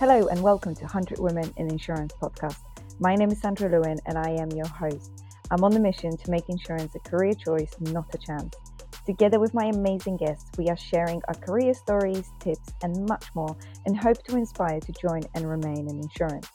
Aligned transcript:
Hello, 0.00 0.28
and 0.28 0.42
welcome 0.42 0.74
to 0.74 0.80
100 0.84 1.18
Women 1.18 1.52
in 1.58 1.68
Insurance 1.68 2.14
podcast. 2.22 2.56
My 3.00 3.14
name 3.14 3.30
is 3.32 3.38
Sandra 3.38 3.68
Lewin, 3.68 3.98
and 4.06 4.16
I 4.16 4.30
am 4.30 4.50
your 4.52 4.66
host. 4.66 5.22
I'm 5.50 5.62
on 5.62 5.72
the 5.72 5.78
mission 5.78 6.16
to 6.16 6.30
make 6.30 6.48
insurance 6.48 6.94
a 6.94 7.00
career 7.00 7.34
choice, 7.34 7.76
not 7.80 8.06
a 8.14 8.16
chance. 8.16 8.56
Together 9.04 9.38
with 9.38 9.52
my 9.52 9.66
amazing 9.66 10.16
guests, 10.16 10.50
we 10.56 10.68
are 10.68 10.76
sharing 10.78 11.20
our 11.28 11.34
career 11.34 11.74
stories, 11.74 12.30
tips, 12.38 12.72
and 12.82 13.06
much 13.10 13.26
more, 13.34 13.54
and 13.84 13.94
hope 13.94 14.22
to 14.24 14.38
inspire 14.38 14.80
to 14.80 14.92
join 14.92 15.20
and 15.34 15.46
remain 15.46 15.86
in 15.86 16.00
insurance. 16.00 16.48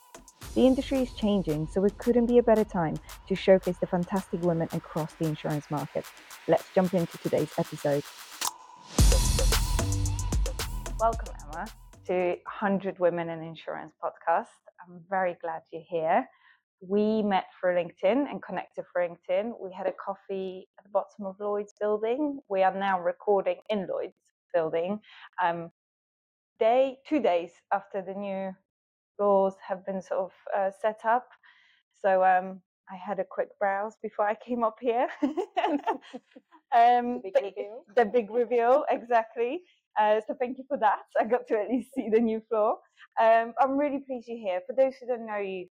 The 0.55 0.66
industry 0.66 1.04
is 1.04 1.14
changing, 1.14 1.68
so 1.68 1.86
it 1.86 2.00
couldn't 2.00 2.25
be 2.25 2.39
a 2.39 2.43
better 2.43 2.66
time 2.66 2.98
to 3.27 3.36
showcase 3.36 3.77
the 3.77 3.86
fantastic 3.86 4.41
women 4.41 4.70
across 4.73 5.14
the 5.20 5.25
insurance 5.25 5.70
market. 5.70 6.04
Let's 6.48 6.66
jump 6.73 6.96
into 6.96 7.16
today's 7.20 7.54
episode. 7.59 8.04
Welcome, 11.00 11.45
to 12.05 12.36
100 12.59 13.00
Women 13.00 13.29
in 13.29 13.41
Insurance 13.41 13.95
podcast. 14.04 14.45
I'm 14.79 15.01
very 15.09 15.36
glad 15.41 15.61
you're 15.71 15.82
here. 15.89 16.28
We 16.79 17.23
met 17.23 17.45
through 17.59 17.75
LinkedIn 17.75 18.29
and 18.29 18.43
connected 18.43 18.86
through 18.93 19.07
LinkedIn. 19.07 19.54
We 19.59 19.71
had 19.73 19.87
a 19.87 19.93
coffee 19.93 20.68
at 20.78 20.83
the 20.83 20.91
bottom 20.91 21.25
of 21.25 21.36
Lloyd's 21.39 21.73
building. 21.79 22.39
We 22.47 22.61
are 22.61 22.73
now 22.78 23.01
recording 23.01 23.55
in 23.69 23.87
Lloyd's 23.87 24.14
building. 24.54 25.00
Um, 25.43 25.71
day, 26.59 26.97
two 27.09 27.21
days 27.21 27.51
after 27.73 28.04
the 28.04 28.14
new 28.14 28.51
laws 29.19 29.56
have 29.67 29.83
been 29.83 30.01
sort 30.01 30.25
of 30.25 30.31
uh, 30.56 30.71
set 30.79 31.00
up. 31.06 31.28
So 32.03 32.23
um, 32.23 32.61
I 32.88 32.97
had 32.97 33.19
a 33.19 33.25
quick 33.25 33.50
browse 33.59 33.95
before 34.03 34.28
I 34.28 34.36
came 34.36 34.64
up 34.64 34.78
here. 34.80 35.08
um, 35.23 37.22
the 37.23 37.31
big. 37.33 37.53
The 37.95 38.06
big 38.06 38.30
reveal, 38.30 38.86
exactly. 38.92 39.61
Uh, 40.00 40.22
so 40.28 40.36
thank 40.40 40.58
you 40.58 40.66
for 40.67 40.78
that. 40.78 41.00
I 41.20 41.26
got 41.26 41.48
to 41.48 41.56
at 41.56 41.70
least 41.70 41.90
see 41.96 42.10
the 42.12 42.20
new 42.20 42.42
floor. 42.50 42.78
Um, 43.22 43.54
I'm 43.60 43.78
really 43.78 44.00
pleased 44.00 44.28
you're 44.28 44.38
here. 44.38 44.62
For 44.68 44.76
those 44.76 44.94
who 45.00 45.08
don't 45.08 45.26
know 45.26 45.38
you, 45.38 45.68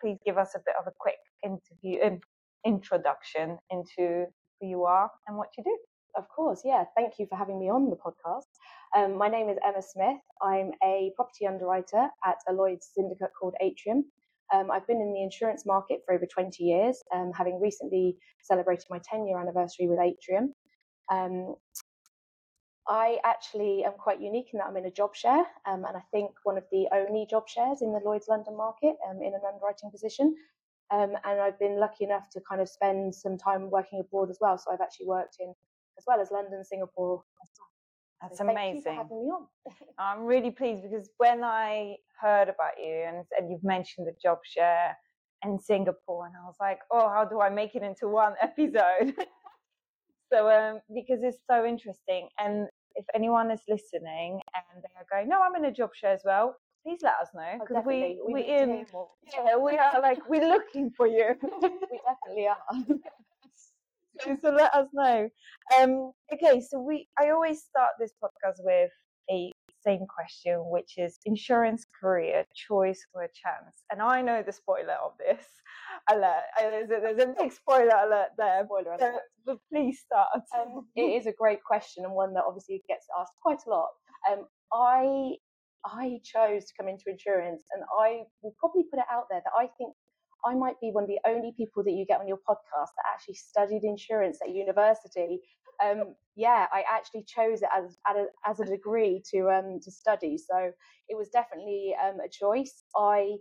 please 0.00 0.18
give 0.24 0.38
us 0.38 0.54
a 0.54 0.58
bit 0.58 0.74
of 0.80 0.86
a 0.86 0.92
quick 0.98 1.18
interview, 1.44 2.02
um, 2.04 2.20
introduction 2.66 3.58
into 3.70 4.26
who 4.60 4.66
you 4.68 4.84
are 4.84 5.10
and 5.26 5.36
what 5.36 5.48
you 5.56 5.64
do. 5.64 5.76
Of 6.16 6.28
course, 6.28 6.62
yeah. 6.64 6.84
Thank 6.96 7.14
you 7.18 7.26
for 7.28 7.36
having 7.36 7.60
me 7.60 7.68
on 7.68 7.90
the 7.90 7.96
podcast. 7.96 8.48
Um, 8.96 9.16
my 9.16 9.28
name 9.28 9.48
is 9.48 9.58
Emma 9.64 9.82
Smith. 9.82 10.18
I'm 10.42 10.72
a 10.82 11.12
property 11.14 11.46
underwriter 11.46 12.08
at 12.24 12.38
a 12.48 12.52
Lloyd's 12.52 12.90
syndicate 12.94 13.30
called 13.38 13.54
Atrium. 13.60 14.04
Um, 14.52 14.70
I've 14.70 14.86
been 14.86 15.00
in 15.00 15.12
the 15.12 15.22
insurance 15.22 15.66
market 15.66 16.00
for 16.06 16.14
over 16.14 16.26
20 16.26 16.64
years, 16.64 17.02
um, 17.14 17.32
having 17.36 17.60
recently 17.60 18.16
celebrated 18.42 18.86
my 18.90 18.98
10 19.04 19.26
year 19.26 19.38
anniversary 19.38 19.86
with 19.86 19.98
Atrium. 20.00 20.54
Um, 21.12 21.54
I 22.88 23.18
actually 23.24 23.84
am 23.84 23.92
quite 23.92 24.20
unique 24.20 24.50
in 24.52 24.58
that 24.58 24.66
I'm 24.66 24.76
in 24.76 24.86
a 24.86 24.90
job 24.90 25.14
share, 25.14 25.44
um, 25.66 25.84
and 25.84 25.96
I 25.96 26.02
think 26.10 26.30
one 26.44 26.56
of 26.56 26.64
the 26.72 26.86
only 26.92 27.26
job 27.28 27.48
shares 27.48 27.82
in 27.82 27.92
the 27.92 28.00
Lloyd's 28.04 28.28
London 28.28 28.56
market 28.56 28.96
um, 29.08 29.20
in 29.22 29.34
an 29.34 29.40
underwriting 29.46 29.90
position. 29.90 30.34
Um, 30.90 31.12
and 31.24 31.40
I've 31.40 31.58
been 31.58 31.78
lucky 31.78 32.04
enough 32.04 32.30
to 32.32 32.40
kind 32.48 32.62
of 32.62 32.68
spend 32.68 33.14
some 33.14 33.36
time 33.36 33.70
working 33.70 34.00
abroad 34.00 34.30
as 34.30 34.38
well. 34.40 34.56
So 34.56 34.72
I've 34.72 34.80
actually 34.80 35.06
worked 35.06 35.36
in 35.38 35.52
as 35.98 36.04
well 36.06 36.20
as 36.20 36.30
London, 36.30 36.64
Singapore. 36.64 37.22
That's 38.22 38.38
so 38.38 38.44
amazing. 38.44 38.56
Thank 38.56 38.76
you 38.76 38.82
for 38.82 38.92
having 38.92 39.18
me 39.18 39.30
on. 39.30 39.46
I'm 39.98 40.24
really 40.24 40.50
pleased 40.50 40.82
because 40.82 41.10
when 41.18 41.44
I 41.44 41.96
heard 42.20 42.48
about 42.48 42.72
you 42.82 43.04
and, 43.06 43.24
and 43.38 43.50
you've 43.50 43.64
mentioned 43.64 44.06
the 44.06 44.14
job 44.22 44.38
share 44.44 44.96
in 45.44 45.58
Singapore, 45.58 46.26
and 46.26 46.34
I 46.36 46.44
was 46.46 46.56
like, 46.60 46.80
oh, 46.90 47.08
how 47.08 47.24
do 47.24 47.40
I 47.40 47.50
make 47.50 47.76
it 47.76 47.82
into 47.82 48.08
one 48.08 48.34
episode? 48.42 49.14
so 50.32 50.48
um, 50.50 50.80
because 50.94 51.20
it's 51.22 51.38
so 51.48 51.64
interesting, 51.64 52.28
and 52.38 52.68
if 52.98 53.06
anyone 53.14 53.50
is 53.50 53.60
listening 53.68 54.40
and 54.54 54.82
they 54.82 54.90
are 54.98 55.06
going, 55.10 55.28
no, 55.28 55.40
I'm 55.40 55.54
in 55.54 55.70
a 55.70 55.72
job 55.72 55.90
share 55.94 56.12
as 56.12 56.22
well, 56.24 56.56
please 56.84 56.98
let 57.02 57.14
us 57.22 57.28
know 57.34 57.58
because 57.60 57.82
oh, 57.84 57.88
we 57.88 58.18
we, 58.26 58.34
we 58.34 58.42
in 58.42 58.84
yeah 59.32 59.56
we 59.56 59.76
are 59.76 60.00
like 60.00 60.18
we're 60.28 60.48
looking 60.48 60.90
for 60.90 61.06
you. 61.06 61.34
we 61.62 62.00
definitely 62.06 62.48
are. 62.48 62.58
so, 64.42 64.50
let 64.50 64.74
us 64.74 64.88
know. 64.92 65.28
Um, 65.78 66.12
okay, 66.32 66.60
so 66.60 66.80
we 66.80 67.08
I 67.18 67.30
always 67.30 67.62
start 67.62 67.92
this 67.98 68.12
podcast 68.22 68.58
with 68.60 68.90
a 69.30 69.52
same 69.84 70.06
question, 70.12 70.58
which 70.70 70.94
is 70.98 71.18
insurance 71.24 71.86
career 72.00 72.44
choice 72.54 73.00
or 73.14 73.22
chance. 73.22 73.84
And 73.90 74.02
I 74.02 74.22
know 74.22 74.42
the 74.42 74.52
spoiler 74.52 74.96
of 75.04 75.12
this 75.18 75.46
alert. 76.10 76.44
There's 76.58 76.90
a, 76.90 77.00
there's 77.00 77.18
a 77.18 77.34
big 77.38 77.52
spoiler 77.52 77.96
alert 78.06 78.30
there. 78.36 78.64
Spoiler 78.64 78.94
alert. 78.94 79.00
So, 79.00 79.18
but 79.46 79.58
please 79.72 80.00
start. 80.04 80.28
Um, 80.54 80.86
it 80.96 81.02
is 81.20 81.26
a 81.26 81.32
great 81.32 81.62
question 81.62 82.04
and 82.04 82.14
one 82.14 82.34
that 82.34 82.44
obviously 82.46 82.82
gets 82.88 83.06
asked 83.18 83.32
quite 83.42 83.60
a 83.66 83.70
lot. 83.70 83.88
Um, 84.30 84.46
I 84.72 85.36
I 85.84 86.20
chose 86.24 86.66
to 86.66 86.72
come 86.78 86.88
into 86.88 87.04
insurance, 87.08 87.64
and 87.72 87.84
I 88.00 88.22
will 88.42 88.54
probably 88.58 88.84
put 88.90 88.98
it 88.98 89.06
out 89.10 89.26
there 89.30 89.40
that 89.44 89.52
I 89.56 89.68
think 89.78 89.94
I 90.44 90.54
might 90.54 90.80
be 90.80 90.90
one 90.90 91.04
of 91.04 91.08
the 91.08 91.20
only 91.26 91.52
people 91.56 91.82
that 91.84 91.92
you 91.92 92.04
get 92.06 92.20
on 92.20 92.28
your 92.28 92.38
podcast 92.48 92.92
that 92.96 93.06
actually 93.12 93.34
studied 93.34 93.84
insurance 93.84 94.38
at 94.42 94.54
university. 94.54 95.40
Um, 95.82 96.14
yeah, 96.36 96.66
I 96.72 96.82
actually 96.90 97.24
chose 97.24 97.62
it 97.62 97.68
as 97.76 97.96
a, 98.08 98.24
as 98.44 98.60
a 98.60 98.64
degree 98.64 99.22
to 99.32 99.48
um, 99.50 99.78
to 99.82 99.90
study, 99.90 100.36
so 100.36 100.72
it 101.08 101.16
was 101.16 101.28
definitely 101.28 101.94
um, 102.02 102.18
a 102.20 102.28
choice. 102.28 102.82
I 102.96 103.36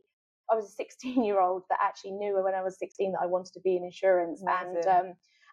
I 0.52 0.56
was 0.56 0.66
a 0.66 0.72
16 0.72 1.24
year 1.24 1.40
old 1.42 1.64
that 1.70 1.80
actually 1.82 2.12
knew 2.12 2.42
when 2.44 2.56
I 2.56 2.64
was 2.64 2.78
16 2.80 3.14
that 3.14 3.22
I 3.22 3.26
wanted 3.26 3.54
to 3.54 3.62
be 3.62 3.76
in 3.76 3.84
insurance, 3.84 4.42
Amazing. 4.42 4.78
and 4.78 4.88
um, 4.88 5.06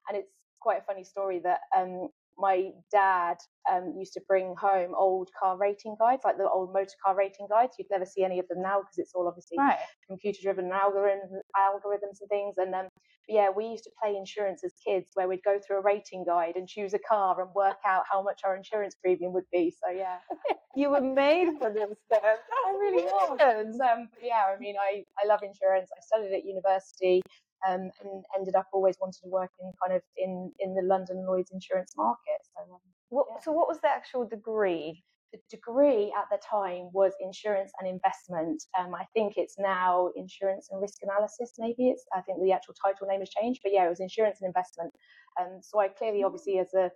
and 0.09 0.19
it's 0.19 0.32
quite 0.60 0.78
a 0.81 0.84
funny 0.84 1.05
story 1.05 1.41
that 1.41 1.60
um, 1.77 2.09
my 2.38 2.70
dad 2.90 3.36
um, 3.70 3.94
used 3.96 4.12
to 4.14 4.20
bring 4.28 4.54
home 4.58 4.92
old 4.96 5.28
car 5.40 5.56
rating 5.56 5.96
guides, 5.98 6.22
like 6.24 6.36
the 6.36 6.48
old 6.48 6.72
motor 6.72 6.94
car 7.04 7.16
rating 7.16 7.46
guides. 7.48 7.76
You'd 7.78 7.88
never 7.90 8.04
see 8.04 8.24
any 8.24 8.38
of 8.38 8.48
them 8.48 8.62
now 8.62 8.80
because 8.80 8.98
it's 8.98 9.12
all 9.14 9.28
obviously 9.28 9.56
right. 9.58 9.78
computer 10.08 10.40
driven 10.42 10.70
algorithms, 10.70 11.30
algorithms 11.56 12.20
and 12.20 12.28
things. 12.28 12.56
And 12.58 12.74
um, 12.74 12.88
yeah, 13.28 13.50
we 13.50 13.66
used 13.66 13.84
to 13.84 13.90
play 14.02 14.16
insurance 14.16 14.62
as 14.64 14.72
kids 14.86 15.10
where 15.14 15.28
we'd 15.28 15.42
go 15.44 15.58
through 15.64 15.78
a 15.78 15.82
rating 15.82 16.24
guide 16.24 16.56
and 16.56 16.68
choose 16.68 16.94
a 16.94 16.98
car 16.98 17.40
and 17.40 17.50
work 17.54 17.78
out 17.86 18.04
how 18.10 18.22
much 18.22 18.40
our 18.44 18.54
insurance 18.56 18.94
premium 19.02 19.32
would 19.32 19.48
be. 19.52 19.72
So 19.82 19.90
yeah. 19.90 20.18
you 20.76 20.90
were 20.90 21.00
made 21.00 21.56
for 21.58 21.72
this 21.72 21.96
stuff. 22.06 22.22
I 22.66 22.70
really 22.72 23.04
was. 23.04 23.80
Um, 23.80 24.08
yeah, 24.22 24.44
I 24.54 24.58
mean, 24.58 24.74
I, 24.80 25.04
I 25.22 25.26
love 25.26 25.40
insurance. 25.42 25.90
I 25.96 26.00
studied 26.00 26.34
at 26.34 26.44
university 26.44 27.22
um, 27.69 27.91
and 28.02 28.25
ended 28.36 28.54
up 28.54 28.66
always 28.72 28.97
wanting 29.00 29.22
to 29.22 29.28
work 29.28 29.50
in 29.60 29.72
kind 29.82 29.97
of 29.97 30.02
in 30.16 30.52
in 30.58 30.75
the 30.75 30.82
London 30.82 31.25
Lloyd's 31.26 31.50
insurance 31.52 31.92
market. 31.97 32.41
So, 32.56 32.75
um, 32.75 32.80
what, 33.08 33.26
yeah. 33.30 33.41
so 33.42 33.52
what 33.52 33.69
was 33.69 33.80
the 33.80 33.88
actual 33.88 34.26
degree? 34.26 35.02
The 35.32 35.41
degree 35.50 36.14
at 36.16 36.26
the 36.30 36.38
time 36.38 36.91
was 36.92 37.12
insurance 37.20 37.72
and 37.80 37.88
investment. 37.88 38.62
Um, 38.78 38.94
I 38.94 39.04
think 39.14 39.34
it's 39.36 39.56
now 39.58 40.10
insurance 40.14 40.69
and 40.70 40.80
risk 40.80 40.98
analysis. 41.02 41.54
Maybe 41.58 41.88
it's. 41.88 42.04
I 42.14 42.20
think 42.20 42.41
the 42.41 42.52
actual 42.52 42.75
title 42.75 43.08
name 43.08 43.20
has 43.20 43.30
changed, 43.30 43.60
but 43.62 43.72
yeah, 43.72 43.86
it 43.86 43.88
was 43.88 44.00
insurance 44.00 44.38
and 44.41 44.48
investment. 44.48 44.92
Um, 45.41 45.58
so 45.60 45.81
I 45.81 45.88
clearly, 45.88 46.20
mm. 46.22 46.26
obviously, 46.26 46.58
as 46.58 46.72
a 46.75 46.91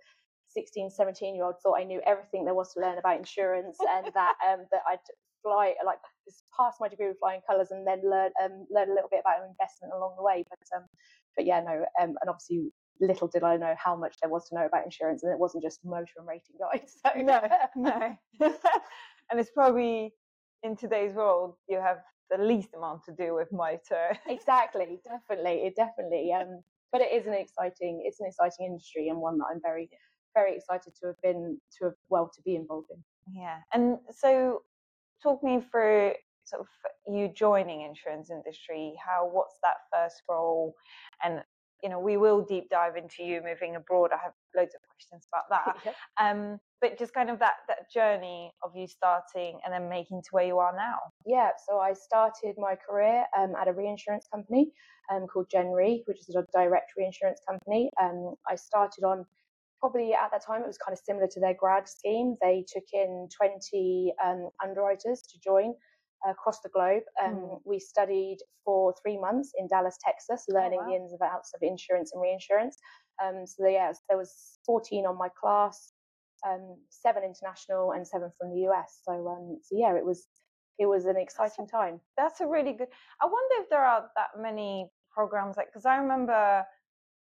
16, 0.49 0.89
17 0.89 1.35
year 1.35 1.43
old 1.43 1.55
thought 1.61 1.79
I 1.79 1.83
knew 1.83 2.01
everything 2.05 2.45
there 2.45 2.55
was 2.55 2.73
to 2.73 2.79
learn 2.79 2.97
about 2.97 3.17
insurance 3.17 3.77
and 3.97 4.07
that 4.13 4.35
um, 4.47 4.65
that 4.71 4.81
I'd 4.87 4.99
fly 5.41 5.73
like 5.85 5.99
just 6.25 6.43
pass 6.57 6.75
my 6.79 6.87
degree 6.87 7.07
with 7.07 7.19
flying 7.19 7.41
colours 7.47 7.71
and 7.71 7.85
then 7.85 8.01
learn 8.03 8.31
um, 8.43 8.65
learn 8.69 8.89
a 8.89 8.93
little 8.93 9.09
bit 9.09 9.21
about 9.21 9.47
investment 9.47 9.93
along 9.93 10.15
the 10.17 10.23
way. 10.23 10.45
But 10.49 10.77
um, 10.77 10.85
but 11.35 11.45
yeah, 11.45 11.61
no, 11.61 11.85
um, 12.01 12.15
and 12.21 12.29
obviously 12.29 12.71
little 13.01 13.27
did 13.27 13.43
I 13.43 13.55
know 13.55 13.75
how 13.77 13.95
much 13.95 14.17
there 14.21 14.29
was 14.29 14.49
to 14.49 14.55
know 14.55 14.65
about 14.65 14.85
insurance, 14.85 15.23
and 15.23 15.31
it 15.31 15.39
wasn't 15.39 15.63
just 15.63 15.79
motor 15.85 16.11
and 16.17 16.27
rating 16.27 16.55
guides. 16.59 16.97
So. 17.05 17.21
No, 17.21 17.41
no, 17.75 18.17
and 19.31 19.39
it's 19.39 19.51
probably 19.51 20.13
in 20.63 20.75
today's 20.75 21.13
world 21.13 21.55
you 21.69 21.79
have 21.79 21.99
the 22.29 22.37
least 22.37 22.69
amount 22.75 23.03
to 23.05 23.11
do 23.11 23.33
with 23.33 23.51
motor. 23.51 24.17
exactly, 24.27 24.99
definitely, 25.03 25.65
it 25.65 25.75
definitely. 25.75 26.31
Um, 26.33 26.61
but 26.91 27.01
it 27.01 27.11
is 27.11 27.27
an 27.27 27.33
exciting, 27.33 28.03
it's 28.05 28.19
an 28.19 28.27
exciting 28.27 28.65
industry 28.65 29.09
and 29.09 29.19
one 29.19 29.37
that 29.37 29.45
I'm 29.51 29.61
very, 29.61 29.89
very 30.33 30.55
excited 30.55 30.93
to 31.01 31.07
have 31.07 31.21
been 31.21 31.59
to 31.77 31.85
have 31.85 31.93
well 32.09 32.31
to 32.35 32.41
be 32.41 32.55
involved 32.55 32.89
in. 32.91 33.03
Yeah, 33.31 33.57
and 33.73 33.97
so 34.11 34.63
talk 35.21 35.43
me 35.43 35.61
through 35.71 36.13
sort 36.45 36.61
of 36.61 36.67
you 37.13 37.29
joining 37.29 37.81
insurance 37.81 38.29
industry 38.29 38.93
how 39.05 39.29
what's 39.31 39.55
that 39.63 39.77
first 39.93 40.23
role? 40.29 40.73
And 41.23 41.41
you 41.83 41.89
know 41.89 41.99
we 41.99 42.17
will 42.17 42.41
deep 42.41 42.69
dive 42.69 42.95
into 42.95 43.23
you 43.23 43.41
moving 43.43 43.75
abroad. 43.75 44.11
I 44.13 44.17
have 44.21 44.33
loads 44.55 44.75
of 44.75 44.81
questions 44.89 45.27
about 45.31 45.49
that. 45.65 45.77
Yeah. 45.85 46.29
um 46.29 46.59
but 46.81 46.97
just 46.97 47.13
kind 47.13 47.29
of 47.29 47.39
that 47.39 47.55
that 47.67 47.91
journey 47.93 48.51
of 48.63 48.75
you 48.75 48.87
starting 48.87 49.59
and 49.63 49.73
then 49.73 49.89
making 49.89 50.21
to 50.23 50.29
where 50.31 50.45
you 50.45 50.57
are 50.59 50.75
now. 50.75 50.97
Yeah 51.25 51.49
so 51.67 51.79
i 51.79 51.93
started 51.93 52.55
my 52.57 52.75
career 52.75 53.25
um, 53.37 53.53
at 53.59 53.67
a 53.67 53.73
reinsurance 53.73 54.27
company 54.33 54.71
um, 55.11 55.27
called 55.27 55.47
Gen 55.49 55.67
Re 55.67 56.03
which 56.05 56.27
is 56.27 56.35
a 56.35 56.45
direct 56.53 56.91
reinsurance 56.97 57.41
company. 57.47 57.89
Um, 58.01 58.35
i 58.47 58.55
started 58.55 59.03
on 59.03 59.25
probably 59.79 60.13
at 60.13 60.31
that 60.31 60.45
time 60.45 60.61
it 60.61 60.67
was 60.67 60.77
kind 60.77 60.93
of 60.93 61.01
similar 61.03 61.27
to 61.27 61.39
their 61.39 61.53
grad 61.53 61.87
scheme. 61.87 62.35
They 62.41 62.65
took 62.71 62.85
in 62.93 63.27
20 63.35 64.13
um, 64.23 64.49
underwriters 64.63 65.21
to 65.31 65.39
join 65.43 65.73
across 66.27 66.59
the 66.61 66.69
globe. 66.69 67.03
Um, 67.23 67.35
mm. 67.35 67.59
We 67.65 67.79
studied 67.79 68.39
for 68.65 68.93
three 69.01 69.17
months 69.17 69.51
in 69.57 69.67
Dallas, 69.67 69.97
Texas, 70.03 70.45
oh, 70.49 70.53
learning 70.53 70.79
oh, 70.81 70.85
wow. 70.85 70.89
the 70.89 70.95
ins 70.95 71.11
and 71.13 71.21
outs 71.21 71.51
of 71.55 71.61
insurance 71.61 72.11
and 72.13 72.21
reinsurance. 72.21 72.77
Um, 73.23 73.45
so 73.45 73.67
yeah, 73.67 73.91
there 74.07 74.17
was 74.17 74.59
14 74.65 75.05
on 75.05 75.17
my 75.17 75.29
class, 75.39 75.93
um, 76.47 76.77
seven 76.89 77.23
international 77.23 77.93
and 77.93 78.07
seven 78.07 78.31
from 78.39 78.51
the 78.51 78.67
US. 78.69 79.01
So 79.03 79.13
um, 79.27 79.59
so 79.61 79.75
yeah, 79.77 79.95
it 79.95 80.05
was 80.05 80.27
it 80.77 80.85
was 80.85 81.05
an 81.05 81.17
exciting 81.17 81.65
that's 81.65 81.73
a, 81.73 81.77
time. 81.77 82.01
That's 82.17 82.41
a 82.41 82.47
really 82.47 82.73
good. 82.73 82.87
I 83.21 83.25
wonder 83.25 83.55
if 83.63 83.69
there 83.69 83.83
are 83.83 84.05
that 84.15 84.41
many 84.41 84.89
programs 85.11 85.57
like 85.57 85.67
because 85.67 85.85
I 85.85 85.97
remember 85.97 86.63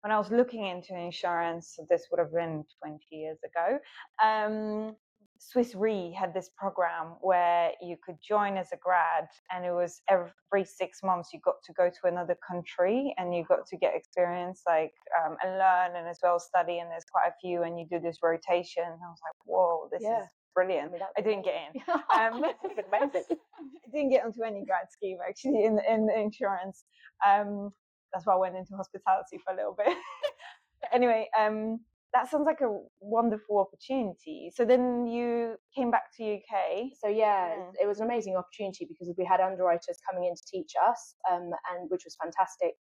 when 0.02 0.12
I 0.12 0.18
was 0.18 0.30
looking 0.30 0.66
into 0.66 0.94
insurance, 0.94 1.78
this 1.88 2.06
would 2.10 2.20
have 2.20 2.32
been 2.32 2.64
20 2.82 2.98
years 3.10 3.38
ago. 3.44 3.78
Um, 4.22 4.96
Swiss 5.40 5.74
Re 5.74 6.12
had 6.12 6.34
this 6.34 6.50
program 6.56 7.14
where 7.20 7.72
you 7.80 7.96
could 8.04 8.16
join 8.20 8.56
as 8.56 8.72
a 8.72 8.76
grad, 8.76 9.28
and 9.52 9.64
it 9.64 9.70
was 9.70 10.02
every 10.08 10.64
six 10.64 11.02
months 11.02 11.30
you 11.32 11.40
got 11.44 11.62
to 11.64 11.72
go 11.74 11.88
to 11.88 12.06
another 12.08 12.36
country 12.46 13.14
and 13.18 13.34
you 13.34 13.44
got 13.44 13.66
to 13.66 13.76
get 13.76 13.94
experience, 13.94 14.62
like 14.66 14.92
um, 15.24 15.36
and 15.44 15.58
learn, 15.58 15.96
and 15.96 16.08
as 16.08 16.18
well 16.22 16.40
study. 16.40 16.78
And 16.78 16.90
there's 16.90 17.04
quite 17.10 17.28
a 17.28 17.34
few, 17.40 17.62
and 17.62 17.78
you 17.78 17.86
do 17.88 18.00
this 18.00 18.18
rotation. 18.22 18.82
And 18.84 18.94
I 18.94 19.08
was 19.08 19.20
like, 19.24 19.34
whoa, 19.44 19.88
this 19.92 20.02
yeah. 20.02 20.22
is 20.22 20.28
brilliant. 20.54 20.88
I, 20.88 20.92
mean, 20.92 21.02
I 21.16 21.20
didn't 21.20 21.44
get 21.44 21.54
in. 21.54 21.82
Um, 22.18 22.42
amazing. 22.92 23.24
I 23.30 23.90
didn't 23.92 24.10
get 24.10 24.24
onto 24.24 24.42
any 24.42 24.64
grad 24.64 24.86
scheme 24.90 25.18
actually 25.26 25.64
in 25.64 25.78
in 25.88 26.08
insurance. 26.10 26.84
Um, 27.26 27.70
that's 28.12 28.26
why 28.26 28.34
I 28.34 28.38
went 28.38 28.56
into 28.56 28.74
hospitality 28.76 29.38
for 29.44 29.52
a 29.52 29.56
little 29.56 29.76
bit. 29.76 29.96
anyway, 30.92 31.28
um, 31.38 31.80
that 32.14 32.30
sounds 32.30 32.46
like 32.46 32.60
a 32.62 32.78
wonderful 33.00 33.58
opportunity. 33.58 34.50
So 34.54 34.64
then 34.64 35.06
you 35.06 35.56
came 35.76 35.90
back 35.90 36.04
to 36.16 36.34
UK. 36.36 36.90
So 36.98 37.08
yeah, 37.08 37.54
mm. 37.54 37.72
it 37.82 37.86
was 37.86 38.00
an 38.00 38.06
amazing 38.06 38.36
opportunity 38.36 38.86
because 38.88 39.12
we 39.18 39.24
had 39.24 39.40
underwriters 39.40 39.98
coming 40.08 40.26
in 40.28 40.34
to 40.34 40.42
teach 40.50 40.72
us, 40.88 41.14
um, 41.30 41.50
and 41.72 41.90
which 41.90 42.02
was 42.04 42.16
fantastic, 42.22 42.74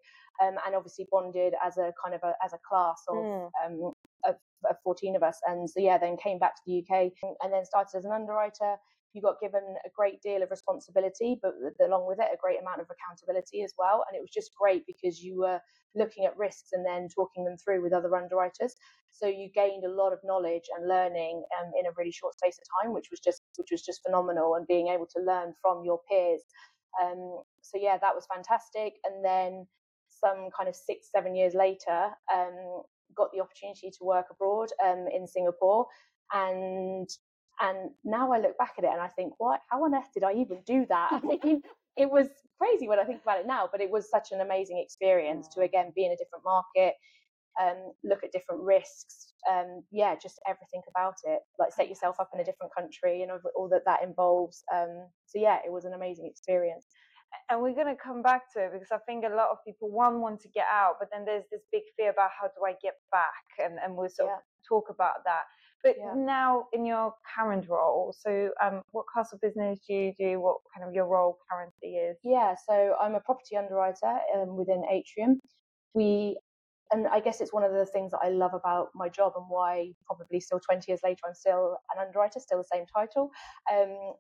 um, 0.44 0.56
and 0.66 0.75
obviously 0.75 1.07
bonded 1.12 1.54
as 1.66 1.77
a 1.77 1.92
kind 2.04 2.13
of 2.13 2.22
a, 2.24 2.33
as 2.44 2.54
a 2.54 2.60
class 2.69 3.01
of, 3.10 3.16
mm. 3.16 3.50
um, 3.66 3.92
of, 4.27 4.36
of 4.69 4.75
14 4.83 5.16
of 5.16 5.24
us. 5.24 5.39
And 5.48 5.68
so 5.68 5.80
yeah, 5.80 5.98
then 5.98 6.18
came 6.18 6.38
back 6.38 6.56
to 6.56 6.62
the 6.68 6.80
UK 6.80 7.12
and 7.42 7.51
then 7.51 7.66
started 7.66 7.98
as 7.98 8.06
an 8.06 8.12
underwriter 8.12 8.75
you 9.15 9.21
got 9.21 9.39
given 9.39 9.63
a 9.85 9.89
great 9.95 10.21
deal 10.21 10.44
of 10.44 10.51
responsibility, 10.51 11.39
but 11.41 11.53
along 11.83 12.06
with 12.06 12.19
it, 12.19 12.27
a 12.33 12.38
great 12.41 12.59
amount 12.59 12.81
of 12.81 12.88
accountability 12.91 13.63
as 13.63 13.73
well. 13.77 14.03
And 14.07 14.17
it 14.17 14.21
was 14.21 14.29
just 14.29 14.51
great 14.59 14.83
because 14.85 15.23
you 15.23 15.38
were 15.39 15.59
looking 15.95 16.25
at 16.25 16.38
risks 16.38 16.73
and 16.73 16.85
then 16.85 17.07
talking 17.07 17.45
them 17.45 17.56
through 17.57 17.81
with 17.81 17.94
other 17.94 18.13
underwriters. 18.13 18.75
So 19.12 19.27
you 19.27 19.50
gained 19.56 19.85
a 19.85 19.89
lot 19.89 20.12
of 20.12 20.19
knowledge 20.25 20.67
and 20.77 20.89
learning 20.89 21.44
um, 21.57 21.71
in 21.79 21.85
a 21.85 21.95
really 21.97 22.12
short 22.12 22.33
space 22.38 22.59
of 22.59 22.67
time, 22.83 22.94
which 22.94 23.07
was 23.09 23.21
just 23.21 23.41
which 23.56 23.69
was 23.71 23.81
just 23.81 24.01
phenomenal. 24.06 24.56
And 24.56 24.67
being 24.67 24.89
able 24.89 25.07
to 25.15 25.23
learn 25.23 25.53
from 25.62 25.85
your 25.85 26.01
peers. 26.12 26.41
Um, 27.01 27.39
so 27.62 27.79
yeah, 27.79 27.97
that 27.97 28.13
was 28.13 28.27
fantastic. 28.33 28.95
And 29.06 29.23
then 29.23 29.65
some 30.09 30.50
kind 30.56 30.67
of 30.67 30.75
six, 30.75 31.09
seven 31.09 31.35
years 31.35 31.53
later, 31.53 32.12
um, 32.33 32.83
got 33.15 33.31
the 33.31 33.39
opportunity 33.39 33.89
to 33.89 34.03
work 34.03 34.25
abroad 34.29 34.69
um, 34.85 35.07
in 35.13 35.25
Singapore 35.25 35.88
and 36.33 37.07
and 37.61 37.91
now 38.03 38.31
I 38.31 38.39
look 38.39 38.57
back 38.57 38.73
at 38.77 38.83
it 38.83 38.89
and 38.91 39.01
I 39.01 39.07
think, 39.07 39.33
what? 39.37 39.61
How 39.69 39.83
on 39.83 39.95
earth 39.95 40.09
did 40.13 40.23
I 40.23 40.33
even 40.33 40.59
do 40.65 40.85
that? 40.89 41.21
It 41.97 42.11
was 42.11 42.27
crazy 42.59 42.87
when 42.89 42.99
I 42.99 43.05
think 43.05 43.21
about 43.21 43.39
it 43.39 43.47
now, 43.47 43.69
but 43.71 43.79
it 43.79 43.89
was 43.89 44.09
such 44.09 44.33
an 44.33 44.41
amazing 44.41 44.79
experience 44.79 45.47
to 45.55 45.61
again 45.61 45.93
be 45.95 46.05
in 46.05 46.11
a 46.11 46.17
different 46.17 46.43
market, 46.43 46.95
um, 47.61 47.93
look 48.03 48.23
at 48.23 48.33
different 48.33 48.63
risks, 48.63 49.33
um, 49.49 49.83
yeah, 49.91 50.15
just 50.21 50.39
everything 50.47 50.81
about 50.89 51.15
it. 51.23 51.39
Like 51.57 51.71
set 51.71 51.87
yourself 51.87 52.19
up 52.19 52.29
in 52.33 52.41
a 52.41 52.43
different 52.43 52.73
country 52.75 53.21
and 53.21 53.31
all 53.55 53.69
that 53.69 53.85
that 53.85 54.03
involves. 54.03 54.63
Um, 54.73 55.07
so 55.25 55.39
yeah, 55.39 55.59
it 55.65 55.71
was 55.71 55.85
an 55.85 55.93
amazing 55.93 56.27
experience. 56.27 56.85
And 57.49 57.61
we're 57.61 57.75
going 57.75 57.87
to 57.87 58.01
come 58.01 58.21
back 58.21 58.51
to 58.53 58.63
it 58.63 58.71
because 58.73 58.91
I 58.91 58.97
think 59.05 59.25
a 59.25 59.35
lot 59.35 59.49
of 59.51 59.57
people 59.65 59.89
one 59.91 60.21
want 60.21 60.41
to 60.41 60.49
get 60.49 60.65
out, 60.71 60.95
but 60.99 61.09
then 61.11 61.25
there's 61.25 61.45
this 61.51 61.63
big 61.71 61.83
fear 61.97 62.11
about 62.11 62.31
how 62.39 62.47
do 62.47 62.65
I 62.65 62.75
get 62.81 62.95
back, 63.11 63.43
and 63.59 63.77
and 63.83 63.95
we'll 63.95 64.09
sort 64.09 64.29
yeah. 64.29 64.35
of 64.35 64.43
talk 64.67 64.89
about 64.89 65.23
that. 65.25 65.43
But 65.85 65.97
yeah. 65.99 66.13
now 66.15 66.65
in 66.73 66.83
your 66.83 67.13
current 67.37 67.69
role, 67.69 68.11
so 68.19 68.49
um, 68.59 68.81
what 68.91 69.05
class 69.05 69.31
of 69.33 69.39
business 69.39 69.79
do 69.87 69.93
you 69.93 70.13
do? 70.17 70.41
What 70.41 70.57
kind 70.73 70.87
of 70.87 70.95
your 70.95 71.05
role 71.05 71.37
currently 71.47 71.97
is? 71.97 72.17
Yeah, 72.23 72.55
so 72.67 72.95
I'm 72.99 73.13
a 73.13 73.19
property 73.19 73.55
underwriter 73.55 74.17
um, 74.35 74.57
within 74.57 74.83
Atrium. 74.91 75.39
We, 75.93 76.39
and 76.91 77.07
I 77.07 77.19
guess 77.19 77.39
it's 77.39 77.53
one 77.53 77.63
of 77.63 77.71
the 77.71 77.85
things 77.85 78.13
that 78.13 78.21
I 78.23 78.29
love 78.29 78.55
about 78.55 78.87
my 78.95 79.09
job 79.09 79.33
and 79.35 79.45
why 79.47 79.91
probably 80.07 80.39
still 80.39 80.59
20 80.59 80.91
years 80.91 81.01
later 81.03 81.21
I'm 81.27 81.35
still 81.35 81.77
an 81.95 82.03
underwriter, 82.03 82.39
still 82.39 82.57
the 82.57 82.63
same 82.73 82.85
title. 82.91 83.29
Um, 83.71 84.13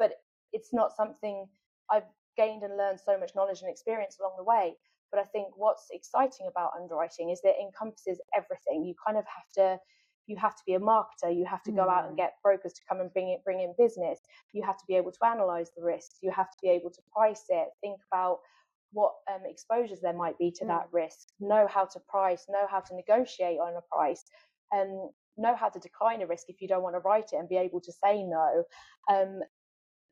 but 0.00 0.14
it's 0.52 0.72
not 0.72 0.90
something 0.96 1.46
I've 1.88 2.10
gained 2.36 2.64
and 2.64 2.76
learned 2.76 2.98
so 2.98 3.16
much 3.16 3.30
knowledge 3.36 3.60
and 3.62 3.70
experience 3.70 4.16
along 4.18 4.32
the 4.38 4.44
way. 4.44 4.74
But 5.12 5.20
I 5.20 5.24
think 5.24 5.48
what's 5.54 5.86
exciting 5.92 6.48
about 6.50 6.72
underwriting 6.76 7.30
is 7.30 7.40
that 7.42 7.50
it 7.50 7.62
encompasses 7.62 8.20
everything. 8.36 8.84
You 8.84 8.94
kind 9.06 9.16
of 9.16 9.24
have 9.26 9.52
to 9.54 9.78
you 10.26 10.36
have 10.36 10.54
to 10.54 10.62
be 10.66 10.74
a 10.74 10.80
marketer 10.80 11.34
you 11.34 11.44
have 11.44 11.62
to 11.62 11.72
go 11.72 11.88
out 11.88 12.04
and 12.04 12.14
mm. 12.14 12.16
get 12.16 12.34
brokers 12.42 12.72
to 12.72 12.80
come 12.88 13.00
and 13.00 13.12
bring 13.12 13.30
it 13.30 13.44
bring 13.44 13.60
in 13.60 13.74
business 13.78 14.20
you 14.52 14.62
have 14.62 14.76
to 14.76 14.84
be 14.86 14.94
able 14.94 15.12
to 15.12 15.26
analyze 15.26 15.70
the 15.76 15.82
risks 15.82 16.18
you 16.22 16.30
have 16.30 16.50
to 16.50 16.56
be 16.62 16.68
able 16.68 16.90
to 16.90 17.00
price 17.14 17.44
it 17.48 17.68
think 17.80 17.98
about 18.12 18.38
what 18.92 19.12
um, 19.32 19.40
exposures 19.46 20.00
there 20.00 20.12
might 20.12 20.38
be 20.38 20.50
to 20.50 20.64
mm. 20.64 20.68
that 20.68 20.86
risk 20.92 21.28
know 21.40 21.66
how 21.68 21.84
to 21.84 22.00
price 22.08 22.46
know 22.48 22.66
how 22.70 22.80
to 22.80 22.94
negotiate 22.94 23.58
on 23.58 23.74
a 23.76 23.94
price 23.94 24.24
and 24.70 24.90
um, 24.90 25.10
know 25.38 25.56
how 25.56 25.68
to 25.68 25.78
decline 25.78 26.22
a 26.22 26.26
risk 26.26 26.44
if 26.48 26.60
you 26.60 26.68
don't 26.68 26.82
want 26.82 26.94
to 26.94 27.00
write 27.00 27.30
it 27.32 27.36
and 27.36 27.48
be 27.48 27.56
able 27.56 27.80
to 27.80 27.92
say 27.92 28.22
no 28.22 28.64
um, 29.10 29.40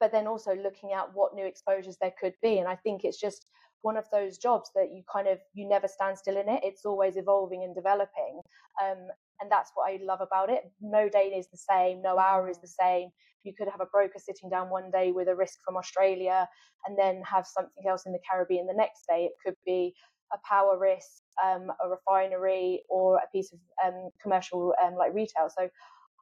but 0.00 0.10
then 0.12 0.26
also 0.26 0.54
looking 0.54 0.92
at 0.92 1.14
what 1.14 1.34
new 1.34 1.44
exposures 1.44 1.98
there 2.00 2.14
could 2.18 2.34
be 2.42 2.58
and 2.58 2.68
i 2.68 2.74
think 2.74 3.04
it's 3.04 3.20
just 3.20 3.46
one 3.82 3.96
of 3.96 4.04
those 4.12 4.38
jobs 4.38 4.70
that 4.74 4.90
you 4.92 5.02
kind 5.12 5.28
of 5.28 5.38
you 5.54 5.68
never 5.68 5.88
stand 5.88 6.18
still 6.18 6.36
in 6.36 6.48
it 6.48 6.60
it's 6.62 6.84
always 6.84 7.16
evolving 7.16 7.64
and 7.64 7.74
developing 7.74 8.40
um, 8.82 9.08
and 9.40 9.50
that's 9.50 9.70
what 9.74 9.90
I 9.90 9.98
love 10.02 10.20
about 10.20 10.50
it. 10.50 10.62
No 10.80 11.08
day 11.08 11.32
is 11.36 11.48
the 11.50 11.58
same, 11.58 12.02
no 12.02 12.18
hour 12.18 12.48
is 12.48 12.58
the 12.60 12.68
same. 12.68 13.10
You 13.42 13.52
could 13.56 13.68
have 13.68 13.80
a 13.80 13.86
broker 13.86 14.18
sitting 14.18 14.50
down 14.50 14.70
one 14.70 14.90
day 14.90 15.12
with 15.12 15.28
a 15.28 15.34
risk 15.34 15.58
from 15.64 15.76
Australia 15.76 16.46
and 16.86 16.96
then 16.98 17.22
have 17.24 17.46
something 17.46 17.84
else 17.88 18.04
in 18.06 18.12
the 18.12 18.20
Caribbean 18.30 18.66
the 18.66 18.74
next 18.74 19.04
day. 19.08 19.24
It 19.24 19.32
could 19.44 19.56
be 19.64 19.94
a 20.32 20.38
power 20.48 20.78
risk, 20.78 21.22
um, 21.42 21.68
a 21.84 21.88
refinery, 21.88 22.82
or 22.88 23.16
a 23.16 23.28
piece 23.34 23.52
of 23.52 23.58
um, 23.84 24.10
commercial 24.22 24.74
um, 24.84 24.94
like 24.94 25.14
retail. 25.14 25.48
So 25.56 25.68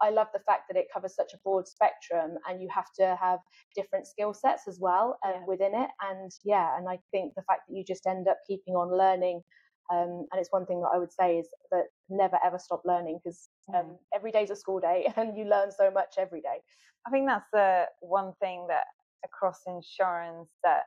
I 0.00 0.10
love 0.10 0.28
the 0.32 0.40
fact 0.40 0.62
that 0.68 0.78
it 0.78 0.86
covers 0.92 1.14
such 1.14 1.32
a 1.34 1.38
broad 1.44 1.66
spectrum 1.66 2.36
and 2.48 2.62
you 2.62 2.68
have 2.74 2.92
to 2.98 3.16
have 3.20 3.40
different 3.74 4.06
skill 4.06 4.32
sets 4.32 4.68
as 4.68 4.78
well 4.80 5.18
um, 5.24 5.32
yeah. 5.34 5.44
within 5.46 5.74
it. 5.74 5.90
And 6.08 6.30
yeah, 6.44 6.76
and 6.76 6.88
I 6.88 6.98
think 7.10 7.34
the 7.34 7.42
fact 7.42 7.62
that 7.68 7.76
you 7.76 7.84
just 7.84 8.06
end 8.06 8.28
up 8.28 8.38
keeping 8.46 8.74
on 8.74 8.96
learning 8.96 9.42
um, 9.90 10.26
and 10.30 10.40
it's 10.40 10.52
one 10.52 10.66
thing 10.66 10.80
that 10.80 10.90
I 10.94 10.98
would 10.98 11.12
say 11.12 11.38
is 11.38 11.48
that 11.70 11.84
never 12.10 12.38
ever 12.44 12.58
stop 12.58 12.82
learning 12.84 13.20
because 13.22 13.48
um, 13.74 13.84
mm. 13.86 13.96
every 14.14 14.30
day's 14.30 14.50
a 14.50 14.56
school 14.56 14.80
day 14.80 15.10
and 15.16 15.36
you 15.36 15.44
learn 15.44 15.70
so 15.70 15.90
much 15.90 16.14
every 16.18 16.40
day. 16.40 16.58
I 17.06 17.10
think 17.10 17.26
that's 17.26 17.48
the 17.52 17.84
one 18.00 18.32
thing 18.40 18.66
that 18.68 18.84
across 19.24 19.60
insurance 19.66 20.50
that 20.62 20.82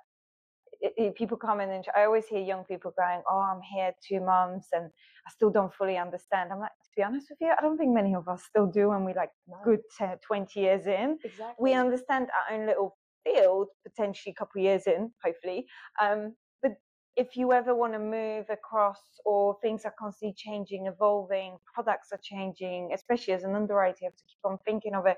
it, 0.81 0.93
it, 0.97 1.15
people 1.15 1.37
come 1.37 1.61
in 1.61 1.69
and 1.69 1.85
I 1.95 2.03
always 2.03 2.25
hear 2.25 2.39
young 2.39 2.63
people 2.63 2.91
going, 2.97 3.21
"Oh, 3.29 3.39
I'm 3.39 3.61
here 3.61 3.93
two 4.07 4.19
months 4.19 4.67
and 4.73 4.85
I 5.27 5.31
still 5.31 5.49
don't 5.49 5.73
fully 5.73 5.97
understand." 5.97 6.51
I'm 6.51 6.59
like, 6.59 6.71
to 6.71 6.89
be 6.95 7.03
honest 7.03 7.27
with 7.29 7.37
you, 7.39 7.53
I 7.57 7.61
don't 7.61 7.77
think 7.77 7.93
many 7.93 8.15
of 8.15 8.27
us 8.27 8.43
still 8.43 8.67
do, 8.67 8.91
and 8.91 9.05
we're 9.05 9.15
like 9.15 9.31
no. 9.47 9.57
good 9.63 9.81
10, 9.97 10.17
20 10.25 10.59
years 10.59 10.87
in. 10.87 11.17
Exactly. 11.23 11.55
We 11.59 11.73
understand 11.73 12.27
our 12.29 12.55
own 12.55 12.65
little 12.65 12.97
field 13.23 13.67
potentially 13.85 14.33
a 14.35 14.39
couple 14.39 14.59
of 14.59 14.65
years 14.65 14.87
in, 14.87 15.11
hopefully. 15.23 15.67
Um, 16.01 16.35
but 16.61 16.73
if 17.15 17.35
you 17.35 17.53
ever 17.53 17.75
want 17.75 17.93
to 17.93 17.99
move 17.99 18.45
across 18.49 18.99
or 19.25 19.57
things 19.61 19.83
are 19.85 19.93
constantly 19.99 20.33
changing, 20.35 20.87
evolving, 20.87 21.57
products 21.73 22.09
are 22.11 22.19
changing, 22.23 22.91
especially 22.93 23.33
as 23.33 23.43
an 23.43 23.55
underwriter, 23.55 23.97
you 24.01 24.07
have 24.07 24.15
to 24.15 24.23
keep 24.23 24.39
on 24.43 24.57
thinking 24.65 24.95
of 24.95 25.05
it. 25.05 25.17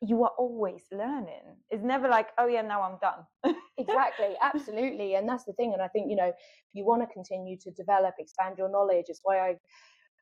You 0.00 0.22
are 0.24 0.32
always 0.38 0.84
learning. 0.92 1.42
It's 1.70 1.82
never 1.82 2.08
like, 2.08 2.28
oh 2.38 2.46
yeah, 2.46 2.62
now 2.62 2.82
I'm 2.82 2.98
done. 3.00 3.56
exactly, 3.76 4.34
absolutely. 4.42 5.14
And 5.14 5.28
that's 5.28 5.44
the 5.44 5.52
thing. 5.54 5.72
And 5.72 5.82
I 5.82 5.88
think, 5.88 6.08
you 6.08 6.16
know, 6.16 6.28
if 6.28 6.34
you 6.72 6.84
want 6.84 7.02
to 7.02 7.12
continue 7.12 7.56
to 7.62 7.70
develop, 7.72 8.14
expand 8.18 8.56
your 8.58 8.70
knowledge, 8.70 9.06
it's 9.08 9.20
why 9.24 9.38
I 9.40 9.56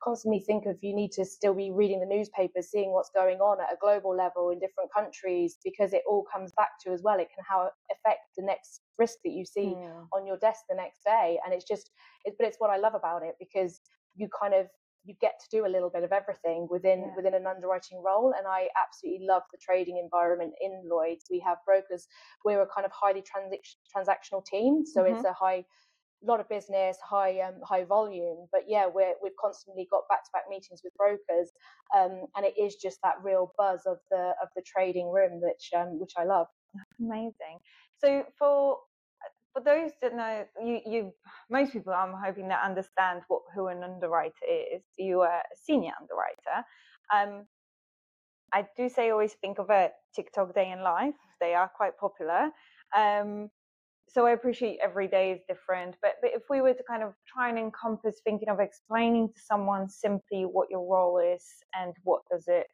constantly 0.03 0.39
think 0.39 0.65
of 0.65 0.77
you 0.81 0.95
need 0.95 1.11
to 1.11 1.25
still 1.25 1.53
be 1.53 1.71
reading 1.71 1.99
the 1.99 2.05
newspapers, 2.05 2.69
seeing 2.69 2.91
what's 2.91 3.09
going 3.15 3.37
on 3.37 3.59
at 3.61 3.71
a 3.71 3.77
global 3.79 4.15
level 4.15 4.49
in 4.49 4.59
different 4.59 4.91
countries, 4.93 5.57
because 5.63 5.93
it 5.93 6.01
all 6.09 6.25
comes 6.31 6.51
back 6.57 6.69
to 6.85 6.91
as 6.91 7.01
well. 7.03 7.19
It 7.19 7.29
can 7.33 7.43
how 7.47 7.69
affect 7.91 8.21
the 8.35 8.43
next 8.43 8.81
risk 8.97 9.17
that 9.23 9.31
you 9.31 9.45
see 9.45 9.75
yeah. 9.77 10.01
on 10.13 10.25
your 10.25 10.37
desk 10.37 10.61
the 10.69 10.75
next 10.75 11.03
day, 11.03 11.39
and 11.43 11.53
it's 11.53 11.65
just, 11.65 11.91
it, 12.25 12.35
but 12.37 12.47
it's 12.47 12.57
what 12.59 12.69
I 12.69 12.77
love 12.77 12.95
about 12.95 13.23
it 13.23 13.35
because 13.39 13.79
you 14.15 14.27
kind 14.39 14.53
of 14.53 14.67
you 15.07 15.15
get 15.21 15.39
to 15.39 15.47
do 15.49 15.65
a 15.65 15.69
little 15.69 15.89
bit 15.89 16.03
of 16.03 16.11
everything 16.11 16.67
within 16.69 16.99
yeah. 16.99 17.15
within 17.15 17.33
an 17.33 17.47
underwriting 17.47 18.01
role 18.05 18.33
and 18.37 18.47
i 18.47 18.67
absolutely 18.81 19.25
love 19.25 19.43
the 19.51 19.57
trading 19.61 19.97
environment 19.97 20.53
in 20.61 20.83
lloyd's 20.89 21.25
we 21.31 21.39
have 21.39 21.57
brokers 21.65 22.07
we're 22.45 22.61
a 22.61 22.67
kind 22.67 22.85
of 22.85 22.91
highly 22.91 23.21
transac- 23.21 23.75
transactional 23.95 24.45
team 24.45 24.85
so 24.85 25.03
mm-hmm. 25.03 25.15
it's 25.15 25.25
a 25.25 25.33
high 25.33 25.63
lot 26.23 26.39
of 26.39 26.49
business, 26.49 26.97
high 27.07 27.39
um, 27.41 27.55
high 27.63 27.83
volume. 27.83 28.47
But 28.51 28.61
yeah, 28.67 28.87
we're 28.91 29.13
we've 29.21 29.35
constantly 29.39 29.87
got 29.89 30.07
back 30.09 30.23
to 30.23 30.29
back 30.33 30.43
meetings 30.49 30.81
with 30.83 30.93
brokers, 30.95 31.51
um, 31.95 32.25
and 32.35 32.45
it 32.45 32.53
is 32.59 32.75
just 32.75 32.99
that 33.03 33.15
real 33.23 33.53
buzz 33.57 33.81
of 33.85 33.97
the 34.09 34.33
of 34.41 34.49
the 34.55 34.63
trading 34.65 35.11
room, 35.11 35.41
which 35.41 35.69
um, 35.75 35.99
which 35.99 36.13
I 36.17 36.23
love. 36.23 36.47
Amazing. 36.99 37.59
So 37.99 38.25
for 38.37 38.77
for 39.57 39.63
those 39.63 39.91
that 40.01 40.15
know 40.15 40.45
you, 40.63 40.79
you 40.85 41.13
most 41.49 41.73
people 41.73 41.93
I'm 41.93 42.13
hoping 42.13 42.47
that 42.49 42.63
understand 42.63 43.21
what 43.27 43.41
who 43.55 43.67
an 43.67 43.83
underwriter 43.83 44.33
is. 44.47 44.83
You 44.97 45.21
are 45.21 45.39
a 45.39 45.55
senior 45.65 45.91
underwriter. 45.99 46.65
Um, 47.13 47.45
I 48.53 48.65
do 48.77 48.87
say 48.87 49.09
always 49.09 49.33
think 49.33 49.59
of 49.59 49.69
a 49.69 49.89
TikTok 50.15 50.53
day 50.53 50.71
in 50.71 50.81
life. 50.81 51.15
They 51.41 51.53
are 51.53 51.69
quite 51.75 51.97
popular. 51.97 52.51
Um, 52.95 53.49
so 54.07 54.25
I 54.25 54.31
appreciate 54.31 54.79
every 54.81 55.07
day 55.07 55.31
is 55.31 55.41
different, 55.49 55.95
but, 56.01 56.13
but 56.21 56.31
if 56.33 56.43
we 56.49 56.61
were 56.61 56.73
to 56.73 56.83
kind 56.89 57.03
of 57.03 57.13
try 57.27 57.49
and 57.49 57.59
encompass 57.59 58.21
thinking 58.23 58.47
of 58.47 58.61
explaining 58.61 59.27
to 59.27 59.39
someone 59.45 59.89
simply 59.89 60.43
what 60.43 60.69
your 60.69 60.87
role 60.89 61.19
is 61.19 61.43
and 61.77 61.93
what 62.03 62.21
does 62.31 62.45
it, 62.47 62.67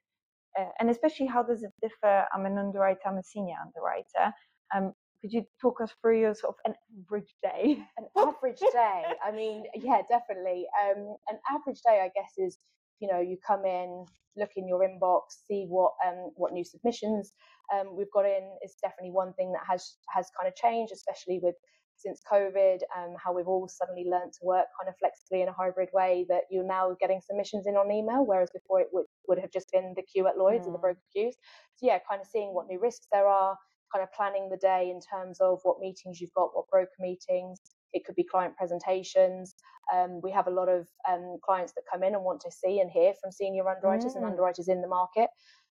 uh, 0.59 0.69
and 0.79 0.91
especially 0.91 1.25
how 1.25 1.41
does 1.41 1.63
it 1.63 1.71
differ? 1.81 2.25
I'm 2.31 2.45
an 2.45 2.59
underwriter, 2.59 2.99
I'm 3.07 3.17
a 3.17 3.23
senior 3.23 3.55
underwriter. 3.65 4.31
Um, 4.75 4.93
could 5.23 5.31
you 5.31 5.45
talk 5.61 5.79
us 5.79 5.89
through 6.01 6.19
your 6.19 6.35
sort 6.35 6.53
of 6.53 6.71
an 6.71 6.75
average 6.99 7.33
day? 7.41 7.79
An 7.97 8.05
average 8.17 8.59
day. 8.59 9.03
I 9.25 9.31
mean, 9.31 9.63
yeah, 9.73 10.01
definitely. 10.09 10.65
Um, 10.83 11.15
an 11.29 11.39
average 11.49 11.79
day, 11.87 12.01
I 12.03 12.11
guess, 12.13 12.33
is 12.37 12.57
you 12.99 13.07
know 13.09 13.21
you 13.21 13.37
come 13.47 13.63
in, 13.63 14.05
look 14.35 14.51
in 14.57 14.67
your 14.67 14.81
inbox, 14.81 15.21
see 15.47 15.65
what 15.69 15.93
um, 16.05 16.31
what 16.35 16.51
new 16.51 16.65
submissions 16.65 17.31
um, 17.73 17.95
we've 17.95 18.11
got 18.13 18.25
in. 18.25 18.51
Is 18.65 18.75
definitely 18.81 19.11
one 19.11 19.31
thing 19.33 19.53
that 19.53 19.61
has 19.65 19.95
has 20.13 20.27
kind 20.37 20.49
of 20.49 20.55
changed, 20.55 20.91
especially 20.91 21.39
with 21.41 21.55
since 21.95 22.19
COVID, 22.29 22.79
um, 22.97 23.15
how 23.23 23.31
we've 23.31 23.47
all 23.47 23.69
suddenly 23.69 24.03
learned 24.09 24.33
to 24.33 24.39
work 24.43 24.65
kind 24.77 24.89
of 24.89 24.95
flexibly 24.99 25.41
in 25.41 25.47
a 25.47 25.53
hybrid 25.53 25.87
way. 25.93 26.25
That 26.27 26.41
you're 26.51 26.67
now 26.67 26.97
getting 26.99 27.21
submissions 27.21 27.65
in 27.65 27.75
on 27.75 27.89
email, 27.93 28.25
whereas 28.25 28.49
before 28.51 28.81
it 28.81 28.87
would, 28.91 29.05
would 29.29 29.39
have 29.39 29.53
just 29.53 29.71
been 29.71 29.93
the 29.95 30.03
queue 30.03 30.27
at 30.27 30.37
Lloyd's 30.37 30.65
mm. 30.65 30.69
or 30.69 30.73
the 30.73 30.79
broker 30.79 30.99
queues. 31.13 31.37
So 31.77 31.87
yeah, 31.87 31.99
kind 32.09 32.19
of 32.19 32.27
seeing 32.27 32.53
what 32.53 32.67
new 32.67 32.81
risks 32.81 33.07
there 33.09 33.27
are 33.27 33.55
kind 33.93 34.03
of 34.03 34.11
planning 34.13 34.49
the 34.49 34.57
day 34.57 34.91
in 34.93 34.99
terms 34.99 35.39
of 35.39 35.59
what 35.63 35.79
meetings 35.79 36.19
you've 36.19 36.33
got, 36.33 36.49
what 36.53 36.67
broker 36.69 36.89
meetings. 36.99 37.59
It 37.93 38.05
could 38.05 38.15
be 38.15 38.23
client 38.23 38.57
presentations. 38.57 39.53
Um, 39.93 40.19
we 40.23 40.31
have 40.31 40.47
a 40.47 40.51
lot 40.51 40.69
of 40.69 40.87
um, 41.09 41.37
clients 41.45 41.73
that 41.73 41.83
come 41.91 42.03
in 42.03 42.15
and 42.15 42.23
want 42.23 42.41
to 42.41 42.51
see 42.51 42.79
and 42.79 42.89
hear 42.89 43.13
from 43.21 43.31
senior 43.31 43.67
underwriters 43.69 44.13
mm. 44.13 44.17
and 44.17 44.25
underwriters 44.25 44.67
in 44.67 44.81
the 44.81 44.87
market. 44.87 45.29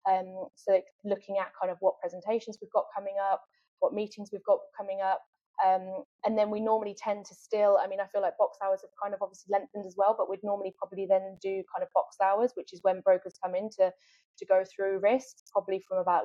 Um, 0.08 0.49
so 0.54 0.80
looking 1.04 1.37
at 1.40 1.52
kind 1.61 1.70
of 1.70 1.78
what 1.80 2.00
presentations 2.00 2.58
we've 2.62 2.73
got 2.73 2.85
coming 2.94 3.16
up, 3.32 3.42
what 3.80 3.92
meetings 3.92 4.30
we've 4.32 4.44
got 4.44 4.58
coming 4.76 5.00
up. 5.02 5.20
Um, 5.64 6.04
and 6.25 6.38
then 6.38 6.50
we 6.50 6.61
normally 6.61 6.94
tend 6.96 7.25
to 7.26 7.35
still, 7.35 7.78
I 7.82 7.88
mean, 7.88 7.99
I 7.99 8.06
feel 8.06 8.20
like 8.20 8.37
box 8.38 8.58
hours 8.62 8.80
have 8.82 8.90
kind 9.02 9.14
of 9.14 9.23
obviously 9.23 9.50
lengthened 9.50 9.87
as 9.87 9.94
well, 9.96 10.14
but 10.16 10.28
we'd 10.28 10.44
normally 10.44 10.75
probably 10.78 11.06
then 11.08 11.38
do 11.42 11.62
kind 11.75 11.82
of 11.82 11.88
box 11.94 12.16
hours, 12.23 12.52
which 12.54 12.73
is 12.73 12.80
when 12.82 13.00
brokers 13.00 13.35
come 13.42 13.54
in 13.54 13.70
to, 13.80 13.90
to 14.38 14.46
go 14.46 14.62
through 14.64 15.00
risks, 15.00 15.44
probably 15.52 15.82
from 15.88 15.99
about 15.99 16.25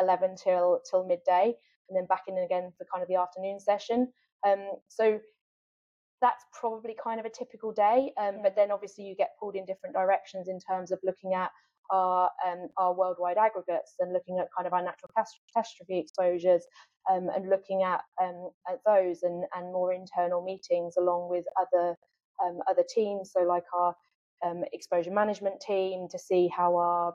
11 0.00 0.36
till 0.42 0.80
till 0.88 1.06
midday, 1.06 1.54
and 1.88 1.96
then 1.96 2.06
back 2.06 2.22
in 2.28 2.38
again 2.38 2.72
for 2.76 2.86
kind 2.92 3.02
of 3.02 3.08
the 3.08 3.16
afternoon 3.16 3.60
session. 3.60 4.08
Um, 4.46 4.70
so 4.88 5.18
that's 6.20 6.44
probably 6.58 6.96
kind 7.02 7.20
of 7.20 7.26
a 7.26 7.30
typical 7.30 7.72
day. 7.72 8.12
Um, 8.20 8.36
yeah. 8.36 8.40
But 8.42 8.56
then 8.56 8.70
obviously 8.70 9.04
you 9.04 9.14
get 9.14 9.30
pulled 9.40 9.56
in 9.56 9.64
different 9.64 9.94
directions 9.94 10.48
in 10.48 10.58
terms 10.58 10.90
of 10.90 10.98
looking 11.04 11.34
at 11.34 11.50
our 11.90 12.30
um, 12.46 12.68
our 12.76 12.94
worldwide 12.94 13.38
aggregates 13.38 13.94
and 13.98 14.12
looking 14.12 14.38
at 14.38 14.48
kind 14.54 14.66
of 14.66 14.72
our 14.72 14.82
natural 14.82 15.10
catastrophe 15.16 15.98
exposures 15.98 16.62
um, 17.10 17.28
and 17.34 17.48
looking 17.48 17.82
at 17.82 18.00
um, 18.22 18.50
at 18.68 18.78
those 18.84 19.22
and 19.22 19.44
and 19.56 19.72
more 19.72 19.92
internal 19.92 20.44
meetings 20.44 20.94
along 20.98 21.30
with 21.30 21.44
other 21.60 21.96
um, 22.44 22.58
other 22.68 22.84
teams. 22.94 23.32
So 23.32 23.42
like 23.42 23.64
our 23.74 23.94
um, 24.44 24.64
exposure 24.72 25.10
management 25.10 25.60
team 25.60 26.08
to 26.10 26.18
see 26.18 26.48
how 26.48 26.76
our 26.76 27.14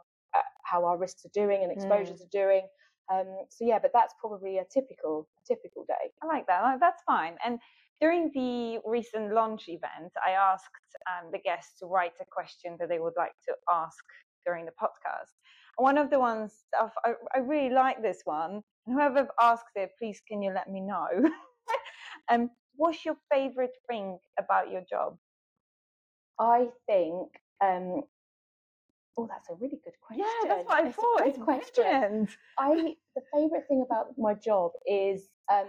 how 0.64 0.86
our 0.86 0.98
risks 0.98 1.26
are 1.26 1.34
doing 1.34 1.64
and 1.64 1.72
mm. 1.72 1.76
exposures 1.76 2.22
mm. 2.22 2.26
are 2.26 2.46
doing. 2.46 2.68
Um, 3.12 3.28
so 3.50 3.66
yeah, 3.66 3.80
but 3.80 3.92
that's 3.94 4.14
probably 4.20 4.58
a 4.60 4.66
typical 4.74 5.28
typical 5.48 5.86
day. 5.88 6.12
I 6.22 6.26
like 6.26 6.48
that. 6.48 6.80
That's 6.80 7.04
fine. 7.06 7.36
And 7.46 7.60
during 8.00 8.32
the 8.34 8.80
recent 8.86 9.34
launch 9.34 9.66
event, 9.68 10.12
I 10.26 10.32
asked 10.32 10.66
um, 11.08 11.32
the 11.32 11.40
guests 11.40 11.80
to 11.80 11.86
write 11.86 12.14
a 12.22 12.26
question 12.32 12.76
that 12.80 12.90
they 12.90 13.00
would 13.00 13.14
like 13.18 13.34
to 13.48 13.54
ask 13.72 14.04
during 14.46 14.66
the 14.66 14.72
podcast. 14.72 15.32
One 15.78 15.98
of 15.98 16.10
the 16.10 16.20
ones 16.20 16.54
I, 17.06 17.14
I 17.36 17.40
really 17.40 17.74
like 17.74 18.02
this 18.02 18.22
one. 18.26 18.62
Whoever 18.86 19.28
asked 19.42 19.76
it, 19.76 19.92
please 19.98 20.22
can 20.28 20.42
you 20.42 20.52
let 20.54 20.70
me 20.70 20.82
know? 20.82 21.08
um, 22.30 22.50
what's 22.76 23.06
your 23.06 23.16
favorite 23.32 23.76
thing 23.90 24.18
about 24.38 24.72
your 24.72 24.84
job? 24.90 25.18
I 26.40 26.68
think 26.88 27.30
um, 27.64 28.02
Oh, 29.18 29.28
that's 29.30 29.50
a 29.50 29.54
really 29.56 29.80
good 29.84 29.94
question. 30.02 30.26
Yeah, 30.44 30.48
that's 30.48 30.68
what 30.68 30.84
I 30.84 30.92
thought. 30.92 31.28
It's 31.28 31.38
question. 31.38 32.28
I 32.58 32.96
the 33.16 33.22
favorite 33.34 33.66
thing 33.68 33.84
about 33.86 34.08
my 34.18 34.34
job 34.34 34.72
is, 34.88 35.30
um, 35.52 35.68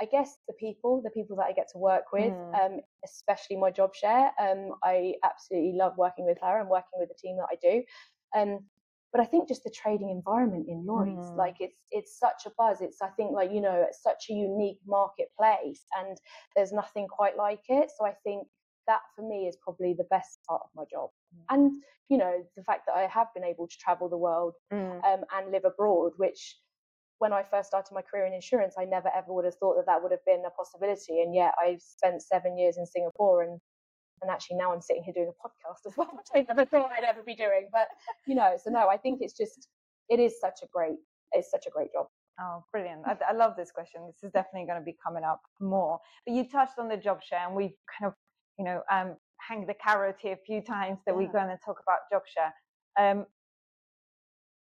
I 0.00 0.04
guess 0.04 0.36
the 0.46 0.54
people, 0.54 1.00
the 1.02 1.10
people 1.10 1.36
that 1.36 1.46
I 1.46 1.52
get 1.52 1.68
to 1.72 1.78
work 1.78 2.12
with, 2.12 2.32
mm. 2.32 2.54
um, 2.54 2.80
especially 3.04 3.56
my 3.56 3.70
job 3.70 3.94
share. 3.94 4.30
Um, 4.38 4.72
I 4.82 5.14
absolutely 5.24 5.72
love 5.74 5.94
working 5.96 6.26
with 6.26 6.38
her 6.42 6.60
and 6.60 6.68
working 6.68 6.98
with 6.98 7.08
the 7.08 7.14
team 7.14 7.38
that 7.38 7.46
I 7.50 7.56
do. 7.62 7.82
Um, 8.38 8.66
but 9.12 9.20
I 9.20 9.26
think 9.26 9.46
just 9.46 9.64
the 9.64 9.70
trading 9.70 10.10
environment 10.10 10.66
in 10.68 10.86
Lloyd's, 10.86 11.30
mm. 11.30 11.36
like 11.36 11.56
it's 11.60 11.76
it's 11.90 12.18
such 12.18 12.46
a 12.46 12.50
buzz. 12.58 12.80
It's 12.80 13.00
I 13.00 13.08
think 13.08 13.32
like 13.32 13.52
you 13.52 13.60
know 13.60 13.84
it's 13.86 14.02
such 14.02 14.24
a 14.30 14.34
unique 14.34 14.80
marketplace, 14.86 15.84
and 15.98 16.16
there's 16.56 16.72
nothing 16.72 17.06
quite 17.08 17.36
like 17.36 17.62
it. 17.68 17.90
So 17.96 18.06
I 18.06 18.14
think 18.24 18.46
that 18.86 19.00
for 19.14 19.26
me 19.26 19.46
is 19.46 19.56
probably 19.62 19.94
the 19.96 20.06
best 20.10 20.38
part 20.48 20.62
of 20.64 20.70
my 20.74 20.84
job. 20.90 21.10
Mm. 21.34 21.54
And, 21.54 21.82
you 22.08 22.18
know, 22.18 22.42
the 22.56 22.64
fact 22.64 22.82
that 22.86 22.96
I 22.96 23.06
have 23.06 23.28
been 23.34 23.44
able 23.44 23.66
to 23.66 23.76
travel 23.78 24.08
the 24.08 24.16
world 24.16 24.54
mm. 24.72 25.04
um, 25.04 25.24
and 25.34 25.52
live 25.52 25.64
abroad, 25.64 26.12
which 26.16 26.56
when 27.18 27.32
I 27.32 27.42
first 27.42 27.68
started 27.68 27.94
my 27.94 28.02
career 28.02 28.26
in 28.26 28.32
insurance, 28.32 28.74
I 28.78 28.84
never 28.84 29.08
ever 29.14 29.32
would 29.32 29.44
have 29.44 29.54
thought 29.54 29.76
that 29.76 29.86
that 29.86 30.02
would 30.02 30.10
have 30.10 30.24
been 30.26 30.42
a 30.46 30.50
possibility. 30.50 31.20
And 31.20 31.34
yet 31.34 31.52
I've 31.62 31.80
spent 31.80 32.20
seven 32.20 32.58
years 32.58 32.78
in 32.78 32.86
Singapore 32.86 33.42
and 33.42 33.60
and 34.22 34.30
actually 34.30 34.56
now 34.56 34.72
I'm 34.72 34.80
sitting 34.80 35.02
here 35.02 35.14
doing 35.14 35.30
a 35.30 35.46
podcast 35.46 35.86
as 35.86 35.96
well, 35.96 36.10
which 36.12 36.26
I 36.34 36.44
never 36.48 36.64
thought 36.64 36.90
I'd 36.96 37.04
ever 37.04 37.22
be 37.24 37.34
doing. 37.34 37.68
But 37.72 37.88
you 38.26 38.34
know, 38.34 38.56
so 38.62 38.70
no, 38.70 38.88
I 38.88 38.96
think 38.96 39.18
it's 39.20 39.36
just 39.36 39.68
it 40.08 40.18
is 40.18 40.40
such 40.40 40.60
a 40.62 40.66
great 40.72 40.98
it's 41.32 41.50
such 41.50 41.66
a 41.66 41.70
great 41.70 41.92
job. 41.92 42.06
Oh, 42.40 42.64
brilliant. 42.72 43.02
I, 43.06 43.16
I, 43.28 43.32
love 43.32 43.54
this 43.56 43.70
question. 43.70 44.06
This 44.06 44.22
is 44.22 44.32
definitely 44.32 44.66
going 44.66 44.80
to 44.80 44.84
be 44.84 44.96
coming 45.04 45.22
up 45.22 45.40
more. 45.60 45.98
But 46.26 46.34
you 46.34 46.48
touched 46.48 46.78
on 46.78 46.88
the 46.88 46.96
job 46.96 47.22
share, 47.22 47.46
and 47.46 47.54
we've 47.54 47.76
kind 47.98 48.08
of 48.08 48.14
you 48.58 48.64
know, 48.64 48.82
um, 48.90 49.16
hang 49.38 49.66
the 49.66 49.74
carrot 49.74 50.16
here 50.20 50.34
a 50.34 50.44
few 50.46 50.60
times 50.62 50.98
that 51.06 51.12
yeah. 51.12 51.18
we're 51.18 51.32
going 51.32 51.48
to 51.48 51.58
talk 51.64 51.76
about 51.82 51.98
job 52.10 52.22
share. 52.26 52.54
Um, 52.98 53.26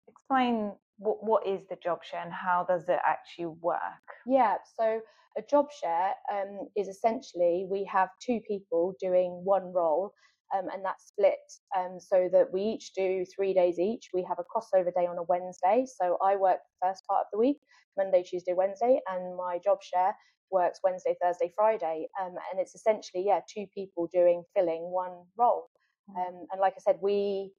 explain 0.07 0.74
what, 0.98 1.24
what 1.24 1.48
is 1.48 1.62
the 1.69 1.77
job 1.84 2.00
share 2.03 2.22
and 2.22 2.34
how 2.34 2.65
does 2.67 2.84
it 2.89 3.00
actually 3.05 3.48
work? 3.62 3.79
Yeah, 4.25 4.55
so 4.77 5.00
a 5.38 5.41
job 5.50 5.67
share 5.72 6.13
um, 6.34 6.67
is 6.75 6.88
essentially 6.88 7.67
we 7.69 7.88
have 7.91 8.10
two 8.22 8.39
people 8.48 8.96
doing 9.00 9.41
one 9.43 9.72
role. 9.74 10.13
Um, 10.56 10.68
and 10.74 10.84
that's 10.84 11.08
split 11.08 11.39
um, 11.77 12.00
so 12.00 12.30
that 12.32 12.54
we 12.54 12.62
each 12.62 12.94
do 12.94 13.25
three 13.36 13.54
days 13.54 13.80
each. 13.80 14.10
We 14.13 14.24
have 14.24 14.39
a 14.39 14.44
crossover 14.44 14.94
day 14.94 15.06
on 15.06 15.18
a 15.18 15.24
Wednesday. 15.24 15.86
So 15.86 16.18
I 16.24 16.36
work 16.38 16.60
the 16.82 16.88
first 16.88 17.04
part 17.06 17.22
of 17.22 17.27
the 17.34 17.39
week, 17.39 17.58
Monday, 17.98 18.24
Tuesday, 18.24 18.54
Wednesday, 18.54 19.01
and 19.10 19.36
my 19.36 19.60
job 19.63 19.80
share 19.84 20.16
works 20.51 20.80
Wednesday, 20.84 21.16
Thursday, 21.22 21.51
Friday, 21.56 22.08
um, 22.22 22.36
and 22.51 22.60
it's 22.60 22.75
essentially 22.75 23.25
yeah 23.25 23.42
two 23.54 23.66
people 23.74 24.08
doing 24.13 24.44
filling 24.56 24.92
one 24.92 25.24
role. 25.38 25.70
Mm. 26.10 26.27
Um, 26.27 26.46
and 26.51 26.62
like 26.62 26.74
I 26.77 26.82
said, 26.82 26.98
we 27.01 27.51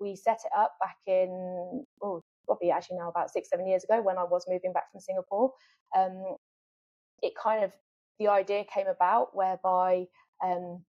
we 0.00 0.14
set 0.14 0.38
it 0.44 0.52
up 0.56 0.74
back 0.80 0.96
in 1.06 1.84
oh 2.02 2.22
probably 2.46 2.70
actually 2.70 2.98
now 2.98 3.08
about 3.08 3.30
six 3.30 3.48
seven 3.50 3.66
years 3.66 3.84
ago 3.84 4.00
when 4.00 4.18
I 4.18 4.24
was 4.24 4.44
moving 4.48 4.72
back 4.72 4.90
from 4.92 5.00
Singapore. 5.00 5.52
Um, 5.96 6.36
it 7.22 7.32
kind 7.40 7.64
of 7.64 7.72
the 8.18 8.28
idea 8.28 8.64
came 8.64 8.86
about 8.86 9.34
whereby 9.34 10.06
um, 10.44 10.84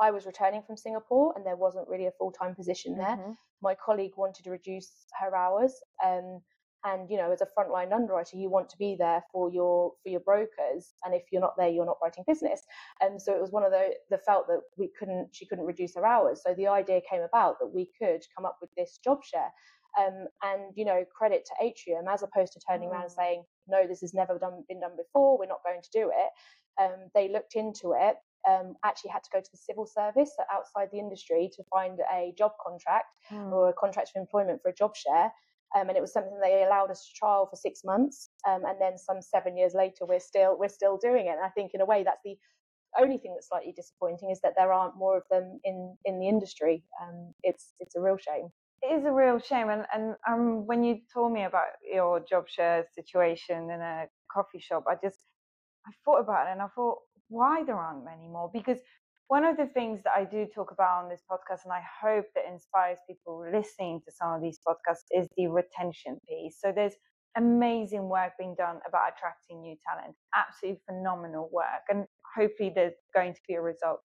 I 0.00 0.10
was 0.10 0.26
returning 0.26 0.62
from 0.66 0.76
Singapore 0.76 1.32
and 1.36 1.44
there 1.44 1.56
wasn't 1.56 1.88
really 1.88 2.06
a 2.06 2.12
full 2.18 2.32
time 2.32 2.54
position 2.54 2.96
there. 2.96 3.16
Mm-hmm. 3.16 3.32
My 3.62 3.74
colleague 3.74 4.12
wanted 4.16 4.44
to 4.44 4.50
reduce 4.50 4.90
her 5.20 5.34
hours. 5.34 5.72
Um, 6.04 6.40
and 6.84 7.10
you 7.10 7.16
know 7.16 7.32
as 7.32 7.42
a 7.42 7.48
frontline 7.58 7.92
underwriter 7.92 8.36
you 8.36 8.48
want 8.48 8.68
to 8.68 8.76
be 8.78 8.96
there 8.98 9.22
for 9.32 9.50
your 9.50 9.92
for 10.02 10.08
your 10.08 10.20
brokers 10.20 10.94
and 11.04 11.14
if 11.14 11.22
you're 11.32 11.40
not 11.40 11.54
there 11.56 11.68
you're 11.68 11.86
not 11.86 11.98
writing 12.02 12.24
business 12.26 12.62
and 13.00 13.20
so 13.20 13.34
it 13.34 13.40
was 13.40 13.50
one 13.50 13.64
of 13.64 13.72
the 13.72 13.90
the 14.10 14.18
felt 14.18 14.46
that 14.46 14.60
we 14.76 14.90
couldn't 14.98 15.28
she 15.32 15.46
couldn't 15.46 15.64
reduce 15.64 15.94
her 15.94 16.06
hours 16.06 16.40
so 16.44 16.54
the 16.54 16.66
idea 16.66 17.00
came 17.08 17.22
about 17.22 17.56
that 17.58 17.72
we 17.74 17.90
could 18.00 18.22
come 18.36 18.46
up 18.46 18.58
with 18.60 18.70
this 18.76 18.98
job 19.02 19.18
share 19.24 19.50
um, 19.98 20.26
and 20.42 20.72
you 20.74 20.84
know 20.84 21.04
credit 21.16 21.46
to 21.46 21.66
atrium 21.66 22.04
as 22.08 22.22
opposed 22.22 22.52
to 22.52 22.60
turning 22.68 22.88
mm. 22.88 22.92
around 22.92 23.04
and 23.04 23.12
saying 23.12 23.42
no 23.66 23.86
this 23.86 24.00
has 24.00 24.14
never 24.14 24.38
done, 24.38 24.62
been 24.68 24.80
done 24.80 24.96
before 24.96 25.38
we're 25.38 25.46
not 25.46 25.64
going 25.64 25.80
to 25.82 25.90
do 25.92 26.10
it 26.14 26.30
um, 26.82 27.08
they 27.14 27.28
looked 27.28 27.54
into 27.54 27.94
it 27.98 28.16
um, 28.48 28.74
actually 28.84 29.10
had 29.10 29.22
to 29.22 29.30
go 29.32 29.40
to 29.40 29.50
the 29.50 29.58
civil 29.58 29.86
service 29.86 30.32
so 30.36 30.44
outside 30.52 30.88
the 30.92 30.98
industry 30.98 31.50
to 31.54 31.62
find 31.70 31.98
a 32.14 32.32
job 32.38 32.52
contract 32.64 33.06
mm. 33.30 33.52
or 33.52 33.68
a 33.68 33.72
contract 33.72 34.10
of 34.14 34.20
employment 34.20 34.60
for 34.62 34.70
a 34.70 34.74
job 34.74 34.94
share 34.96 35.30
um, 35.74 35.88
and 35.88 35.96
it 35.96 36.00
was 36.00 36.12
something 36.12 36.38
they 36.40 36.62
allowed 36.64 36.90
us 36.90 37.06
to 37.06 37.12
trial 37.18 37.46
for 37.46 37.56
six 37.56 37.82
months, 37.84 38.30
um, 38.48 38.64
and 38.64 38.80
then 38.80 38.96
some 38.96 39.20
seven 39.20 39.56
years 39.56 39.74
later, 39.74 40.06
we're 40.06 40.20
still 40.20 40.56
we're 40.58 40.68
still 40.68 40.96
doing 40.96 41.26
it. 41.26 41.30
And 41.30 41.44
I 41.44 41.48
think 41.48 41.72
in 41.74 41.80
a 41.80 41.84
way 41.84 42.04
that's 42.04 42.20
the 42.24 42.36
only 42.98 43.18
thing 43.18 43.34
that's 43.34 43.48
slightly 43.48 43.72
disappointing 43.76 44.30
is 44.30 44.40
that 44.42 44.54
there 44.56 44.72
aren't 44.72 44.96
more 44.96 45.16
of 45.16 45.24
them 45.30 45.60
in 45.64 45.96
in 46.04 46.18
the 46.20 46.28
industry. 46.28 46.84
Um, 47.02 47.34
it's 47.42 47.72
it's 47.80 47.96
a 47.96 48.00
real 48.00 48.16
shame. 48.16 48.48
It 48.82 48.94
is 48.98 49.04
a 49.04 49.12
real 49.12 49.40
shame, 49.40 49.68
and 49.70 49.84
and 49.92 50.14
um, 50.28 50.66
when 50.66 50.84
you 50.84 51.00
told 51.12 51.32
me 51.32 51.44
about 51.44 51.66
your 51.92 52.20
job 52.20 52.48
share 52.48 52.86
situation 52.94 53.70
in 53.70 53.80
a 53.80 54.06
coffee 54.32 54.60
shop, 54.60 54.84
I 54.88 54.94
just 55.02 55.18
I 55.86 55.90
thought 56.04 56.20
about 56.20 56.48
it 56.48 56.52
and 56.52 56.62
I 56.62 56.68
thought 56.74 56.98
why 57.28 57.64
there 57.64 57.76
aren't 57.76 58.04
many 58.04 58.28
more 58.28 58.50
because 58.52 58.78
one 59.28 59.44
of 59.44 59.56
the 59.56 59.66
things 59.66 60.02
that 60.04 60.12
I 60.16 60.24
do 60.24 60.46
talk 60.54 60.70
about 60.70 61.02
on 61.02 61.08
this 61.08 61.22
podcast, 61.28 61.64
and 61.64 61.72
I 61.72 61.82
hope 62.00 62.26
that 62.34 62.44
inspires 62.50 62.98
people 63.08 63.44
listening 63.52 64.00
to 64.04 64.12
some 64.12 64.32
of 64.32 64.40
these 64.40 64.60
podcasts, 64.66 65.10
is 65.10 65.26
the 65.36 65.48
retention 65.48 66.20
piece. 66.28 66.58
So 66.60 66.72
there's 66.72 66.94
amazing 67.36 68.08
work 68.08 68.32
being 68.38 68.54
done 68.56 68.78
about 68.86 69.12
attracting 69.16 69.62
new 69.62 69.76
talent, 69.84 70.14
absolutely 70.34 70.80
phenomenal 70.86 71.50
work, 71.52 71.82
and 71.88 72.06
hopefully 72.36 72.70
there's 72.72 72.94
going 73.14 73.34
to 73.34 73.40
be 73.48 73.54
a 73.54 73.60
result. 73.60 74.00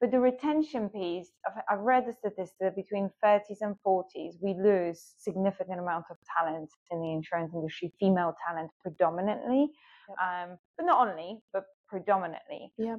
But 0.00 0.10
the 0.10 0.20
retention 0.20 0.90
piece, 0.90 1.30
I've, 1.46 1.62
I've 1.70 1.84
read 1.84 2.04
the 2.06 2.12
statistics 2.12 2.52
that 2.60 2.76
between 2.76 3.10
30s 3.24 3.62
and 3.62 3.74
40s, 3.84 4.34
we 4.42 4.52
lose 4.52 5.14
significant 5.16 5.80
amount 5.80 6.04
of 6.10 6.18
talent 6.36 6.68
in 6.90 7.00
the 7.00 7.12
insurance 7.12 7.54
industry, 7.54 7.94
female 7.98 8.34
talent 8.46 8.70
predominantly, 8.82 9.70
yep. 10.10 10.18
um, 10.20 10.58
but 10.76 10.84
not 10.84 11.08
only, 11.08 11.38
but 11.54 11.64
predominantly. 11.88 12.72
Yeah 12.78 12.96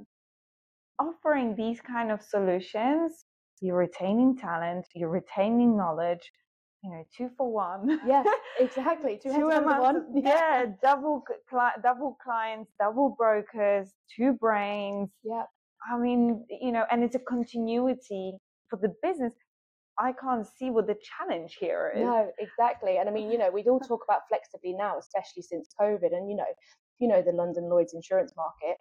offering 1.00 1.56
these 1.56 1.79
kind 1.82 2.12
of 2.12 2.22
solutions, 2.22 3.25
you're 3.62 3.77
retaining 3.77 4.38
talent, 4.38 4.86
you're 4.96 5.10
retaining 5.10 5.77
knowledge, 5.77 6.32
you 6.84 6.91
know, 6.91 7.03
two 7.15 7.29
for 7.38 7.51
one. 7.51 8.00
Yes, 8.06 8.27
exactly. 8.60 9.20
Two, 9.22 9.34
two 9.34 9.48
one. 9.48 10.06
Yeah, 10.15 10.65
double 10.82 11.24
double 11.84 12.17
clients, 12.24 12.72
double 12.79 13.15
brokers, 13.17 13.89
two 14.15 14.34
brains. 14.34 15.10
Yeah. 15.24 15.44
I 15.91 15.98
mean, 15.98 16.46
you 16.50 16.72
know, 16.72 16.86
and 16.91 17.03
it's 17.03 17.15
a 17.15 17.20
continuity 17.20 18.34
for 18.70 18.77
the 18.82 18.94
business. 19.01 19.34
I 20.00 20.13
can't 20.13 20.46
see 20.46 20.70
what 20.70 20.86
the 20.86 20.96
challenge 21.01 21.58
here 21.60 21.91
is. 21.96 22.03
No, 22.03 22.29
exactly. 22.38 22.98
And 22.98 23.10
I 23.10 23.12
mean, 23.12 23.32
you 23.32 23.38
know, 23.39 23.50
we'd 23.50 23.67
all 23.67 23.79
talk 23.88 24.01
about 24.08 24.22
flexibly 24.29 24.74
now, 24.74 25.00
especially 25.00 25.41
since 25.41 25.70
COVID. 25.79 26.13
And 26.13 26.29
you 26.29 26.36
know, 26.36 26.46
you 27.00 27.08
know 27.08 27.22
the 27.22 27.32
London 27.32 27.70
Lloyd's 27.70 27.94
insurance 27.94 28.34
market 28.36 28.77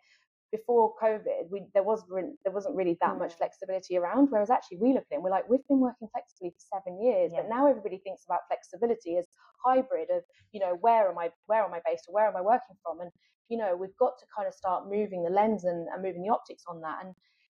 before 0.52 0.94
COVID, 1.02 1.50
we, 1.50 1.66
there 1.74 1.82
was 1.82 2.04
there 2.44 2.52
wasn't 2.52 2.76
really 2.76 2.96
that 3.00 3.14
mm. 3.14 3.18
much 3.18 3.34
flexibility 3.34 3.96
around. 3.96 4.28
Whereas 4.30 4.50
actually, 4.50 4.78
we 4.78 4.92
look 4.92 5.04
at 5.10 5.12
it 5.12 5.14
and 5.16 5.24
we're 5.24 5.30
like, 5.30 5.48
we've 5.48 5.66
been 5.68 5.80
working 5.80 6.08
flexibly 6.12 6.50
for 6.50 6.78
seven 6.78 7.02
years, 7.02 7.32
but 7.34 7.48
now 7.48 7.66
everybody 7.66 7.98
thinks 7.98 8.24
about 8.24 8.40
flexibility 8.48 9.16
as 9.18 9.26
hybrid 9.64 10.08
of 10.10 10.22
you 10.52 10.60
know 10.60 10.76
where 10.80 11.10
am 11.10 11.18
I 11.18 11.30
where 11.46 11.64
am 11.64 11.74
I 11.74 11.80
based 11.84 12.06
or 12.08 12.14
where 12.14 12.28
am 12.28 12.36
I 12.36 12.42
working 12.42 12.76
from, 12.82 13.00
and 13.00 13.10
you 13.48 13.58
know 13.58 13.76
we've 13.76 13.96
got 13.98 14.18
to 14.18 14.26
kind 14.34 14.46
of 14.46 14.54
start 14.54 14.88
moving 14.88 15.24
the 15.24 15.30
lens 15.30 15.64
and, 15.64 15.88
and 15.92 16.02
moving 16.02 16.22
the 16.22 16.32
optics 16.32 16.64
on 16.68 16.80
that. 16.82 17.04
And 17.04 17.14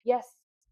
yes, 0.06 0.26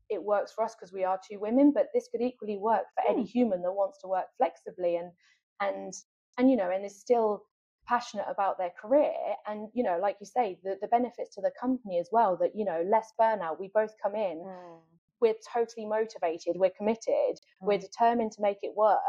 it 0.10 0.24
works 0.24 0.54
for 0.54 0.63
us 0.63 0.75
because 0.75 0.94
we 0.94 1.04
are 1.04 1.20
two 1.30 1.39
women, 1.39 1.74
but 1.74 1.88
this 1.94 2.08
could 2.12 2.22
equally 2.22 2.58
work 2.58 2.86
for 2.96 3.04
mm. 3.08 3.13
any 3.13 3.25
human 3.25 3.62
that 3.62 3.72
wants 3.72 4.00
to 4.01 4.08
work 4.08 4.25
flexibly 4.38 4.96
and 4.96 5.12
and 5.60 5.94
and 6.38 6.50
you 6.50 6.56
know 6.56 6.72
and 6.72 6.86
is 6.86 7.00
still 7.00 7.44
passionate 7.88 8.25
about 8.30 8.58
their 8.58 8.72
career 8.82 9.13
and 9.48 9.70
you 9.74 9.84
know 9.84 10.00
like 10.01 10.18
you 10.20 10.25
say 10.25 10.58
the, 10.63 10.77
the 10.82 10.88
benefits 10.88 11.36
to 11.36 11.42
the 11.42 11.51
company 11.60 12.00
as 12.00 12.10
well 12.12 12.38
that 12.39 12.51
you 12.56 12.65
know 12.65 12.84
less 12.89 13.12
burnout 13.20 13.60
we 13.60 13.70
both 13.74 13.94
come 14.01 14.15
in 14.15 14.44
mm. 14.46 14.77
we're 15.22 15.36
totally 15.54 15.86
motivated 15.86 16.56
we're 16.56 16.72
committed 16.77 17.06
mm. 17.08 17.38
we're 17.62 17.77
determined 17.77 18.32
to 18.32 18.42
make 18.42 18.58
it 18.63 18.72
work 18.75 19.00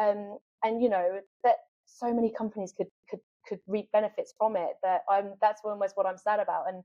um, 0.00 0.38
and 0.62 0.82
you 0.82 0.88
know 0.88 1.20
that 1.42 1.56
so 1.86 2.12
many 2.12 2.30
companies 2.30 2.72
could 2.76 2.88
could 3.10 3.20
could 3.48 3.58
reap 3.66 3.90
benefits 3.92 4.32
from 4.38 4.56
it 4.56 4.74
that 4.82 5.02
i'm 5.10 5.34
that's 5.40 5.60
almost 5.64 5.96
what 5.96 6.06
i'm 6.06 6.18
sad 6.18 6.40
about 6.40 6.64
and 6.68 6.82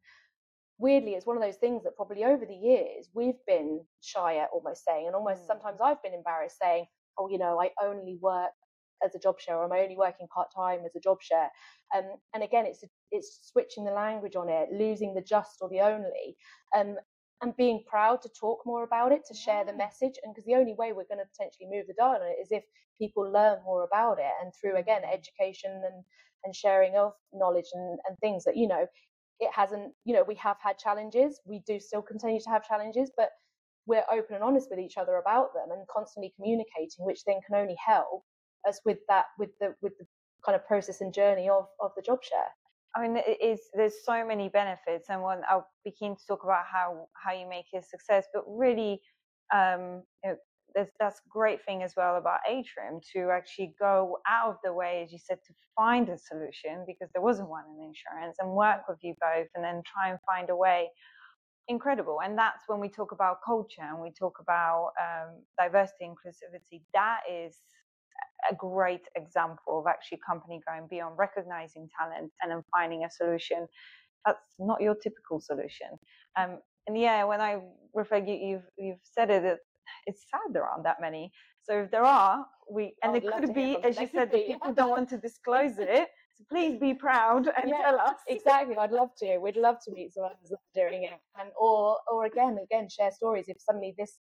weirdly 0.78 1.12
it's 1.12 1.26
one 1.26 1.38
of 1.38 1.44
those 1.44 1.58
things 1.58 1.84
that 1.84 1.96
probably 1.96 2.24
over 2.24 2.46
the 2.46 2.56
years 2.56 3.08
we've 3.14 3.40
been 3.46 3.82
shy 4.02 4.38
at 4.38 4.50
almost 4.54 4.84
saying 4.84 5.06
and 5.08 5.16
almost 5.16 5.44
mm. 5.44 5.48
sometimes 5.48 5.80
i've 5.84 6.02
been 6.02 6.14
embarrassed 6.14 6.58
saying 6.62 6.86
oh 7.18 7.30
you 7.30 7.38
know 7.38 7.60
i 7.62 7.70
only 7.84 8.18
work 8.22 8.52
as 9.04 9.16
a 9.16 9.20
job 9.20 9.40
share 9.40 9.58
or 9.58 9.66
am 9.66 9.72
I 9.72 9.82
only 9.82 9.98
working 9.98 10.28
part 10.28 10.50
time 10.56 10.82
as 10.86 10.96
a 10.96 11.00
job 11.00 11.18
share? 11.22 11.50
Um, 11.96 12.06
and 12.34 12.44
again, 12.44 12.66
it's 12.66 12.84
it's 13.12 13.40
switching 13.52 13.86
the 13.86 13.92
language 13.92 14.36
on 14.36 14.50
it, 14.50 14.70
losing 14.72 15.14
the 15.14 15.22
just 15.22 15.58
or 15.62 15.70
the 15.70 15.82
only, 15.82 16.38
um, 16.76 16.96
and 17.42 17.56
being 17.58 17.84
proud 17.88 18.22
to 18.22 18.30
talk 18.30 18.60
more 18.66 18.84
about 18.84 19.12
it, 19.12 19.22
to 19.28 19.34
share 19.34 19.66
the 19.66 19.74
message. 19.74 20.16
And 20.24 20.34
because 20.34 20.46
the 20.46 20.56
only 20.56 20.76
way 20.78 20.94
we're 20.94 21.10
going 21.10 21.24
to 21.24 21.32
potentially 21.38 21.70
move 21.72 21.88
the 21.88 21.94
dial 21.98 22.22
on 22.22 22.28
it 22.28 22.42
is 22.42 22.52
if 22.52 22.64
people 23.00 23.24
learn 23.24 23.60
more 23.64 23.84
about 23.84 24.20
it 24.20 24.32
and 24.44 24.52
through 24.54 24.78
again 24.78 25.02
mm. 25.02 25.14
education 25.14 25.72
and 25.72 26.04
and 26.46 26.56
sharing 26.56 26.96
of 26.96 27.14
knowledge 27.34 27.68
and, 27.74 28.00
and 28.08 28.18
things 28.20 28.44
that 28.44 28.56
you 28.56 28.68
know 28.68 28.86
it 29.40 29.50
hasn't 29.54 29.94
you 30.06 30.14
know 30.14 30.24
we 30.28 30.36
have 30.36 30.58
had 30.62 30.78
challenges 30.78 31.40
we 31.46 31.62
do 31.66 31.80
still 31.80 32.02
continue 32.02 32.40
to 32.40 32.50
have 32.50 32.68
challenges 32.68 33.12
but 33.18 33.30
we're 33.86 34.04
open 34.12 34.36
and 34.36 34.44
honest 34.44 34.68
with 34.70 34.80
each 34.80 34.98
other 34.98 35.16
about 35.16 35.54
them 35.54 35.72
and 35.72 35.88
constantly 35.88 36.32
communicating 36.36 37.06
which 37.06 37.24
then 37.26 37.40
can 37.46 37.56
only 37.56 37.76
help 37.84 38.24
us 38.68 38.80
with 38.86 39.00
that 39.08 39.26
with 39.38 39.50
the 39.60 39.76
with 39.82 39.98
the 40.00 40.06
kind 40.46 40.56
of 40.56 40.66
process 40.68 41.02
and 41.02 41.14
journey 41.14 41.50
of 41.50 41.68
of 41.80 41.92
the 41.96 42.02
job 42.02 42.20
share 42.24 42.50
I 42.96 43.02
mean, 43.02 43.18
it 43.18 43.38
is 43.42 43.62
there's 43.74 44.04
so 44.04 44.26
many 44.26 44.50
benefits, 44.50 45.10
and 45.10 45.22
when 45.22 45.42
I'll 45.48 45.68
be 45.86 45.92
keen 45.92 46.16
to 46.16 46.26
talk 46.28 46.44
about 46.44 46.66
how 46.72 47.08
how 47.14 47.34
you 47.34 47.48
make 47.48 47.66
it 47.74 47.78
a 47.78 47.84
success. 47.84 48.26
But 48.34 48.44
really, 48.48 49.02
um, 49.54 50.04
you 50.24 50.32
know, 50.32 50.36
there's 50.74 50.90
that's 51.00 51.22
great 51.30 51.64
thing 51.66 51.84
as 51.84 51.94
well 51.96 52.18
about 52.18 52.40
Atrium 52.48 53.00
to 53.14 53.30
actually 53.32 53.76
go 53.80 54.18
out 54.28 54.50
of 54.50 54.56
the 54.64 54.74
way, 54.74 55.04
as 55.04 55.12
you 55.12 55.20
said, 55.20 55.38
to 55.46 55.54
find 55.76 56.10
a 56.10 56.18
solution 56.18 56.84
because 56.88 57.10
there 57.14 57.22
wasn't 57.22 57.50
one 57.50 57.66
in 57.78 57.84
insurance, 57.86 58.38
and 58.40 58.50
work 58.52 58.82
with 58.90 58.98
you 59.02 59.14
both, 59.22 59.48
and 59.56 59.64
then 59.64 59.84
try 59.86 60.10
and 60.10 60.20
find 60.28 60.50
a 60.50 60.56
way. 60.56 60.90
Incredible, 61.68 62.20
and 62.24 62.36
that's 62.38 62.64
when 62.68 62.80
we 62.80 62.90
talk 62.90 63.12
about 63.12 63.38
culture 63.46 63.84
and 63.84 64.02
we 64.02 64.12
talk 64.12 64.40
about 64.42 64.92
um, 65.00 65.36
diversity, 65.60 66.06
inclusivity. 66.06 66.82
That 66.96 67.20
is 67.32 67.58
a 68.52 68.56
great 68.56 69.08
example 69.16 69.80
of 69.80 69.88
actually 69.88 70.20
company 70.26 70.62
going 70.68 70.88
beyond 70.90 71.18
recognizing 71.18 71.90
talent 72.00 72.32
and 72.42 72.52
then 72.52 72.64
finding 72.72 73.04
a 73.04 73.10
solution. 73.10 73.68
That's 74.26 74.56
not 74.60 74.82
your 74.82 74.96
typical 74.96 75.40
solution. 75.40 75.88
Um, 76.38 76.60
and 76.88 76.98
yeah 76.98 77.24
when 77.24 77.40
i 77.40 77.60
reflect 77.94 78.28
you, 78.28 78.36
you've 78.36 78.68
you've 78.78 79.04
said 79.04 79.30
it 79.30 79.44
that 79.44 79.60
it's 80.06 80.26
sad 80.30 80.54
there 80.54 80.64
aren't 80.64 80.84
that 80.84 80.98
many. 81.02 81.32
So 81.64 81.84
if 81.84 81.92
there 81.92 82.04
are 82.04 82.46
we 82.72 82.94
and 83.04 83.16
it 83.16 83.26
could 83.26 83.54
be 83.54 83.78
as 83.84 84.00
you 84.00 84.08
said 84.08 84.32
that 84.32 84.46
people 84.46 84.74
don't 84.74 84.90
want 84.90 85.10
to 85.10 85.18
disclose 85.18 85.78
it. 85.78 86.08
So 86.36 86.46
please 86.50 86.80
be 86.80 86.94
proud 86.94 87.50
and 87.58 87.70
yeah, 87.70 87.82
tell 87.82 88.00
us. 88.00 88.16
exactly. 88.28 88.78
I'd 88.78 88.92
love 88.92 89.10
to. 89.20 89.40
We'd 89.40 89.58
love 89.58 89.78
to 89.86 89.92
meet 89.92 90.14
someone 90.14 90.34
who's 90.42 90.54
doing 90.74 91.04
it. 91.04 91.20
And 91.40 91.50
or 91.60 91.98
or 92.12 92.26
again 92.26 92.58
again 92.64 92.88
share 92.90 93.12
stories. 93.12 93.46
If 93.48 93.58
suddenly 93.60 93.94
this 93.98 94.18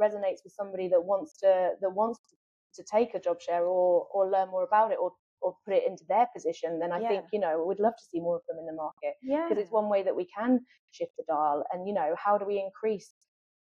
resonates 0.00 0.44
with 0.44 0.52
somebody 0.54 0.88
that 0.88 1.02
wants 1.02 1.38
to 1.38 1.72
that 1.80 1.90
wants 1.90 2.20
to 2.30 2.35
to 2.76 2.84
take 2.90 3.14
a 3.14 3.20
job 3.20 3.40
share 3.40 3.64
or 3.64 4.06
or 4.12 4.30
learn 4.30 4.48
more 4.50 4.64
about 4.64 4.92
it 4.92 4.98
or 5.00 5.12
or 5.42 5.54
put 5.64 5.74
it 5.74 5.84
into 5.86 6.04
their 6.08 6.26
position, 6.34 6.78
then 6.78 6.92
I 6.92 7.00
yeah. 7.00 7.08
think 7.08 7.24
you 7.32 7.40
know 7.40 7.64
we'd 7.66 7.80
love 7.80 7.96
to 7.96 8.04
see 8.10 8.20
more 8.20 8.36
of 8.36 8.42
them 8.48 8.58
in 8.58 8.66
the 8.66 8.72
market 8.72 9.14
because 9.22 9.56
yeah. 9.56 9.62
it's 9.62 9.70
one 9.70 9.88
way 9.88 10.02
that 10.02 10.16
we 10.16 10.26
can 10.26 10.60
shift 10.90 11.12
the 11.18 11.24
dial. 11.28 11.64
And 11.72 11.86
you 11.86 11.94
know, 11.94 12.14
how 12.22 12.38
do 12.38 12.44
we 12.46 12.58
increase 12.60 13.12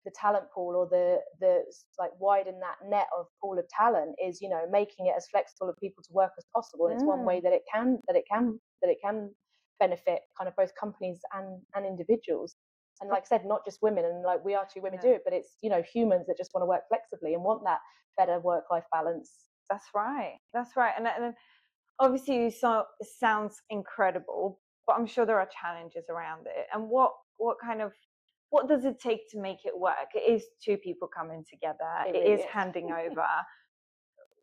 the 0.05 0.13
talent 0.13 0.45
pool 0.55 0.77
or 0.77 0.87
the 0.89 1.19
the 1.41 1.65
like 1.99 2.13
widen 2.19 2.61
that 2.61 2.77
net 2.89 3.07
of 3.19 3.27
pool 3.43 3.59
of 3.59 3.67
talent? 3.69 4.15
Is 4.25 4.41
you 4.41 4.49
know 4.49 4.63
making 4.71 5.07
it 5.07 5.15
as 5.17 5.27
flexible 5.31 5.69
of 5.69 5.77
people 5.79 6.03
to 6.05 6.13
work 6.13 6.33
as 6.39 6.45
possible. 6.55 6.87
And 6.87 6.95
mm. 6.95 6.97
it's 6.99 7.07
one 7.07 7.25
way 7.25 7.41
mm. 7.41 7.43
that 7.43 7.53
it 7.53 7.63
can 7.73 7.99
that 8.07 8.17
it 8.17 8.25
can 8.31 8.59
that 8.83 8.91
it 8.91 8.99
can 9.03 9.31
benefit 9.79 10.21
kind 10.39 10.49
of 10.49 10.57
both 10.57 10.73
companies 10.79 11.21
and 11.35 11.61
and 11.75 11.85
individuals 11.85 12.57
and 13.01 13.11
like 13.11 13.25
I 13.25 13.27
said, 13.27 13.45
not 13.45 13.65
just 13.65 13.83
women, 13.83 14.05
and 14.05 14.23
like 14.23 14.45
we 14.45 14.55
are 14.55 14.67
two 14.73 14.81
women 14.81 15.01
yeah. 15.03 15.11
do 15.11 15.15
it, 15.17 15.23
but 15.25 15.33
it's 15.33 15.57
you 15.63 15.71
know 15.71 15.83
humans 15.83 16.27
that 16.27 16.37
just 16.37 16.53
want 16.55 16.63
to 16.63 16.67
work 16.67 16.83
flexibly 16.89 17.35
and 17.35 17.43
want 17.43 17.63
that 17.65 17.81
better 18.17 18.41
work 18.41 18.65
life 18.71 18.85
balance. 18.93 19.31
That's 19.71 19.87
right. 19.95 20.39
That's 20.55 20.77
right. 20.77 20.93
And, 20.97 21.07
and 21.07 21.35
obviously, 21.99 22.51
so 22.51 22.85
it 23.01 23.09
sounds 23.19 23.61
incredible, 23.71 24.61
but 24.87 24.97
I'm 24.97 25.07
sure 25.07 25.27
there 25.27 25.41
are 25.41 25.49
challenges 25.61 26.05
around 26.09 26.47
it. 26.47 26.67
And 26.73 26.89
what 26.89 27.13
what 27.39 27.57
kind 27.63 27.83
of 27.83 27.93
what 28.51 28.69
does 28.69 28.85
it 28.85 29.01
take 29.01 29.29
to 29.31 29.41
make 29.41 29.65
it 29.65 29.79
work? 29.79 30.15
It 30.15 30.31
is 30.31 30.45
two 30.65 30.77
people 30.77 31.09
coming 31.09 31.45
together. 31.51 31.91
it, 32.07 32.15
it 32.15 32.19
really 32.21 32.33
is, 32.33 32.41
is 32.41 32.47
handing 32.47 32.93
over. 33.07 33.27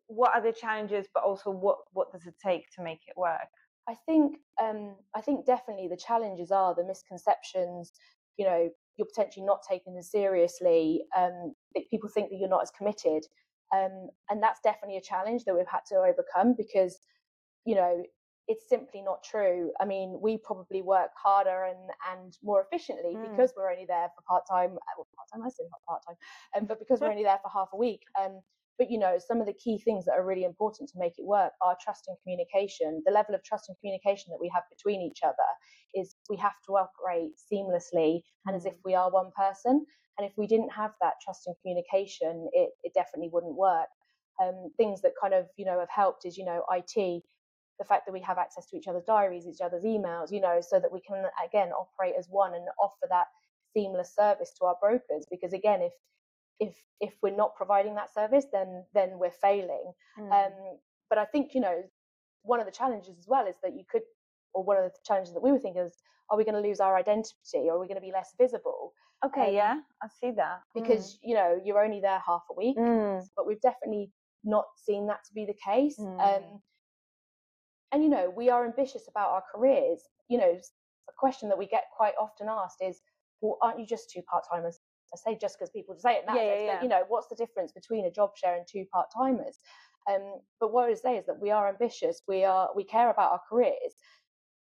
what 0.06 0.34
are 0.34 0.42
the 0.42 0.52
challenges, 0.52 1.06
but 1.14 1.24
also 1.24 1.50
what 1.50 1.78
what 1.92 2.12
does 2.12 2.26
it 2.26 2.34
take 2.44 2.64
to 2.76 2.82
make 2.82 3.00
it 3.06 3.16
work? 3.16 3.48
I 3.88 3.94
think 4.06 4.38
um, 4.62 4.96
I 5.14 5.20
think 5.20 5.46
definitely 5.46 5.88
the 5.88 5.96
challenges 5.96 6.50
are 6.50 6.74
the 6.74 6.84
misconceptions, 6.84 7.92
you 8.36 8.44
know 8.44 8.68
you're 8.96 9.06
potentially 9.06 9.44
not 9.44 9.60
taken 9.68 9.96
as 9.96 10.10
seriously 10.10 11.02
um, 11.16 11.52
people 11.90 12.08
think 12.08 12.30
that 12.30 12.36
you're 12.38 12.48
not 12.48 12.62
as 12.62 12.70
committed 12.70 13.24
um, 13.74 14.08
and 14.30 14.42
that's 14.42 14.60
definitely 14.62 14.96
a 14.96 15.02
challenge 15.02 15.44
that 15.44 15.54
we've 15.54 15.66
had 15.66 15.80
to 15.88 15.96
overcome 15.96 16.54
because 16.56 16.98
you 17.64 17.74
know 17.74 18.02
it's 18.46 18.68
simply 18.68 19.00
not 19.00 19.24
true 19.24 19.70
i 19.80 19.84
mean 19.84 20.18
we 20.20 20.36
probably 20.36 20.82
work 20.82 21.10
harder 21.16 21.64
and 21.64 21.90
and 22.12 22.36
more 22.42 22.62
efficiently 22.62 23.16
mm. 23.16 23.30
because 23.30 23.52
we're 23.56 23.70
only 23.70 23.86
there 23.86 24.08
for 24.14 24.22
part-time 24.28 24.76
uh, 24.76 24.94
well, 24.98 25.08
part-time 25.16 25.46
i 25.46 25.48
say 25.48 25.64
not 25.70 25.80
part-time 25.88 26.16
um, 26.56 26.66
but 26.66 26.78
because 26.78 27.00
we're 27.00 27.10
only 27.10 27.24
there 27.24 27.38
for 27.42 27.50
half 27.52 27.68
a 27.72 27.76
week 27.76 28.02
um, 28.22 28.40
but 28.78 28.90
you 28.90 28.98
know 28.98 29.16
some 29.18 29.40
of 29.40 29.46
the 29.46 29.52
key 29.54 29.78
things 29.78 30.04
that 30.04 30.12
are 30.12 30.24
really 30.26 30.44
important 30.44 30.88
to 30.90 30.98
make 30.98 31.14
it 31.18 31.24
work 31.24 31.52
are 31.62 31.76
trust 31.82 32.04
and 32.08 32.16
communication 32.22 33.02
the 33.06 33.12
level 33.12 33.34
of 33.34 33.42
trust 33.44 33.68
and 33.68 33.78
communication 33.78 34.30
that 34.30 34.40
we 34.40 34.50
have 34.52 34.64
between 34.70 35.00
each 35.00 35.20
other 35.22 35.50
is 35.94 36.16
we 36.28 36.36
have 36.36 36.54
to 36.66 36.72
operate 36.76 37.32
seamlessly 37.52 38.22
and 38.46 38.56
as 38.56 38.66
if 38.66 38.74
mm. 38.74 38.84
we 38.84 38.94
are 38.94 39.10
one 39.10 39.30
person 39.36 39.84
and 40.18 40.26
if 40.26 40.32
we 40.36 40.46
didn't 40.46 40.70
have 40.70 40.92
that 41.00 41.14
trust 41.22 41.46
and 41.46 41.56
communication 41.62 42.48
it, 42.52 42.70
it 42.82 42.92
definitely 42.94 43.30
wouldn't 43.32 43.54
work 43.54 43.88
um, 44.42 44.70
things 44.76 45.00
that 45.02 45.12
kind 45.20 45.34
of 45.34 45.46
you 45.56 45.64
know 45.64 45.78
have 45.78 45.90
helped 45.90 46.24
is 46.24 46.36
you 46.36 46.44
know 46.44 46.62
it 46.70 47.22
the 47.78 47.84
fact 47.84 48.06
that 48.06 48.12
we 48.12 48.20
have 48.20 48.38
access 48.38 48.66
to 48.66 48.76
each 48.76 48.86
other's 48.86 49.04
diaries 49.04 49.46
each 49.46 49.60
other's 49.60 49.84
emails 49.84 50.30
you 50.30 50.40
know 50.40 50.60
so 50.60 50.78
that 50.78 50.92
we 50.92 51.00
can 51.00 51.24
again 51.44 51.70
operate 51.70 52.14
as 52.18 52.28
one 52.30 52.54
and 52.54 52.64
offer 52.80 53.06
that 53.08 53.26
seamless 53.72 54.14
service 54.14 54.52
to 54.58 54.64
our 54.64 54.76
brokers 54.80 55.26
because 55.30 55.52
again 55.52 55.82
if 55.82 55.92
if 56.60 56.76
if 57.00 57.14
we're 57.22 57.34
not 57.34 57.54
providing 57.56 57.94
that 57.94 58.12
service 58.12 58.46
then 58.52 58.84
then 58.94 59.18
we're 59.18 59.30
failing 59.30 59.92
Mm. 60.16 60.30
um, 60.30 60.52
but 61.08 61.18
i 61.18 61.24
think 61.24 61.54
you 61.54 61.60
know 61.60 61.82
one 62.42 62.60
of 62.60 62.66
the 62.66 62.72
challenges 62.72 63.18
as 63.18 63.26
well 63.26 63.46
is 63.48 63.56
that 63.64 63.74
you 63.74 63.82
could 63.90 64.02
or 64.54 64.64
one 64.64 64.76
of 64.76 64.84
the 64.84 64.90
challenges 65.04 65.34
that 65.34 65.42
we 65.42 65.52
were 65.52 65.58
thinking 65.58 65.82
is 65.82 65.96
are 66.30 66.38
we 66.38 66.44
going 66.44 66.54
to 66.54 66.60
lose 66.68 66.80
our 66.80 66.96
identity 66.96 67.68
or 67.68 67.74
are 67.74 67.80
we 67.80 67.86
going 67.86 67.96
to 67.96 68.00
be 68.00 68.12
less 68.12 68.34
visible 68.38 68.92
okay, 69.24 69.48
um, 69.48 69.54
yeah, 69.54 69.80
I 70.02 70.08
see 70.20 70.32
that. 70.32 70.60
Mm. 70.76 70.82
because 70.82 71.18
you 71.22 71.34
know 71.34 71.58
you're 71.64 71.82
only 71.82 72.00
there 72.00 72.20
half 72.26 72.42
a 72.50 72.54
week 72.54 72.76
Mm. 72.76 73.26
but 73.36 73.46
we've 73.46 73.60
definitely 73.60 74.10
not 74.44 74.66
seen 74.76 75.06
that 75.06 75.24
to 75.24 75.32
be 75.34 75.46
the 75.46 75.54
case. 75.54 75.98
Mm. 75.98 76.20
Um, 76.20 76.60
and 77.92 78.02
you 78.02 78.10
know, 78.10 78.28
we 78.36 78.50
are 78.50 78.64
ambitious 78.64 79.08
about 79.08 79.30
our 79.30 79.42
careers. 79.54 80.02
You 80.28 80.38
know, 80.38 80.52
a 81.08 81.12
question 81.16 81.48
that 81.48 81.58
we 81.58 81.66
get 81.66 81.84
quite 81.96 82.14
often 82.20 82.48
asked 82.48 82.78
is, 82.82 83.00
"Well, 83.40 83.56
aren't 83.62 83.78
you 83.78 83.86
just 83.86 84.10
two 84.10 84.22
part 84.22 84.44
timers?" 84.50 84.80
I 85.12 85.16
say 85.16 85.38
just 85.40 85.58
because 85.58 85.70
people 85.70 85.94
say 85.96 86.16
it 86.16 86.24
that 86.26 86.34
Yeah, 86.36 86.42
yeah, 86.42 86.64
yeah. 86.64 86.74
but 86.74 86.82
you 86.82 86.88
know, 86.88 87.04
what's 87.08 87.28
the 87.28 87.36
difference 87.36 87.72
between 87.72 88.04
a 88.06 88.10
job 88.10 88.36
share 88.36 88.56
and 88.56 88.66
two 88.66 88.84
part 88.92 89.08
timers? 89.16 89.58
Um, 90.10 90.40
but 90.60 90.72
what 90.72 90.84
I 90.84 90.88
would 90.88 90.98
say 90.98 91.16
is 91.16 91.26
that 91.26 91.40
we 91.40 91.50
are 91.50 91.68
ambitious. 91.68 92.20
We 92.28 92.44
are 92.44 92.68
we 92.74 92.84
care 92.84 93.10
about 93.10 93.32
our 93.32 93.40
careers, 93.48 93.93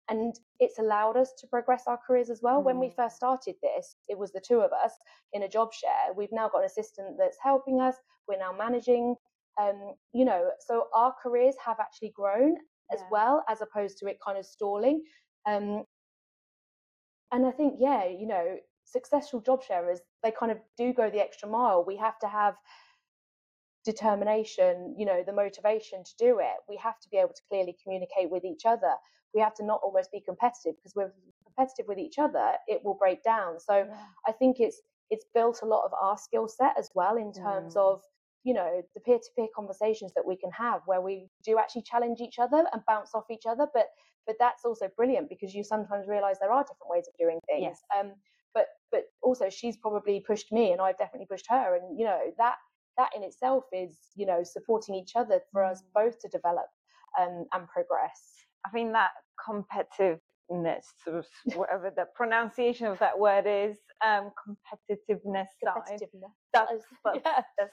and 0.09 0.39
it's 0.59 0.79
allowed 0.79 1.17
us 1.17 1.33
to 1.39 1.47
progress 1.47 1.85
our 1.87 1.99
careers 1.99 2.31
as 2.31 2.43
well. 2.43 2.63
When 2.63 2.79
we 2.79 2.89
Mm. 2.89 2.95
first 2.97 3.17
started 3.17 3.57
this, 3.63 3.97
it 4.09 4.19
was 4.19 4.33
the 4.33 4.41
two 4.41 4.61
of 4.61 4.73
us 4.73 4.93
in 5.33 5.43
a 5.43 5.49
job 5.49 5.73
share. 5.73 6.13
We've 6.15 6.33
now 6.33 6.49
got 6.49 6.59
an 6.59 6.65
assistant 6.65 7.17
that's 7.19 7.39
helping 7.43 7.81
us. 7.81 7.97
We're 8.29 8.39
now 8.39 8.53
managing. 8.53 9.17
Um, 9.59 9.95
you 10.13 10.25
know, 10.25 10.51
so 10.61 10.89
our 10.95 11.15
careers 11.23 11.57
have 11.65 11.79
actually 11.79 12.11
grown 12.11 12.57
as 12.91 13.01
Yeah. 13.01 13.09
well, 13.11 13.45
as 13.49 13.61
opposed 13.61 13.99
to 13.99 14.07
it 14.07 14.19
kind 14.21 14.39
of 14.39 14.47
stalling. 14.47 15.05
Um, 15.47 15.85
and 17.33 17.47
I 17.47 17.51
think, 17.53 17.75
yeah, 17.79 18.05
you 18.07 18.27
know, 18.27 18.59
successful 18.85 19.41
job 19.41 19.63
sharers, 19.63 20.01
they 20.23 20.31
kind 20.31 20.53
of 20.53 20.59
do 20.77 20.93
go 20.93 21.11
the 21.11 21.21
extra 21.21 21.49
mile. 21.49 21.85
We 21.85 21.97
have 21.97 22.19
to 22.21 22.29
have 22.29 22.57
determination, 23.85 24.95
you 24.99 25.07
know, 25.07 25.23
the 25.25 25.33
motivation 25.33 26.05
to 26.05 26.13
do 26.19 26.39
it. 26.39 26.57
We 26.69 26.77
have 26.77 26.99
to 27.01 27.09
be 27.11 27.17
able 27.19 27.35
to 27.35 27.43
clearly 27.49 27.77
communicate 27.83 28.31
with 28.31 28.45
each 28.45 28.65
other. 28.67 28.95
We 29.35 29.41
have 29.41 29.55
to 29.55 29.65
not 29.65 29.81
almost 29.83 30.11
be 30.13 30.21
competitive 30.21 30.75
because 30.77 30.95
we're 30.95 31.13
competitive 31.45 31.87
with 31.89 31.99
each 31.99 32.19
other, 32.19 32.53
it 32.69 32.83
will 32.85 32.95
break 32.95 33.23
down. 33.23 33.61
So 33.61 33.85
Yeah. 33.89 34.07
I 34.27 34.33
think 34.33 34.61
it's 34.61 34.81
it's 35.11 35.27
built 35.35 35.61
a 35.63 35.67
lot 35.67 35.85
of 35.85 35.93
our 36.01 36.17
skill 36.17 36.49
set 36.49 36.75
as 36.79 36.91
well 36.95 37.17
in 37.17 37.33
terms 37.33 37.75
Mm. 37.75 37.81
of 37.81 38.03
you 38.45 38.55
know 38.55 38.83
the 38.95 39.01
peer-to-peer 39.01 39.49
conversations 39.55 40.13
that 40.15 40.27
we 40.27 40.37
can 40.37 40.51
have 40.51 40.81
where 40.87 41.01
we 41.01 41.29
do 41.45 41.59
actually 41.59 41.83
challenge 41.83 42.21
each 42.21 42.39
other 42.39 42.65
and 42.73 42.83
bounce 42.87 43.15
off 43.15 43.31
each 43.31 43.47
other 43.47 43.67
but 43.75 43.87
but 44.27 44.37
that's 44.39 44.65
also 44.65 44.89
brilliant 44.97 45.29
because 45.29 45.55
you 45.55 45.63
sometimes 45.63 46.09
realize 46.09 46.39
there 46.41 46.53
are 46.53 46.63
different 46.65 46.91
ways 46.91 47.07
of 47.09 47.15
doing 47.19 47.39
things 47.47 47.63
Yes. 47.63 47.81
um 47.99 48.15
but 48.55 48.67
but 48.91 49.05
also 49.23 49.49
she's 49.49 49.77
probably 49.77 50.21
pushed 50.27 50.51
me 50.51 50.73
and 50.73 50.81
I've 50.81 50.99
definitely 50.99 51.27
pushed 51.31 51.47
her 51.49 51.77
and 51.77 51.99
you 51.99 52.05
know 52.05 52.33
that 52.39 52.57
that 52.97 53.11
in 53.15 53.23
itself 53.23 53.65
is 53.73 53.99
you 54.17 54.27
know 54.27 54.43
supporting 54.43 54.95
each 54.97 55.15
other 55.15 55.41
for 55.53 55.63
us 55.65 55.83
Mm. 55.83 55.93
both 55.95 56.19
to 56.21 56.29
develop 56.29 56.67
um, 57.21 57.47
and 57.53 57.69
progress 57.69 58.42
I 58.67 58.71
think 58.71 58.93
that 58.93 59.11
competitiveness, 59.49 60.83
sort 61.05 61.17
of 61.17 61.27
whatever 61.55 61.93
the 61.95 62.07
pronunciation 62.15 62.87
of 62.87 62.99
that 62.99 63.19
word 63.19 63.45
is, 63.47 63.77
um, 64.05 64.31
competitiveness 64.47 65.47
side. 65.65 66.01
competitiveness 66.01 66.33
That's, 66.53 66.73
as- 66.73 66.83
that's, 67.05 67.21
yeah. 67.25 67.43
that's, 67.59 67.73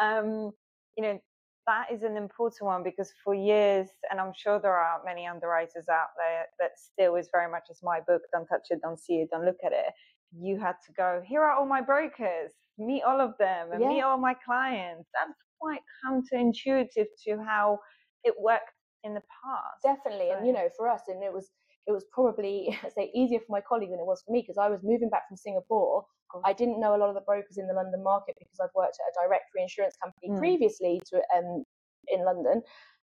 um, 0.00 0.50
you 0.96 1.02
know, 1.04 1.18
that 1.66 1.86
is 1.92 2.02
an 2.02 2.16
important 2.16 2.62
one 2.62 2.82
because 2.82 3.12
for 3.22 3.34
years, 3.34 3.88
and 4.10 4.18
I'm 4.18 4.32
sure 4.36 4.58
there 4.58 4.74
are 4.74 5.00
many 5.04 5.26
underwriters 5.26 5.88
out 5.90 6.08
there 6.16 6.46
that 6.58 6.72
still 6.76 7.16
is 7.16 7.28
very 7.32 7.50
much 7.50 7.64
as 7.70 7.78
my 7.82 8.00
book, 8.00 8.22
don't 8.32 8.46
touch 8.46 8.66
it, 8.70 8.80
don't 8.82 8.98
see 8.98 9.20
it, 9.20 9.28
don't 9.30 9.44
look 9.44 9.58
at 9.64 9.72
it. 9.72 9.92
You 10.36 10.58
had 10.58 10.76
to 10.86 10.92
go, 10.96 11.22
here 11.24 11.42
are 11.42 11.52
all 11.52 11.66
my 11.66 11.80
brokers, 11.80 12.52
meet 12.78 13.02
all 13.02 13.20
of 13.20 13.34
them, 13.38 13.72
and 13.72 13.80
meet 13.86 14.02
all 14.02 14.16
my 14.18 14.34
clients. 14.44 15.08
That's 15.14 15.38
quite 15.60 15.80
counterintuitive 16.04 17.06
to 17.26 17.42
how 17.44 17.78
it 18.24 18.34
worked 18.40 18.70
in 19.04 19.14
the 19.14 19.22
past. 19.42 19.82
definitely 19.82 20.30
and 20.30 20.46
you 20.46 20.52
know 20.52 20.68
for 20.76 20.88
us 20.88 21.02
and 21.08 21.22
it 21.22 21.32
was 21.32 21.50
it 21.86 21.92
was 21.92 22.04
probably 22.12 22.78
say 22.96 23.10
easier 23.14 23.38
for 23.40 23.50
my 23.52 23.60
colleague 23.60 23.90
than 23.90 23.98
it 24.00 24.06
was 24.06 24.22
for 24.26 24.32
me 24.32 24.40
because 24.42 24.58
I 24.58 24.68
was 24.68 24.80
moving 24.82 25.10
back 25.10 25.26
from 25.28 25.36
Singapore. 25.36 26.04
I 26.44 26.52
didn't 26.52 26.78
know 26.78 26.94
a 26.94 27.00
lot 27.00 27.08
of 27.08 27.16
the 27.16 27.22
brokers 27.22 27.58
in 27.58 27.66
the 27.66 27.74
London 27.74 28.04
market 28.04 28.36
because 28.38 28.60
I'd 28.60 28.70
worked 28.76 28.98
at 29.00 29.10
a 29.10 29.26
direct 29.26 29.46
reinsurance 29.56 29.96
company 30.02 30.30
Mm. 30.30 30.38
previously 30.38 31.02
to 31.10 31.16
um 31.36 31.64
in 32.08 32.24
London 32.24 32.62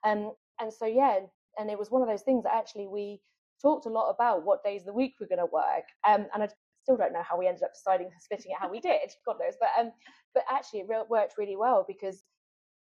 um 0.05 0.33
and 0.61 0.73
so 0.73 0.87
yeah 0.87 1.21
and 1.59 1.71
it 1.71 1.79
was 1.79 1.91
one 1.91 2.03
of 2.03 2.09
those 2.09 2.23
things 2.23 2.43
that 2.45 2.55
actually 2.55 2.89
we 2.89 3.21
talked 3.61 3.87
a 3.87 3.91
lot 3.91 4.11
about 4.11 4.45
what 4.45 4.65
days 4.65 4.83
of 4.83 4.87
the 4.87 4.93
week 4.93 5.15
we're 5.21 5.29
going 5.29 5.39
to 5.39 5.53
work 5.53 5.85
um 6.09 6.27
and 6.35 6.43
I 6.43 6.49
still 6.83 6.97
don't 6.97 7.13
know 7.13 7.23
how 7.23 7.39
we 7.39 7.47
ended 7.47 7.63
up 7.63 7.75
deciding 7.75 8.11
splitting 8.19 8.51
it 8.53 8.59
how 8.59 8.69
we 8.71 8.81
did 8.81 9.09
God 9.27 9.37
knows 9.41 9.55
but 9.61 9.71
um 9.79 9.93
but 10.35 10.45
actually 10.51 10.81
it 10.81 10.87
re- 10.89 11.05
worked 11.09 11.35
really 11.39 11.57
well 11.57 11.85
because 11.87 12.25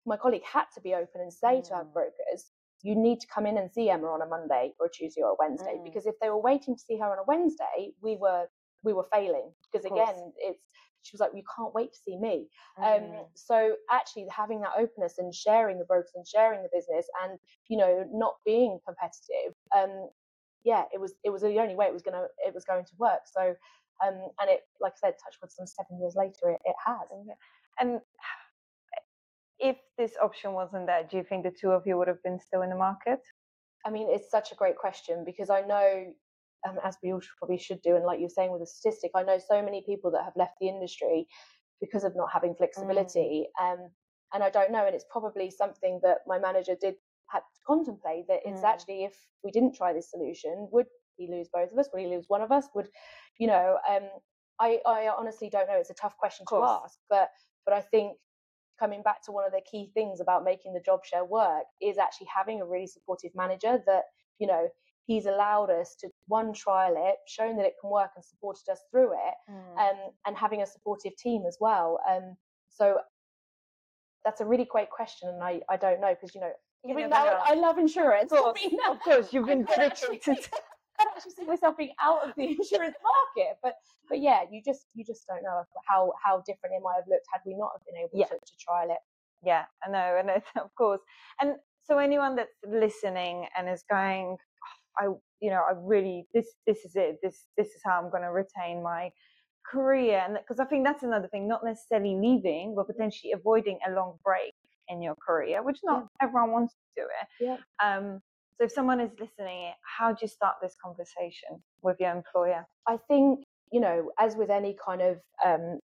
my 0.06 0.16
colleague 0.16 0.44
had 0.50 0.64
to 0.74 0.80
be 0.80 0.94
open 0.94 1.20
and 1.20 1.32
say 1.32 1.60
to 1.62 1.74
our 1.74 1.84
Mm. 1.84 1.92
brokers 1.92 2.50
you 2.82 2.94
need 2.94 3.20
to 3.20 3.26
come 3.26 3.46
in 3.46 3.58
and 3.58 3.70
see 3.70 3.90
Emma 3.90 4.06
on 4.08 4.22
a 4.22 4.26
Monday 4.26 4.72
or 4.80 4.86
a 4.86 4.90
Tuesday 4.90 5.22
or 5.22 5.32
a 5.32 5.36
Wednesday 5.38 5.76
Mm. 5.78 5.84
because 5.84 6.06
if 6.06 6.14
they 6.20 6.28
were 6.30 6.40
waiting 6.40 6.74
to 6.76 6.80
see 6.82 6.96
her 6.98 7.10
on 7.12 7.18
a 7.18 7.24
Wednesday, 7.24 7.92
we 8.02 8.16
were 8.16 8.46
we 8.82 8.92
were 8.94 9.06
failing 9.12 9.52
because 9.70 9.84
again, 9.84 10.32
it's 10.38 10.64
she 11.02 11.14
was 11.14 11.20
like, 11.20 11.32
you 11.34 11.42
can't 11.56 11.74
wait 11.74 11.92
to 11.92 11.98
see 11.98 12.16
me. 12.16 12.48
Mm. 12.78 13.18
Um, 13.18 13.24
so 13.34 13.76
actually 13.90 14.26
having 14.30 14.60
that 14.60 14.72
openness 14.78 15.18
and 15.18 15.34
sharing 15.34 15.78
the 15.78 15.84
brokers 15.84 16.12
and 16.14 16.26
sharing 16.26 16.62
the 16.62 16.68
business 16.72 17.06
and 17.22 17.38
you 17.68 17.76
know 17.76 18.06
not 18.12 18.34
being 18.44 18.78
competitive, 18.86 19.54
um, 19.76 20.08
yeah, 20.64 20.84
it 20.92 21.00
was 21.00 21.14
it 21.24 21.30
was 21.30 21.42
the 21.42 21.58
only 21.58 21.74
way 21.74 21.86
it 21.86 21.92
was 21.92 22.02
gonna 22.02 22.26
it 22.46 22.54
was 22.54 22.64
going 22.64 22.84
to 22.84 22.92
work. 22.98 23.20
So 23.26 23.54
um, 24.06 24.14
and 24.40 24.50
it 24.50 24.60
like 24.80 24.92
I 25.02 25.08
said, 25.08 25.14
touch 25.22 25.36
with 25.42 25.52
some 25.52 25.66
seven 25.66 26.00
years 26.00 26.14
later, 26.16 26.50
it, 26.50 26.60
it 26.64 26.76
has. 26.84 27.08
And 27.78 28.00
if 29.60 29.76
this 29.98 30.12
option 30.22 30.52
wasn't 30.52 30.86
there, 30.86 31.04
do 31.08 31.16
you 31.16 31.24
think 31.24 31.44
the 31.44 31.50
two 31.50 31.70
of 31.70 31.82
you 31.86 31.96
would 31.98 32.08
have 32.08 32.22
been 32.22 32.38
still 32.38 32.62
in 32.62 32.70
the 32.70 32.76
market? 32.76 33.20
I 33.84 33.90
mean, 33.90 34.08
it's 34.10 34.30
such 34.30 34.52
a 34.52 34.54
great 34.54 34.76
question 34.76 35.24
because 35.24 35.50
I 35.50 35.62
know, 35.62 36.12
um, 36.68 36.78
as 36.84 36.96
we 37.02 37.12
all 37.12 37.20
should, 37.20 37.36
probably 37.38 37.58
should 37.58 37.80
do, 37.82 37.96
and 37.96 38.04
like 38.04 38.20
you're 38.20 38.28
saying 38.28 38.52
with 38.52 38.60
the 38.60 38.66
statistic, 38.66 39.12
I 39.14 39.22
know 39.22 39.38
so 39.38 39.62
many 39.62 39.82
people 39.86 40.10
that 40.12 40.24
have 40.24 40.34
left 40.36 40.54
the 40.60 40.68
industry 40.68 41.26
because 41.80 42.04
of 42.04 42.14
not 42.14 42.30
having 42.32 42.54
flexibility. 42.54 43.48
Um, 43.60 43.90
and 44.34 44.44
I 44.44 44.50
don't 44.50 44.70
know, 44.70 44.84
and 44.86 44.94
it's 44.94 45.06
probably 45.10 45.50
something 45.50 46.00
that 46.02 46.18
my 46.26 46.38
manager 46.38 46.74
did 46.80 46.94
had 47.30 47.40
to 47.40 47.60
contemplate 47.66 48.26
that 48.28 48.40
it's 48.44 48.60
Mm. 48.60 48.64
actually 48.64 49.04
if 49.04 49.16
we 49.44 49.50
didn't 49.50 49.74
try 49.74 49.92
this 49.92 50.10
solution, 50.10 50.68
would 50.72 50.86
he 51.16 51.28
lose 51.28 51.48
both 51.52 51.72
of 51.72 51.78
us? 51.78 51.88
Would 51.92 52.02
he 52.02 52.08
lose 52.08 52.28
one 52.28 52.42
of 52.42 52.50
us? 52.52 52.68
Would 52.74 52.88
you 53.38 53.46
know? 53.46 53.78
Um, 53.88 54.08
I 54.58 54.80
I 54.84 55.08
honestly 55.08 55.48
don't 55.48 55.68
know. 55.68 55.76
It's 55.76 55.90
a 55.90 55.94
tough 55.94 56.16
question 56.18 56.44
to 56.50 56.56
ask, 56.62 56.98
but 57.08 57.30
but 57.64 57.72
I 57.74 57.80
think 57.80 58.18
coming 58.80 59.02
back 59.02 59.22
to 59.24 59.30
one 59.32 59.44
of 59.44 59.52
the 59.52 59.60
key 59.70 59.90
things 59.94 60.20
about 60.20 60.42
making 60.44 60.72
the 60.72 60.80
job 60.80 61.00
share 61.04 61.24
work 61.24 61.64
is 61.82 61.98
actually 61.98 62.28
having 62.34 62.60
a 62.62 62.66
really 62.66 62.86
supportive 62.86 63.30
manager 63.34 63.78
that 63.86 64.04
you 64.38 64.46
know 64.46 64.66
he's 65.06 65.26
allowed 65.26 65.70
us 65.70 65.94
to 66.00 66.08
one 66.28 66.52
trial 66.52 66.94
it 66.96 67.16
shown 67.28 67.56
that 67.58 67.66
it 67.66 67.74
can 67.80 67.90
work 67.90 68.10
and 68.16 68.24
supported 68.24 68.66
us 68.72 68.80
through 68.90 69.12
it 69.12 69.34
Mm. 69.50 69.78
um, 69.84 69.98
and 70.26 70.36
having 70.36 70.62
a 70.62 70.66
supportive 70.66 71.14
team 71.16 71.42
as 71.46 71.56
well 71.60 71.98
um, 72.10 72.36
so 72.70 72.98
that's 74.24 74.40
a 74.40 74.46
really 74.46 74.66
great 74.70 74.90
question 74.90 75.28
and 75.28 75.42
i, 75.42 75.60
I 75.68 75.76
don't 75.76 76.00
know 76.00 76.14
because 76.14 76.34
you 76.34 76.40
know 76.40 76.52
You 76.84 76.94
never 76.94 77.08
know. 77.08 77.38
I 77.52 77.54
love 77.54 77.76
insurance. 77.78 78.32
Of 78.32 78.38
course, 78.38 78.60
of 78.88 79.00
course, 79.00 79.26
you've 79.34 79.46
been 79.52 79.66
actually, 79.76 80.20
I 81.00 81.06
actually 81.16 81.32
see 81.32 81.44
myself 81.44 81.76
being 81.76 81.94
out 82.00 82.28
of 82.28 82.34
the 82.36 82.44
insurance 82.58 82.96
market, 83.02 83.58
but 83.62 83.74
but 84.08 84.20
yeah, 84.20 84.42
you 84.50 84.60
just 84.64 84.86
you 84.94 85.04
just 85.04 85.26
don't 85.26 85.42
know 85.42 85.62
how 85.86 86.12
how 86.24 86.42
different 86.46 86.74
it 86.76 86.82
might 86.82 86.96
have 86.96 87.08
looked 87.08 87.26
had 87.32 87.40
we 87.46 87.54
not 87.56 87.70
have 87.74 87.84
been 87.86 87.96
able 87.96 88.10
Yeah. 88.14 88.26
to, 88.26 88.34
to 88.34 88.52
trial 88.58 88.90
it. 88.90 88.98
Yeah, 89.42 89.64
I 89.86 89.90
know, 89.90 90.16
and 90.18 90.30
of 90.62 90.74
course. 90.76 91.00
And 91.40 91.56
so 91.84 91.98
anyone 91.98 92.36
that's 92.36 92.52
listening 92.66 93.46
and 93.56 93.68
is 93.68 93.82
going, 93.90 94.36
I, 94.98 95.06
you 95.40 95.50
know, 95.50 95.62
I 95.68 95.72
really 95.76 96.26
this 96.34 96.46
this 96.66 96.84
is 96.84 96.96
it. 96.96 97.18
This 97.22 97.46
this 97.56 97.68
is 97.68 97.80
how 97.84 98.02
I'm 98.02 98.10
going 98.10 98.22
to 98.22 98.30
retain 98.32 98.82
my 98.82 99.10
career, 99.70 100.22
and 100.26 100.36
because 100.38 100.60
I 100.60 100.64
think 100.66 100.84
that's 100.84 101.02
another 101.02 101.28
thing, 101.28 101.48
not 101.48 101.64
necessarily 101.64 102.16
leaving, 102.16 102.74
but 102.74 102.86
potentially 102.86 103.32
avoiding 103.32 103.78
a 103.88 103.92
long 103.92 104.18
break 104.24 104.54
in 104.88 105.00
your 105.00 105.14
career, 105.24 105.62
which 105.62 105.78
not 105.84 106.08
everyone 106.20 106.50
wants 106.50 106.74
to 106.74 107.02
do 107.02 107.06
it. 107.20 107.44
Yeah. 107.44 107.56
Um. 107.82 108.20
So 108.58 108.64
if 108.64 108.72
someone 108.72 109.00
is 109.00 109.10
listening, 109.18 109.72
how 109.98 110.12
do 110.12 110.18
you 110.22 110.28
start 110.28 110.56
this 110.60 110.76
conversation 110.82 111.62
with 111.82 111.96
your 112.00 112.10
employer? 112.10 112.66
I 112.86 112.98
think 113.08 113.44
you 113.72 113.80
know, 113.80 114.10
as 114.18 114.34
with 114.36 114.50
any 114.50 114.76
kind 114.84 115.00
of 115.00 115.20
um, 115.44 115.78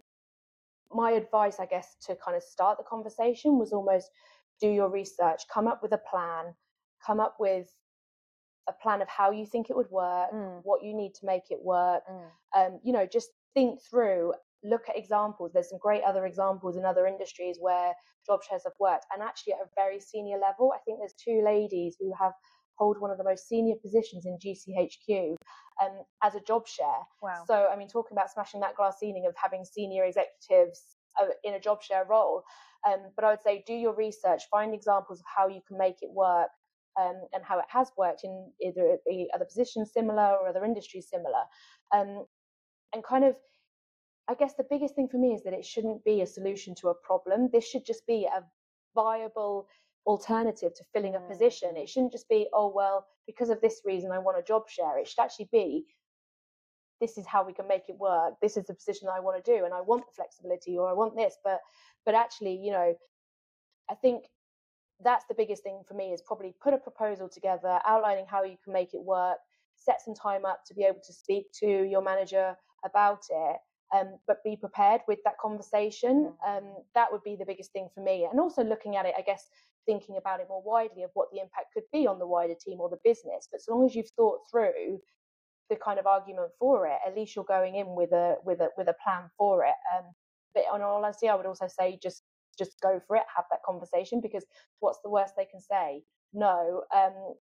my 0.92 1.12
advice, 1.12 1.60
I 1.60 1.66
guess, 1.66 1.96
to 2.06 2.16
kind 2.16 2.38
of 2.38 2.44
start 2.44 2.78
the 2.78 2.84
conversation 2.84 3.60
was 3.60 3.74
almost 3.74 4.10
do 4.62 4.70
your 4.70 4.90
research, 4.90 5.42
come 5.54 5.68
up 5.68 5.82
with 5.82 5.92
a 5.92 5.98
plan, 6.10 6.54
come 7.06 7.20
up 7.20 7.36
with 7.40 7.68
a 8.70 8.74
plan 8.82 9.02
of 9.02 9.10
how 9.10 9.32
you 9.32 9.46
think 9.46 9.70
it 9.70 9.76
would 9.76 9.90
work, 9.92 10.32
Mm. 10.32 10.62
what 10.64 10.84
you 10.84 10.94
need 10.94 11.14
to 11.16 11.26
make 11.26 11.52
it 11.52 11.62
work. 11.62 12.04
Mm. 12.10 12.32
Um, 12.56 12.80
you 12.84 12.94
know, 12.94 13.06
just 13.06 13.30
think 13.54 13.82
through, 13.82 14.34
look 14.64 14.84
at 14.90 14.98
examples. 14.98 15.52
There's 15.54 15.70
some 15.70 15.80
great 15.80 16.04
other 16.04 16.26
examples 16.26 16.78
in 16.78 16.86
other 16.86 17.08
industries 17.08 17.58
where 17.60 17.94
job 18.26 18.42
shares 18.44 18.64
have 18.66 18.74
worked, 18.80 19.06
and 19.14 19.22
actually 19.22 19.54
at 19.54 19.60
a 19.60 19.70
very 19.76 20.00
senior 20.00 20.38
level. 20.38 20.74
I 20.74 20.80
think 20.86 21.00
there's 21.00 21.14
two 21.14 21.42
ladies 21.44 21.96
who 22.00 22.12
have 22.20 22.34
hold 22.78 23.00
one 23.00 23.12
of 23.12 23.18
the 23.18 23.24
most 23.24 23.48
senior 23.48 23.76
positions 23.82 24.26
in 24.26 24.38
GCHQ 24.38 25.36
um, 25.82 26.04
as 26.24 26.36
a 26.36 26.42
job 26.42 26.68
share. 26.68 27.04
Wow. 27.22 27.44
So, 27.48 27.68
I 27.72 27.76
mean, 27.76 27.88
talking 27.88 28.18
about 28.18 28.32
smashing 28.32 28.62
that 28.62 28.76
glass 28.76 28.98
ceiling 29.00 29.26
of 29.28 29.36
having 29.36 29.64
senior 29.64 30.06
executives 30.06 30.82
uh, 31.22 31.28
in 31.44 31.54
a 31.54 31.60
job 31.60 31.82
share 31.82 32.06
role. 32.06 32.44
Um, 32.88 33.12
but 33.16 33.24
I 33.24 33.30
would 33.30 33.42
say 33.42 33.64
do 33.66 33.74
your 33.74 33.96
research, 33.96 34.44
find 34.52 34.74
examples 34.74 35.20
of 35.20 35.26
how 35.34 35.48
you 35.48 35.62
can 35.68 35.78
make 35.78 36.02
it 36.02 36.10
work 36.12 36.50
um, 37.00 37.22
and 37.34 37.44
how 37.44 37.60
it 37.60 37.66
has 37.70 37.92
worked 37.98 38.24
in 38.24 38.52
either 38.62 38.98
other 39.34 39.46
positions 39.46 39.92
similar 39.94 40.36
or 40.36 40.48
other 40.48 40.66
industries 40.66 41.08
similar. 41.10 41.44
Um, 41.94 42.26
and 42.94 43.04
kind 43.04 43.24
of, 43.24 43.36
I 44.30 44.36
guess 44.36 44.54
the 44.54 44.66
biggest 44.70 44.96
thing 44.96 45.10
for 45.10 45.18
me 45.18 45.34
is 45.34 45.44
that 45.44 45.54
it 45.54 45.66
shouldn't 45.66 46.04
be 46.06 46.22
a 46.22 46.28
solution 46.28 46.74
to 46.76 46.90
a 46.90 46.94
problem. 46.94 47.50
This 47.52 47.68
should 47.68 47.86
just 47.86 48.06
be 48.08 48.26
a 48.26 48.44
viable 48.96 49.68
alternative 50.06 50.74
to 50.76 50.84
filling 50.94 51.16
a 51.16 51.20
position. 51.20 51.76
It 51.76 51.86
mm. 51.86 51.90
shouldn't 51.90 52.12
just 52.12 52.30
be, 52.30 52.48
oh, 52.54 52.72
well, 52.74 53.06
because 53.26 53.50
of 53.50 53.62
this 53.62 53.82
reason, 53.86 54.12
I 54.12 54.20
want 54.20 54.40
a 54.40 54.44
job 54.44 54.70
share. 54.70 54.98
It 54.98 55.08
should 55.08 55.22
actually 55.22 55.50
be, 55.52 55.86
this 57.02 57.18
is 57.18 57.26
how 57.26 57.46
we 57.46 57.54
can 57.54 57.68
make 57.68 57.90
it 57.90 57.98
work. 57.98 58.36
This 58.42 58.56
is 58.56 58.66
the 58.66 58.74
position 58.74 59.10
I 59.10 59.20
want 59.20 59.44
to 59.44 59.52
do, 59.58 59.66
and 59.66 59.74
I 59.74 59.82
want 59.82 60.06
the 60.06 60.14
flexibility, 60.16 60.78
or 60.78 60.90
I 60.90 60.94
want 60.94 61.16
this. 61.16 61.36
But, 61.44 61.60
but 62.06 62.16
actually, 62.16 62.56
you 62.56 62.72
know, 62.72 62.94
I 63.90 63.96
think 63.96 64.26
that's 65.04 65.26
the 65.26 65.36
biggest 65.36 65.64
thing 65.64 65.82
for 65.86 65.96
me 65.96 66.14
is 66.14 66.22
probably 66.22 66.56
put 66.62 66.74
a 66.74 66.78
proposal 66.78 67.28
together, 67.28 67.80
outlining 67.86 68.26
how 68.26 68.44
you 68.44 68.56
can 68.64 68.72
make 68.72 68.94
it 68.94 69.02
work, 69.02 69.38
set 69.76 70.02
some 70.02 70.16
time 70.16 70.46
up 70.46 70.64
to 70.68 70.74
be 70.74 70.84
able 70.84 71.02
to 71.06 71.14
speak 71.14 71.52
to 71.60 71.68
your 71.68 72.02
manager 72.02 72.56
about 72.86 73.24
it. 73.30 73.58
Um, 73.94 74.18
but 74.28 74.44
be 74.44 74.56
prepared 74.56 75.02
with 75.08 75.20
that 75.24 75.38
conversation. 75.40 76.34
Um, 76.48 76.74
that 76.96 77.12
would 77.12 77.24
be 77.24 77.36
the 77.36 77.46
biggest 77.46 77.72
thing 77.74 77.90
for 77.94 78.02
me. 78.02 78.28
And 78.30 78.40
also 78.40 78.64
looking 78.64 78.96
at 78.96 79.06
it, 79.06 79.14
I 79.18 79.22
guess, 79.22 79.46
thinking 79.86 80.18
about 80.18 80.40
it 80.40 80.48
more 80.50 80.64
widely 80.64 81.04
of 81.04 81.12
what 81.14 81.28
the 81.32 81.40
impact 81.40 81.74
could 81.74 81.84
be 81.92 82.08
on 82.08 82.20
the 82.20 82.28
wider 82.28 82.56
team 82.60 82.80
or 82.80 82.90
the 82.90 82.98
business. 83.04 83.48
But 83.52 83.62
so 83.62 83.76
long 83.76 83.86
as 83.86 83.96
you've 83.96 84.10
thought 84.16 84.40
through 84.50 85.00
the 85.70 85.76
kind 85.76 86.00
of 86.00 86.08
argument 86.08 86.52
for 86.60 86.88
it, 86.88 86.98
at 87.06 87.16
least 87.16 87.36
you're 87.36 87.46
going 87.46 87.76
in 87.76 87.96
with 87.96 88.12
a 88.12 88.36
with 88.44 88.62
a 88.62 88.70
with 88.78 88.88
a 88.88 88.96
plan 89.04 89.30
for 89.38 89.64
it. 89.66 89.76
Um, 89.96 90.06
but 90.54 90.64
on 90.72 90.82
all 90.82 91.04
honesty, 91.04 91.30
I 91.30 91.36
would 91.36 91.46
also 91.46 91.68
say 91.68 92.00
just 92.02 92.24
just 92.58 92.80
go 92.82 93.02
for 93.08 93.16
it, 93.16 93.24
have 93.36 93.46
that 93.52 93.64
conversation 93.66 94.22
because 94.22 94.46
what's 94.80 95.00
the 95.04 95.10
worst 95.10 95.34
they 95.38 95.46
can 95.46 95.60
say? 95.60 96.04
No. 96.34 96.84
Um, 96.96 97.36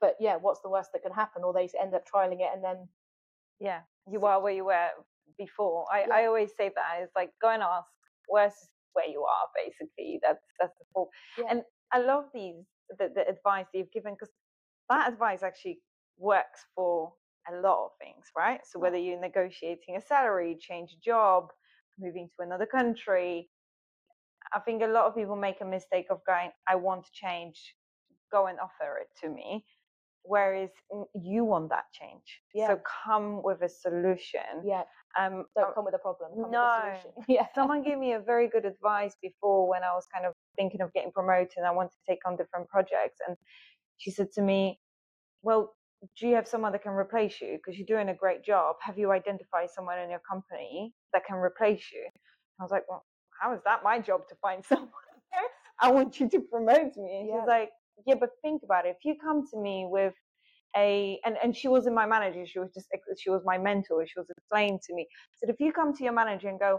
but 0.00 0.16
yeah, 0.20 0.36
what's 0.36 0.60
the 0.62 0.70
worst 0.70 0.90
that 0.92 1.02
can 1.02 1.12
happen? 1.12 1.42
Or 1.44 1.52
they 1.52 1.68
end 1.80 1.94
up 1.94 2.04
trialing 2.06 2.40
it 2.40 2.50
and 2.54 2.62
then 2.62 2.88
yeah, 3.60 3.80
you 4.10 4.24
are 4.26 4.40
where 4.42 4.52
you 4.52 4.64
were 4.64 4.88
before. 5.38 5.86
I, 5.92 6.04
yeah. 6.06 6.14
I 6.14 6.26
always 6.26 6.50
say 6.56 6.70
that 6.74 7.00
it's 7.02 7.12
like 7.16 7.30
go 7.40 7.50
and 7.50 7.62
ask 7.62 7.86
where's 8.28 8.54
where 8.92 9.08
you 9.08 9.22
are 9.22 9.46
basically. 9.56 10.20
That's 10.22 10.44
that's 10.60 10.74
the 10.78 10.84
full. 10.92 11.08
Yeah. 11.38 11.46
And 11.50 11.62
I 11.92 12.00
love 12.00 12.24
these 12.34 12.64
the, 12.98 13.10
the 13.14 13.28
advice 13.28 13.66
you've 13.74 13.92
given 13.92 14.14
because 14.14 14.32
that 14.90 15.12
advice 15.12 15.42
actually 15.42 15.80
works 16.18 16.60
for 16.74 17.12
a 17.50 17.56
lot 17.56 17.86
of 17.86 17.90
things, 18.00 18.26
right? 18.36 18.60
So 18.64 18.78
whether 18.78 18.98
you're 18.98 19.20
negotiating 19.20 19.96
a 19.96 20.00
salary, 20.00 20.56
change 20.60 20.90
a 20.92 21.00
job, 21.04 21.48
moving 21.98 22.28
to 22.36 22.46
another 22.46 22.66
country, 22.66 23.48
I 24.54 24.60
think 24.60 24.82
a 24.82 24.86
lot 24.86 25.06
of 25.06 25.14
people 25.14 25.36
make 25.36 25.60
a 25.60 25.64
mistake 25.64 26.06
of 26.10 26.20
going, 26.26 26.50
I 26.68 26.76
want 26.76 27.04
to 27.04 27.10
change, 27.14 27.74
go 28.30 28.46
and 28.46 28.58
offer 28.60 28.98
it 29.00 29.08
to 29.22 29.32
me. 29.32 29.64
Whereas 30.24 30.70
you 31.20 31.44
want 31.44 31.70
that 31.70 31.86
change. 31.92 32.42
Yeah. 32.54 32.68
So 32.68 32.80
come 33.04 33.42
with 33.42 33.60
a 33.62 33.68
solution. 33.68 34.62
Yeah. 34.64 34.82
Um, 35.18 35.44
Don't 35.54 35.74
come 35.74 35.84
with 35.84 35.94
a 35.94 35.98
problem. 35.98 36.50
no. 36.50 36.94
yeah. 37.28 37.46
Someone 37.54 37.82
gave 37.82 37.98
me 37.98 38.12
a 38.14 38.20
very 38.20 38.48
good 38.48 38.64
advice 38.64 39.14
before 39.20 39.68
when 39.68 39.82
I 39.82 39.92
was 39.92 40.06
kind 40.12 40.26
of 40.26 40.32
thinking 40.56 40.80
of 40.80 40.92
getting 40.92 41.12
promoted 41.12 41.52
and 41.56 41.66
I 41.66 41.70
wanted 41.70 41.92
to 41.92 41.98
take 42.08 42.20
on 42.26 42.36
different 42.36 42.68
projects. 42.68 43.18
And 43.26 43.36
she 43.98 44.10
said 44.10 44.32
to 44.32 44.42
me, 44.42 44.78
Well, 45.42 45.74
do 46.18 46.26
you 46.26 46.34
have 46.34 46.48
someone 46.48 46.72
that 46.72 46.82
can 46.82 46.92
replace 46.92 47.40
you? 47.40 47.58
Because 47.58 47.78
you're 47.78 47.86
doing 47.86 48.08
a 48.08 48.14
great 48.14 48.44
job. 48.44 48.76
Have 48.80 48.98
you 48.98 49.12
identified 49.12 49.70
someone 49.70 49.98
in 49.98 50.10
your 50.10 50.22
company 50.28 50.92
that 51.12 51.24
can 51.24 51.36
replace 51.36 51.84
you? 51.92 52.06
I 52.58 52.62
was 52.62 52.70
like, 52.70 52.84
Well, 52.88 53.04
how 53.40 53.52
is 53.54 53.60
that 53.64 53.82
my 53.82 53.98
job 53.98 54.28
to 54.28 54.34
find 54.36 54.64
someone? 54.68 54.88
I 55.80 55.90
want 55.90 56.20
you 56.20 56.28
to 56.28 56.40
promote 56.40 56.96
me. 56.96 57.18
And 57.18 57.28
yeah. 57.28 57.40
she's 57.40 57.48
like, 57.48 57.70
Yeah, 58.06 58.14
but 58.18 58.30
think 58.40 58.62
about 58.64 58.86
it. 58.86 58.96
If 58.98 59.04
you 59.04 59.16
come 59.22 59.46
to 59.52 59.58
me 59.58 59.86
with 59.88 60.14
a 60.76 61.20
and 61.24 61.36
and 61.42 61.56
she 61.56 61.68
wasn't 61.68 61.94
my 61.94 62.06
manager 62.06 62.46
she 62.46 62.58
was 62.58 62.70
just 62.72 62.88
she 63.18 63.30
was 63.30 63.42
my 63.44 63.58
mentor 63.58 64.06
she 64.06 64.18
was 64.18 64.28
explaining 64.30 64.78
to 64.86 64.94
me. 64.94 65.06
So 65.38 65.50
if 65.50 65.56
you 65.60 65.72
come 65.72 65.94
to 65.94 66.04
your 66.04 66.12
manager 66.12 66.48
and 66.48 66.58
go 66.60 66.78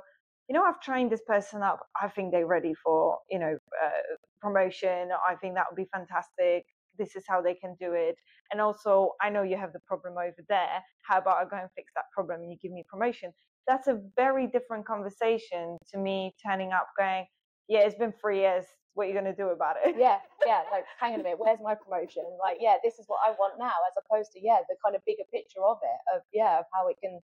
you 0.49 0.53
know 0.55 0.63
i've 0.63 0.81
trained 0.81 1.11
this 1.11 1.21
person 1.27 1.61
up. 1.61 1.79
I 2.01 2.09
think 2.09 2.31
they're 2.31 2.47
ready 2.47 2.73
for 2.83 3.19
you 3.29 3.39
know 3.39 3.57
uh, 3.83 4.15
promotion. 4.41 5.09
I 5.27 5.35
think 5.35 5.55
that 5.55 5.65
would 5.69 5.77
be 5.77 5.89
fantastic. 5.93 6.65
This 6.97 7.15
is 7.15 7.23
how 7.27 7.41
they 7.41 7.55
can 7.55 7.75
do 7.79 7.93
it. 7.93 8.15
And 8.51 8.61
also 8.61 9.11
i 9.21 9.29
know 9.29 9.43
you 9.43 9.57
have 9.57 9.73
the 9.73 9.81
problem 9.87 10.13
over 10.17 10.43
there. 10.49 10.81
How 11.07 11.17
about 11.19 11.37
i 11.37 11.45
go 11.45 11.57
and 11.57 11.69
fix 11.75 11.91
that 11.95 12.05
problem 12.13 12.41
and 12.41 12.51
you 12.51 12.57
give 12.61 12.71
me 12.71 12.83
promotion 12.89 13.31
that's 13.67 13.87
a 13.87 14.01
very 14.15 14.47
different 14.47 14.85
conversation 14.85 15.77
to 15.91 15.97
me 15.97 16.33
turning 16.45 16.71
up 16.71 16.87
going 16.97 17.25
yeah 17.69 17.79
it's 17.79 17.95
been 17.95 18.13
three 18.21 18.39
years 18.39 18.65
what 18.93 19.05
are 19.05 19.07
you 19.07 19.13
going 19.13 19.25
to 19.25 19.35
do 19.35 19.49
about 19.49 19.75
it? 19.83 19.95
Yeah, 19.97 20.17
yeah. 20.45 20.61
Like, 20.71 20.85
hang 20.99 21.13
on 21.13 21.19
a 21.19 21.23
minute, 21.23 21.39
where's 21.39 21.59
my 21.61 21.75
promotion? 21.75 22.23
Like, 22.39 22.57
yeah, 22.59 22.77
this 22.83 22.99
is 22.99 23.05
what 23.07 23.19
I 23.25 23.31
want 23.31 23.59
now, 23.59 23.73
as 23.89 23.93
opposed 23.97 24.31
to 24.33 24.39
yeah, 24.41 24.57
the 24.69 24.75
kind 24.83 24.95
of 24.95 25.01
bigger 25.05 25.23
picture 25.31 25.61
of 25.61 25.77
it, 25.81 26.15
of 26.15 26.21
yeah, 26.33 26.59
of 26.59 26.65
how 26.73 26.87
it 26.87 26.97
can, 27.01 27.19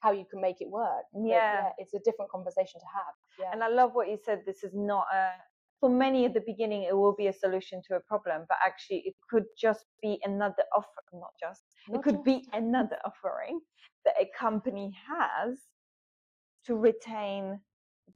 how 0.00 0.12
you 0.12 0.24
can 0.30 0.40
make 0.40 0.60
it 0.60 0.68
work. 0.68 1.04
Yeah, 1.14 1.34
yeah 1.34 1.68
it's 1.78 1.94
a 1.94 2.00
different 2.04 2.30
conversation 2.30 2.80
to 2.80 2.88
have. 2.94 3.14
Yeah. 3.38 3.50
And 3.52 3.62
I 3.62 3.68
love 3.68 3.90
what 3.92 4.08
you 4.08 4.18
said. 4.24 4.42
This 4.46 4.64
is 4.64 4.72
not 4.74 5.06
a. 5.12 5.30
For 5.80 5.88
many 5.88 6.26
at 6.26 6.34
the 6.34 6.42
beginning, 6.46 6.82
it 6.82 6.94
will 6.94 7.14
be 7.16 7.28
a 7.28 7.32
solution 7.32 7.80
to 7.88 7.96
a 7.96 8.00
problem, 8.00 8.44
but 8.48 8.58
actually, 8.66 9.02
it 9.06 9.14
could 9.30 9.44
just 9.58 9.86
be 10.02 10.20
another 10.24 10.64
offer. 10.76 11.02
Not 11.12 11.32
just. 11.40 11.62
Not 11.88 12.00
it 12.00 12.02
could 12.02 12.16
just. 12.16 12.24
be 12.24 12.48
another 12.52 12.98
offering 13.04 13.60
that 14.04 14.14
a 14.20 14.28
company 14.38 14.92
has 15.08 15.58
to 16.66 16.76
retain 16.76 17.60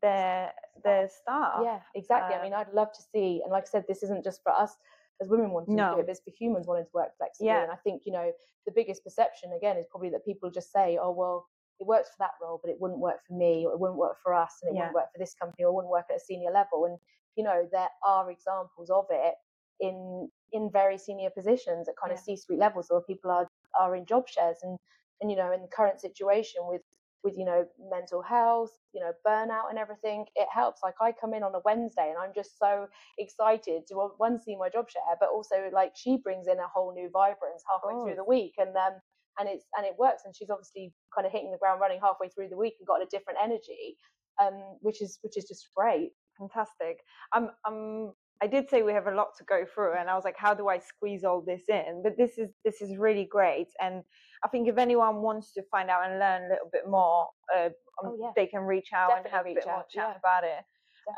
their 0.03 0.53
their 0.83 1.09
staff. 1.09 1.61
Yeah, 1.63 1.81
exactly. 1.95 2.35
Uh, 2.35 2.39
I 2.39 2.43
mean, 2.43 2.53
I'd 2.53 2.73
love 2.73 2.93
to 2.93 3.03
see, 3.13 3.41
and 3.43 3.53
like 3.53 3.65
I 3.65 3.71
said, 3.71 3.85
this 3.89 4.03
isn't 4.03 4.25
just 4.25 4.43
for 4.43 4.53
us 4.53 4.77
as 5.21 5.29
women 5.29 5.51
wanting 5.51 5.77
no. 5.77 5.91
to 5.91 5.95
do 5.95 6.01
it, 6.01 6.07
but 6.07 6.11
it's 6.13 6.21
for 6.21 6.33
humans 6.39 6.67
wanting 6.67 6.85
to 6.85 6.91
work 6.93 7.17
flexibly. 7.17 7.49
Yeah. 7.49 7.63
And 7.63 7.73
I 7.73 7.77
think 7.77 8.03
you 8.05 8.13
know 8.13 8.33
the 8.67 8.73
biggest 8.73 9.05
perception 9.05 9.53
again 9.57 9.77
is 9.77 9.87
probably 9.91 10.11
that 10.11 10.25
people 10.25 10.51
just 10.51 10.73
say, 10.73 10.99
oh 11.01 11.11
well, 11.11 11.47
it 11.81 11.87
works 11.87 12.09
for 12.11 12.17
that 12.21 12.33
role, 12.43 12.61
but 12.63 12.71
it 12.71 12.77
wouldn't 12.81 13.01
work 13.01 13.21
for 13.27 13.35
me, 13.35 13.65
or 13.67 13.73
it 13.73 13.81
wouldn't 13.81 13.99
work 13.99 14.17
for 14.23 14.35
us, 14.35 14.59
and 14.63 14.71
it 14.71 14.75
yeah. 14.75 14.83
wouldn't 14.83 14.95
work 14.95 15.13
for 15.13 15.19
this 15.19 15.35
company, 15.35 15.65
or 15.65 15.71
it 15.71 15.75
wouldn't 15.75 15.91
work 15.91 16.07
at 16.11 16.17
a 16.17 16.21
senior 16.21 16.51
level. 16.51 16.87
And 16.87 16.99
you 17.37 17.45
know 17.45 17.69
there 17.71 17.89
are 18.05 18.31
examples 18.31 18.91
of 18.91 19.07
it 19.11 19.35
in 19.81 20.29
in 20.53 20.71
very 20.71 20.99
senior 20.99 21.31
positions 21.31 21.89
at 21.89 21.97
kind 21.97 22.13
yeah. 22.13 22.19
of 22.19 22.25
C-suite 22.25 22.59
levels, 22.59 22.87
where 22.89 23.01
people 23.01 23.31
are 23.31 23.49
are 23.79 23.97
in 23.97 24.07
job 24.07 24.29
shares 24.29 24.59
and 24.63 24.79
and 25.21 25.31
you 25.31 25.37
know 25.37 25.53
in 25.53 25.63
the 25.63 25.69
current 25.69 26.01
situation 26.01 26.63
with 26.65 26.83
with 27.25 27.37
you 27.37 27.45
know 27.45 27.65
mental 27.91 28.23
health 28.23 28.71
you 28.93 29.01
know 29.01 29.13
burnout 29.27 29.71
and 29.71 29.79
everything 29.79 30.27
it 30.37 30.49
helps. 30.53 30.81
Like 30.83 30.95
i 31.01 31.13
come 31.13 31.35
in 31.35 31.43
on 31.43 31.55
a 31.55 31.61
wednesday 31.65 32.09
and 32.11 32.19
i'm 32.19 32.35
just 32.35 32.59
so 32.59 32.87
excited 33.19 33.87
to 33.89 33.95
one 34.19 34.41
see 34.41 34.57
my 34.57 34.69
job 34.69 34.91
share 34.91 35.17
but 35.19 35.31
also 35.31 35.71
like 35.73 35.93
she 35.97 36.19
brings 36.19 36.47
in 36.47 36.59
a 36.59 36.69
whole 36.73 36.93
new 36.93 37.09
vibrance 37.13 37.63
halfway 37.69 37.95
oh. 37.95 38.05
through 38.05 38.17
the 38.17 38.25
week 38.25 38.55
and 38.59 38.77
um 38.77 38.95
and 39.39 39.49
it's 39.49 39.65
and 39.77 39.87
it 39.87 39.95
works 39.99 40.23
and 40.25 40.35
she's 40.37 40.51
obviously 40.51 40.93
kind 41.15 41.27
of 41.27 41.33
hitting 41.33 41.51
the 41.51 41.59
ground 41.59 41.81
running 41.81 42.01
halfway 42.03 42.29
through 42.29 42.49
the 42.49 42.57
week 42.57 42.75
and 42.79 42.87
got 42.87 43.03
a 43.03 43.07
different 43.11 43.39
energy 43.43 43.97
um 44.41 44.77
which 44.81 45.01
is 45.03 45.19
which 45.23 45.37
is 45.37 45.45
just 45.45 45.69
great. 45.75 46.11
Fantastic. 46.39 46.99
I'm 47.33 47.51
i'm 47.65 48.13
I 48.43 48.47
did 48.47 48.69
say 48.69 48.83
we 48.83 48.93
have 48.93 49.07
a 49.07 49.15
lot 49.15 49.29
to 49.39 49.45
go 49.45 49.65
through, 49.65 49.95
and 49.95 50.11
I 50.11 50.15
was 50.15 50.25
like, 50.25 50.37
how 50.37 50.55
do 50.55 50.69
I 50.69 50.79
squeeze 50.79 51.25
all 51.25 51.41
this 51.41 51.63
in? 51.69 52.03
But 52.03 52.17
this 52.17 52.37
is 52.37 52.51
this 52.65 52.83
is 52.83 52.97
really 52.97 53.25
great, 53.25 53.69
and 53.81 54.03
I 54.45 54.49
think 54.49 54.69
if 54.69 54.77
anyone 54.77 55.23
wants 55.23 55.53
to 55.55 55.63
find 55.71 55.89
out 55.89 56.09
and 56.09 56.19
learn 56.19 56.43
a 56.43 56.49
little 56.49 56.69
bit 56.73 56.89
more, 56.89 57.29
uh, 57.55 57.67
um, 57.67 57.71
oh, 58.05 58.19
yeah. 58.21 58.31
they 58.37 58.47
can 58.47 58.63
reach 58.63 58.89
out 58.93 59.11
Definitely 59.11 59.31
and 59.31 59.37
have 59.37 59.47
a 59.47 59.55
bit 59.55 59.67
out. 59.67 59.75
more 59.75 59.85
chat 59.91 60.11
yeah. 60.13 60.19
about 60.19 60.45
it. 60.45 60.65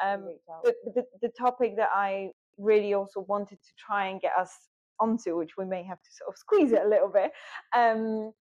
Um, 0.04 0.36
but 0.64 0.74
the, 0.94 1.04
the 1.22 1.28
topic 1.28 1.76
that 1.76 1.90
I 1.92 2.30
really 2.58 2.94
also 2.94 3.20
wanted 3.28 3.62
to 3.62 3.70
try 3.78 4.08
and 4.08 4.20
get 4.20 4.32
us 4.38 4.52
onto, 5.00 5.36
which 5.36 5.56
we 5.56 5.64
may 5.64 5.84
have 5.84 6.02
to 6.02 6.10
sort 6.12 6.28
of 6.28 6.38
squeeze 6.38 6.72
it 6.72 6.82
a 6.84 6.88
little 6.88 7.08
bit, 7.08 7.30
um, 7.74 8.32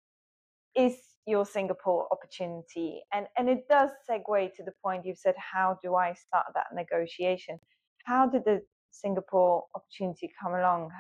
is 0.77 0.97
your 1.27 1.47
Singapore 1.47 2.07
opportunity. 2.13 3.03
And 3.13 3.27
and 3.39 3.49
it 3.49 3.67
does 3.69 3.91
segue 4.09 4.55
to 4.55 4.63
the 4.63 4.73
point 4.83 5.07
you've 5.07 5.19
said, 5.19 5.35
how 5.39 5.79
do 5.83 5.95
I 5.95 6.13
start 6.15 6.47
that 6.55 6.67
negotiation? 6.75 7.59
How 8.05 8.27
did 8.27 8.45
the 8.45 8.63
Singapore 8.91 9.65
opportunity 9.75 10.31
come 10.41 10.55
along? 10.55 10.91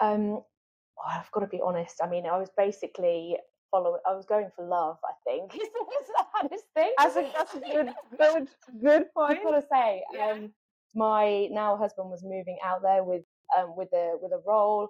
Um, 0.00 0.30
well, 0.30 1.06
I've 1.08 1.30
got 1.32 1.40
to 1.40 1.46
be 1.46 1.60
honest. 1.64 2.00
I 2.02 2.08
mean, 2.08 2.26
I 2.26 2.38
was 2.38 2.50
basically 2.56 3.36
following. 3.70 4.00
I 4.06 4.14
was 4.14 4.26
going 4.26 4.50
for 4.54 4.66
love. 4.66 4.98
I 5.04 5.12
think 5.24 5.54
is 5.56 5.68
the 5.72 6.24
hardest 6.32 6.64
thing. 6.74 6.92
That's 6.98 7.16
a, 7.16 7.30
that's 7.36 7.54
a 7.54 7.60
good, 7.60 7.94
good, 8.18 8.48
good 8.82 9.04
point. 9.16 9.38
I've 9.38 9.44
got 9.44 9.60
to 9.60 9.66
say, 9.70 10.02
yeah. 10.14 10.32
um, 10.32 10.52
my 10.94 11.48
now 11.50 11.76
husband 11.76 12.10
was 12.10 12.22
moving 12.24 12.58
out 12.64 12.82
there 12.82 13.04
with 13.04 13.24
um, 13.56 13.74
with 13.76 13.88
a 13.92 14.16
with 14.20 14.32
a 14.32 14.42
role. 14.46 14.88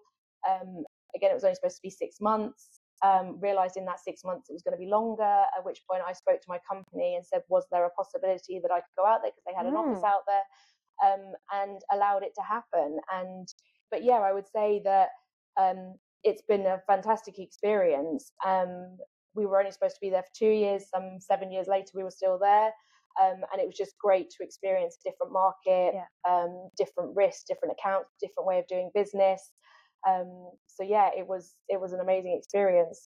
Um, 0.49 0.85
again, 1.15 1.31
it 1.31 1.35
was 1.35 1.45
only 1.45 1.57
supposed 1.57 1.77
to 1.77 1.83
be 1.83 1.91
six 1.91 2.17
months. 2.21 2.81
Um, 3.05 3.39
realized 3.41 3.77
in 3.77 3.85
that 3.85 4.01
six 4.01 4.25
months 4.25 4.51
it 4.51 4.55
was 4.55 4.63
going 4.63 4.75
to 4.75 4.79
be 4.79 4.91
longer. 4.91 5.23
At 5.23 5.65
which 5.65 5.81
point 5.89 6.03
I 6.07 6.13
spoke 6.13 6.41
to 6.41 6.49
my 6.49 6.59
company 6.69 7.15
and 7.15 7.25
said, 7.25 7.43
was 7.49 7.65
there 7.71 7.87
a 7.87 7.91
possibility 7.91 8.59
that 8.61 8.73
I 8.73 8.81
could 8.81 8.97
go 8.99 9.07
out 9.07 9.23
there 9.23 9.31
because 9.31 9.47
they 9.47 9.55
had 9.55 9.67
an 9.67 9.75
mm. 9.75 9.87
office 9.87 10.03
out 10.03 10.27
there? 10.27 10.43
Um, 11.05 11.33
and 11.53 11.81
allowed 11.93 12.23
it 12.25 12.33
to 12.37 12.43
happen. 12.43 12.99
And 13.13 13.49
but 13.91 14.05
yeah, 14.05 14.21
I 14.21 14.33
would 14.33 14.49
say 14.49 14.83
that 14.85 15.11
Um, 15.61 15.97
it's 16.25 16.43
been 16.43 16.67
a 16.67 16.83
fantastic 16.87 17.39
experience. 17.39 18.33
Um, 18.47 18.99
we 19.35 19.47
were 19.47 19.59
only 19.59 19.73
supposed 19.73 19.97
to 19.97 20.01
be 20.01 20.11
there 20.11 20.23
for 20.25 20.35
two 20.37 20.51
years. 20.51 20.91
Some 20.91 21.21
seven 21.21 21.53
years 21.53 21.69
later, 21.69 21.93
we 21.95 22.05
were 22.05 22.11
still 22.11 22.39
there. 22.39 22.73
Um, 23.23 23.45
and 23.53 23.61
it 23.61 23.67
was 23.67 23.77
just 23.77 23.99
great 23.99 24.31
to 24.31 24.45
experience 24.45 24.99
a 24.99 25.11
different 25.11 25.33
market, 25.33 25.95
Yeah. 25.95 26.07
um, 26.29 26.71
different 26.79 27.17
risks, 27.17 27.45
different 27.45 27.75
accounts, 27.79 28.11
different 28.21 28.47
way 28.47 28.59
of 28.61 28.67
doing 28.69 28.91
business. 28.95 29.53
Um, 30.09 30.51
so 30.69 30.83
yeah, 30.85 31.11
it 31.17 31.27
was 31.27 31.55
it 31.69 31.81
was 31.81 31.93
an 31.93 32.01
amazing 32.01 32.37
experience. 32.39 33.08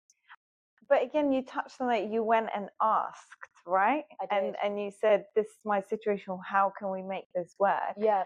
But 0.90 1.04
again, 1.04 1.32
you 1.32 1.42
touched 1.42 1.80
on 1.80 1.90
it. 1.92 2.10
You 2.10 2.24
went 2.24 2.48
and 2.54 2.68
asked, 2.82 3.48
right? 3.64 4.02
I 4.20 4.36
And 4.36 4.56
and 4.62 4.78
you 4.78 4.90
said, 4.90 5.24
"This 5.36 5.46
is 5.46 5.58
my 5.64 5.80
situation. 5.80 6.36
How 6.44 6.72
can 6.76 6.90
we 6.90 7.02
make 7.02 7.26
this 7.32 7.54
work?" 7.60 7.94
Yeah, 7.96 8.24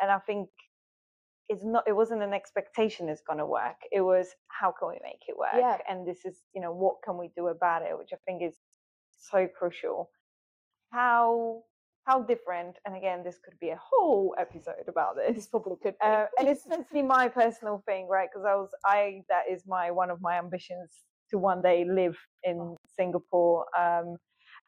And 0.00 0.10
I 0.10 0.18
think 0.18 0.50
it's 1.48 1.64
not. 1.64 1.84
It 1.88 1.96
wasn't 1.96 2.22
an 2.22 2.34
expectation 2.34 3.08
it's 3.08 3.22
going 3.22 3.38
to 3.38 3.46
work. 3.46 3.76
It 3.90 4.02
was 4.02 4.28
how 4.48 4.72
can 4.78 4.88
we 4.88 4.98
make 5.02 5.22
it 5.26 5.36
work? 5.38 5.54
Yeah. 5.56 5.78
And 5.88 6.06
this 6.06 6.26
is, 6.26 6.36
you 6.54 6.60
know, 6.60 6.72
what 6.72 6.96
can 7.02 7.16
we 7.16 7.30
do 7.34 7.48
about 7.48 7.82
it? 7.82 7.96
Which 7.96 8.10
I 8.12 8.18
think 8.26 8.42
is 8.42 8.56
so 9.18 9.48
crucial. 9.48 10.10
How 10.90 11.62
how 12.04 12.20
different? 12.22 12.76
And 12.84 12.94
again, 12.94 13.22
this 13.24 13.38
could 13.42 13.58
be 13.58 13.70
a 13.70 13.80
whole 13.80 14.34
episode 14.38 14.86
about 14.86 15.16
this. 15.16 15.34
this 15.34 15.46
probably 15.46 15.76
could. 15.82 15.94
Be. 15.94 16.04
Uh, 16.06 16.26
and 16.38 16.46
it's 16.46 16.60
essentially 16.66 17.02
my 17.02 17.28
personal 17.28 17.82
thing, 17.86 18.06
right? 18.06 18.28
Because 18.30 18.44
I 18.46 18.54
was, 18.56 18.70
I 18.84 19.22
that 19.30 19.44
is 19.50 19.62
my 19.66 19.90
one 19.90 20.10
of 20.10 20.20
my 20.20 20.36
ambitions 20.36 20.90
to 21.32 21.38
one 21.38 21.60
day 21.62 21.84
live 21.84 22.16
in 22.44 22.76
Singapore, 22.96 23.66
um, 23.78 24.16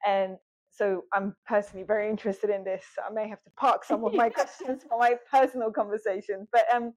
and 0.07 0.37
so 0.71 1.05
I'm 1.13 1.37
personally 1.47 1.85
very 1.87 2.11
interested 2.11 2.51
in 2.51 2.65
this. 2.65 2.85
I 3.09 3.13
may 3.13 3.29
have 3.29 3.43
to 3.45 3.51
park 3.57 3.85
some 3.85 4.05
of 4.05 4.13
my 4.13 4.29
questions 4.41 4.83
for 4.89 4.99
my 4.99 5.15
personal 5.31 5.71
conversation. 5.71 6.49
but 6.53 6.65
um, 6.75 6.93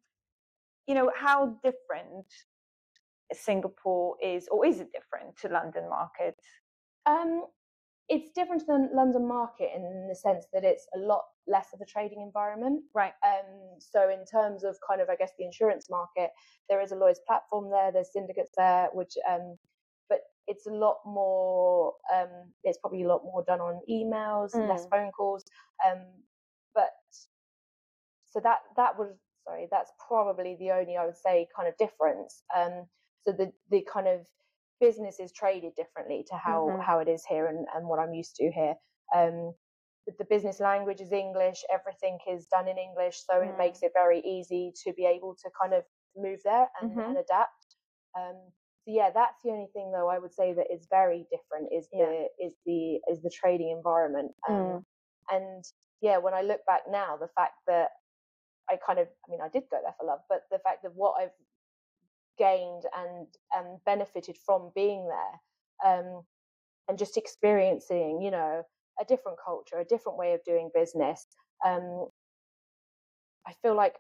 you 0.87 0.95
know, 0.95 1.11
how 1.15 1.57
different 1.63 2.25
Singapore 3.33 4.15
is, 4.23 4.47
or 4.49 4.65
is 4.65 4.79
it 4.79 4.87
different 4.93 5.37
to 5.41 5.49
London 5.49 5.89
market? 5.89 6.35
Um, 7.05 7.43
it's 8.09 8.31
different 8.31 8.65
than 8.67 8.89
London 8.93 9.27
market 9.27 9.69
in 9.75 10.07
the 10.07 10.15
sense 10.15 10.45
that 10.53 10.63
it's 10.63 10.87
a 10.95 10.99
lot 10.99 11.23
less 11.47 11.73
of 11.73 11.81
a 11.81 11.85
trading 11.85 12.21
environment. 12.21 12.83
Right. 12.93 13.13
Um, 13.25 13.79
so 13.79 14.09
in 14.09 14.25
terms 14.25 14.63
of 14.63 14.77
kind 14.87 15.01
of, 15.01 15.09
I 15.09 15.15
guess, 15.15 15.31
the 15.37 15.45
insurance 15.45 15.89
market, 15.89 16.31
there 16.69 16.81
is 16.81 16.91
a 16.91 16.95
Lloyd's 16.95 17.21
platform 17.27 17.69
there. 17.69 17.91
There's 17.91 18.11
syndicates 18.13 18.51
there, 18.55 18.89
which, 18.93 19.13
um, 19.29 19.57
but 20.09 20.21
it's 20.47 20.67
a 20.67 20.71
lot 20.71 20.97
more. 21.05 21.93
Um, 22.13 22.53
it's 22.63 22.77
probably 22.77 23.03
a 23.03 23.07
lot 23.07 23.23
more 23.23 23.43
done 23.43 23.59
on 23.61 23.81
emails, 23.89 24.51
less 24.65 24.85
Mm. 24.85 24.89
phone 24.89 25.11
calls. 25.11 25.43
Um, 25.85 26.23
but 26.73 26.91
so 28.25 28.39
that 28.41 28.59
that 28.75 28.97
was 28.97 29.15
sorry, 29.43 29.67
that's 29.71 29.91
probably 30.07 30.55
the 30.59 30.71
only 30.71 30.97
I 30.97 31.05
would 31.05 31.17
say 31.17 31.47
kind 31.55 31.67
of 31.67 31.77
difference. 31.77 32.43
Um, 32.55 32.87
so 33.25 33.31
the 33.33 33.51
the 33.69 33.85
kind 33.91 34.07
of 34.07 34.27
business 34.79 35.19
is 35.19 35.31
traded 35.33 35.75
differently 35.75 36.23
to 36.29 36.35
how 36.37 36.69
Mhm. 36.69 36.83
how 36.85 36.99
it 36.99 37.07
is 37.07 37.25
here 37.25 37.47
and, 37.47 37.67
and 37.75 37.87
what 37.87 37.99
I'm 37.99 38.13
used 38.13 38.35
to 38.37 38.51
here. 38.51 38.75
Um, 39.15 39.53
the 40.19 40.25
business 40.25 40.59
language 40.59 41.01
is 41.01 41.11
English. 41.11 41.63
Everything 41.71 42.19
is 42.27 42.47
done 42.47 42.67
in 42.67 42.77
English, 42.77 43.23
so 43.29 43.41
it 43.41 43.49
Mm. 43.49 43.57
makes 43.57 43.83
it 43.83 43.91
very 43.93 44.19
easy 44.21 44.73
to 44.83 44.93
be 44.93 45.05
able 45.05 45.35
to 45.35 45.49
kind 45.61 45.73
of 45.73 45.83
move 46.15 46.39
there 46.43 46.69
and, 46.81 46.89
Mhm. 46.89 47.09
and 47.09 47.17
adapt. 47.17 47.75
Um, 48.17 48.51
so 48.85 48.91
yeah, 48.93 49.11
that's 49.11 49.41
the 49.43 49.51
only 49.51 49.67
thing 49.73 49.91
though 49.91 50.09
I 50.09 50.19
would 50.19 50.33
say 50.33 50.53
that 50.53 50.71
is 50.71 50.87
very 50.89 51.27
different 51.31 51.73
is 51.73 51.89
Yeah. 51.91 52.05
the 52.05 52.29
is 52.39 52.55
the 52.65 53.01
is 53.11 53.21
the 53.21 53.31
trading 53.31 53.71
environment. 53.71 54.33
Um, 54.49 54.79
Mm. 54.79 54.85
And 55.31 55.63
yeah, 56.01 56.17
when 56.17 56.33
I 56.33 56.41
look 56.41 56.61
back 56.65 56.83
now, 56.89 57.17
the 57.17 57.29
fact 57.35 57.55
that 57.67 57.91
I 58.69 58.77
kind 58.77 58.99
of 58.99 59.07
I 59.27 59.31
mean 59.31 59.41
I 59.41 59.49
did 59.49 59.63
go 59.71 59.79
there 59.83 59.95
for 59.99 60.05
love, 60.07 60.21
but 60.29 60.43
the 60.51 60.59
fact 60.59 60.83
that 60.83 60.93
what 60.95 61.21
I've 61.21 61.31
gained 62.37 62.83
and 62.97 63.27
and 63.55 63.79
benefited 63.85 64.37
from 64.45 64.71
being 64.75 65.07
there 65.07 65.91
um, 65.91 66.23
and 66.87 66.97
just 66.97 67.17
experiencing 67.17 68.21
you 68.21 68.31
know 68.31 68.63
a 68.99 69.05
different 69.05 69.37
culture 69.43 69.79
a 69.79 69.85
different 69.85 70.17
way 70.17 70.33
of 70.33 70.43
doing 70.45 70.69
business 70.73 71.27
um, 71.65 72.07
i 73.47 73.53
feel 73.61 73.75
like 73.75 73.95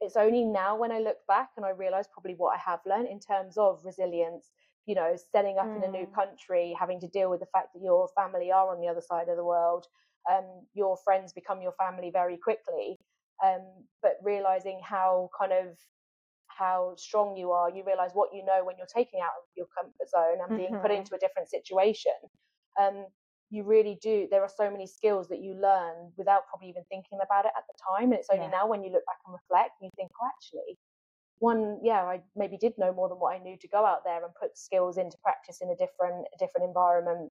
it's 0.00 0.16
only 0.16 0.44
now 0.44 0.76
when 0.76 0.92
i 0.92 0.98
look 0.98 1.18
back 1.28 1.50
and 1.56 1.66
i 1.66 1.70
realize 1.70 2.06
probably 2.12 2.34
what 2.36 2.54
i 2.54 2.58
have 2.58 2.80
learned 2.86 3.08
in 3.08 3.20
terms 3.20 3.56
of 3.56 3.84
resilience 3.84 4.50
you 4.86 4.94
know 4.94 5.16
setting 5.32 5.58
up 5.58 5.72
in 5.76 5.84
a 5.84 5.88
new 5.88 6.06
Mm. 6.06 6.14
country 6.14 6.74
having 6.78 7.00
to 7.00 7.08
deal 7.08 7.30
with 7.30 7.40
the 7.40 7.46
fact 7.46 7.68
that 7.74 7.82
your 7.82 8.08
family 8.16 8.50
are 8.52 8.70
on 8.74 8.80
the 8.80 8.88
other 8.88 9.00
side 9.00 9.28
of 9.28 9.36
the 9.36 9.44
world 9.44 9.86
um, 10.30 10.66
your 10.74 10.96
friends 11.04 11.32
become 11.32 11.60
your 11.62 11.72
family 11.72 12.10
very 12.10 12.36
quickly 12.36 12.98
um, 13.44 13.62
but 14.02 14.16
realizing 14.22 14.80
how 14.82 15.30
kind 15.38 15.52
of 15.52 15.76
how 16.56 16.94
strong 16.96 17.36
you 17.36 17.50
are. 17.52 17.70
You 17.70 17.84
realize 17.84 18.10
what 18.14 18.30
you 18.34 18.44
know 18.44 18.64
when 18.64 18.76
you're 18.78 18.86
taking 18.86 19.20
out 19.20 19.32
of 19.38 19.44
your 19.56 19.66
comfort 19.76 20.08
zone 20.08 20.38
and 20.42 20.56
being 20.56 20.76
put 20.80 20.90
Mhm. 20.90 20.98
into 20.98 21.14
a 21.14 21.18
different 21.18 21.48
situation. 21.50 22.12
Um, 22.80 23.06
you 23.50 23.64
really 23.64 23.98
do. 24.02 24.26
There 24.30 24.42
are 24.42 24.48
so 24.48 24.70
many 24.70 24.86
skills 24.86 25.28
that 25.28 25.40
you 25.40 25.54
learn 25.54 26.12
without 26.16 26.46
probably 26.48 26.68
even 26.68 26.84
thinking 26.88 27.18
about 27.22 27.44
it 27.46 27.52
at 27.56 27.64
the 27.68 27.74
time. 27.88 28.10
And 28.12 28.14
it's 28.14 28.30
only 28.30 28.46
Yeah. 28.46 28.50
now 28.50 28.66
when 28.66 28.82
you 28.82 28.90
look 28.90 29.04
back 29.06 29.18
and 29.26 29.34
reflect, 29.34 29.72
you 29.80 29.90
think, 29.96 30.10
oh, 30.20 30.26
actually, 30.26 30.78
one, 31.38 31.80
yeah, 31.82 32.02
I 32.04 32.22
maybe 32.36 32.56
did 32.56 32.74
know 32.78 32.92
more 32.92 33.08
than 33.08 33.18
what 33.18 33.34
I 33.34 33.38
knew 33.38 33.56
to 33.58 33.68
go 33.68 33.84
out 33.84 34.04
there 34.04 34.24
and 34.24 34.34
put 34.34 34.56
skills 34.56 34.96
into 34.98 35.18
practice 35.22 35.60
in 35.60 35.70
a 35.70 35.76
different, 35.76 36.26
a 36.34 36.38
different 36.38 36.66
environment, 36.66 37.30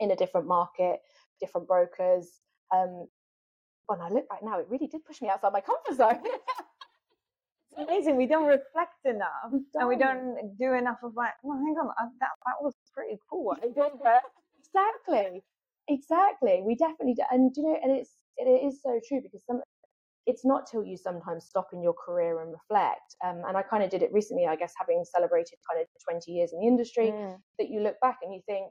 in 0.00 0.10
a 0.10 0.16
different 0.16 0.46
market, 0.46 1.00
different 1.40 1.68
brokers. 1.68 2.40
Um, 2.74 3.08
when 3.86 4.00
I 4.00 4.08
look 4.08 4.28
back 4.28 4.42
now, 4.42 4.58
it 4.60 4.68
really 4.68 4.86
did 4.86 5.04
push 5.04 5.20
me 5.20 5.28
outside 5.28 5.52
my 5.52 5.60
comfort 5.60 5.96
zone. 5.96 6.24
It's 7.76 7.88
amazing. 7.88 8.16
We 8.16 8.26
don't 8.26 8.46
reflect 8.46 9.04
enough, 9.04 9.52
We 9.52 9.60
and 9.74 9.88
we 9.88 9.96
don't. 9.96 10.36
don't 10.58 10.76
enough 10.76 10.98
of 11.02 11.14
like, 11.16 11.34
well, 11.42 11.56
hang 11.58 11.76
on, 11.76 11.88
uh, 11.88 12.08
that 12.20 12.30
that 12.46 12.58
was 12.60 12.74
pretty 12.94 13.18
cool. 13.30 13.44
what 13.44 13.58
I 13.62 13.68
did 13.68 13.92
there." 14.02 14.20
exactly 14.58 15.42
exactly 15.88 16.62
we 16.64 16.74
definitely 16.76 17.14
do 17.14 17.22
and 17.30 17.50
you 17.56 17.62
know 17.64 17.76
and 17.82 17.90
it's 17.92 18.16
it 18.36 18.44
is 18.44 18.80
so 18.82 19.00
true 19.08 19.20
because 19.20 19.42
some 19.46 19.60
it's 20.26 20.44
not 20.44 20.66
till 20.70 20.84
you 20.84 20.96
sometimes 20.96 21.46
stop 21.46 21.68
in 21.72 21.82
your 21.82 21.94
career 21.94 22.40
and 22.42 22.52
reflect 22.52 23.16
um, 23.24 23.42
and 23.48 23.56
i 23.56 23.62
kind 23.62 23.82
of 23.82 23.90
did 23.90 24.02
it 24.02 24.12
recently 24.12 24.46
i 24.46 24.54
guess 24.54 24.72
having 24.78 25.02
celebrated 25.04 25.58
kind 25.68 25.80
of 25.82 25.88
20 26.08 26.30
years 26.30 26.52
in 26.52 26.60
the 26.60 26.66
industry 26.66 27.08
Mm, 27.10 27.36
that 27.58 27.68
you 27.70 27.80
look 27.80 27.98
back 28.00 28.18
and 28.22 28.32
you 28.32 28.40
think 28.46 28.70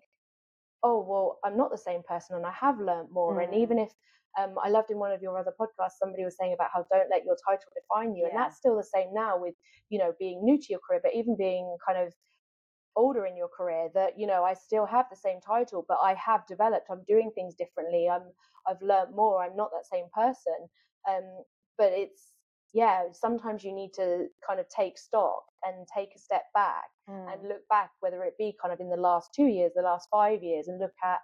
oh 0.83 1.05
well 1.07 1.39
i'm 1.45 1.57
not 1.57 1.71
the 1.71 1.77
same 1.77 2.01
person 2.07 2.35
and 2.37 2.45
i 2.45 2.51
have 2.51 2.79
learned 2.79 3.09
more. 3.11 3.39
And 3.41 3.53
Mm. 3.53 3.61
even 3.63 3.79
if 3.79 3.91
um, 4.39 4.55
i 4.63 4.69
loved 4.69 4.91
in 4.91 4.99
one 4.99 5.11
of 5.11 5.21
your 5.21 5.37
other 5.37 5.53
podcasts 5.59 5.99
somebody 5.99 6.23
was 6.23 6.37
saying 6.37 6.53
about 6.53 6.69
how 6.73 6.85
don't 6.91 7.09
let 7.11 7.25
your 7.25 7.37
title 7.47 7.71
define 7.75 8.15
you. 8.15 8.25
And 8.27 8.37
that's 8.37 8.57
still 8.57 8.77
the 8.77 8.83
same 8.83 9.13
now 9.13 9.37
with 9.39 9.55
you 9.89 9.99
know 9.99 10.13
being 10.19 10.43
new 10.43 10.57
to 10.59 10.67
your 10.69 10.79
career 10.87 11.01
but 11.03 11.15
even 11.15 11.35
being 11.37 11.75
kind 11.87 11.99
of 11.99 12.13
older 12.97 13.25
in 13.25 13.37
your 13.37 13.49
career 13.49 13.89
that 13.95 14.19
you 14.19 14.27
know 14.27 14.43
I 14.43 14.53
still 14.55 14.85
have 14.85 15.07
the 15.09 15.17
same 15.17 15.39
title 15.41 15.85
but 15.87 15.99
I 16.03 16.15
have 16.15 16.47
developed. 16.47 16.87
I'm 16.91 17.03
doing 17.07 17.31
things 17.35 17.55
differently. 17.55 18.09
I'm 18.09 18.23
I've 18.67 18.81
learned 18.81 19.15
more. 19.15 19.43
I'm 19.43 19.55
not 19.55 19.71
that 19.71 19.87
same 19.91 20.07
person. 20.13 20.69
Um 21.09 21.43
but 21.77 21.91
it's 21.93 22.31
yeah 22.73 23.03
sometimes 23.13 23.63
you 23.63 23.73
need 23.73 23.91
to 23.93 24.27
kind 24.47 24.60
of 24.60 24.65
take 24.69 24.97
stock 24.97 25.43
and 25.63 25.88
take 25.95 26.10
a 26.15 26.19
step 26.19 26.43
back 26.53 26.86
mm. 27.10 27.34
and 27.34 27.43
look 27.47 27.67
back 27.69 27.91
whether 28.01 28.23
it 28.23 28.34
be 28.38 28.55
kind 28.62 28.73
of 28.73 28.79
in 28.79 28.89
the 28.89 28.97
last 28.97 29.32
2 29.36 29.43
years 29.45 29.71
the 29.75 29.82
last 29.82 30.08
5 30.12 30.43
years 30.43 30.67
and 30.67 30.79
look 30.79 30.93
at 31.03 31.19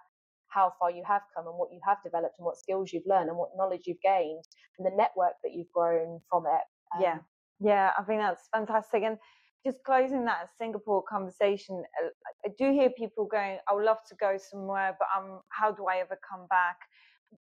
how 0.48 0.72
far 0.78 0.90
you 0.90 1.02
have 1.06 1.22
come 1.36 1.46
and 1.46 1.56
what 1.58 1.70
you 1.72 1.80
have 1.86 1.98
developed 2.04 2.36
and 2.38 2.46
what 2.46 2.56
skills 2.58 2.92
you've 2.92 3.06
learned 3.06 3.28
and 3.28 3.38
what 3.38 3.50
knowledge 3.56 3.82
you've 3.86 4.00
gained 4.02 4.44
and 4.78 4.86
the 4.86 4.96
network 4.96 5.34
that 5.44 5.52
you've 5.54 5.72
grown 5.72 6.20
from 6.30 6.44
it 6.46 6.62
Um, 6.96 7.02
yeah, 7.02 7.18
yeah. 7.60 7.92
I 7.98 8.02
think 8.04 8.20
that's 8.20 8.48
fantastic. 8.54 9.02
And 9.02 9.18
just 9.66 9.82
closing 9.84 10.24
that 10.26 10.48
Singapore 10.58 11.02
conversation, 11.08 11.82
uh, 12.04 12.08
I 12.46 12.50
do 12.58 12.72
hear 12.72 12.90
people 12.90 13.26
going, 13.26 13.58
"I 13.68 13.74
would 13.74 13.84
love 13.84 13.98
to 14.08 14.16
go 14.16 14.36
somewhere, 14.38 14.96
but 14.98 15.08
um, 15.16 15.40
how 15.50 15.72
do 15.72 15.86
I 15.86 15.98
ever 15.98 16.18
come 16.28 16.46
back?" 16.48 16.78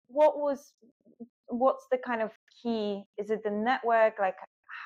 What 0.07 0.37
was, 0.39 0.73
what's 1.51 1.85
the 1.91 1.97
kind 1.97 2.21
of 2.21 2.31
key? 2.61 3.03
Is 3.17 3.29
it 3.29 3.43
the 3.43 3.51
network? 3.51 4.15
Like, 4.19 4.35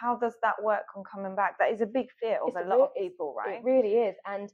how 0.02 0.16
does 0.18 0.34
that 0.42 0.56
work 0.64 0.86
on 0.96 1.04
coming 1.04 1.36
back? 1.36 1.58
That 1.60 1.72
is 1.72 1.82
a 1.82 1.86
big 1.86 2.08
fear 2.20 2.40
of 2.42 2.50
It's 2.50 2.58
a 2.58 2.60
lot 2.62 2.66
of 2.66 2.70
real- 2.70 2.84
it's- 2.96 3.04
people, 3.12 3.34
right? 3.36 3.60
It 3.60 3.64
really 3.64 3.96
is. 3.96 4.16
And 4.26 4.52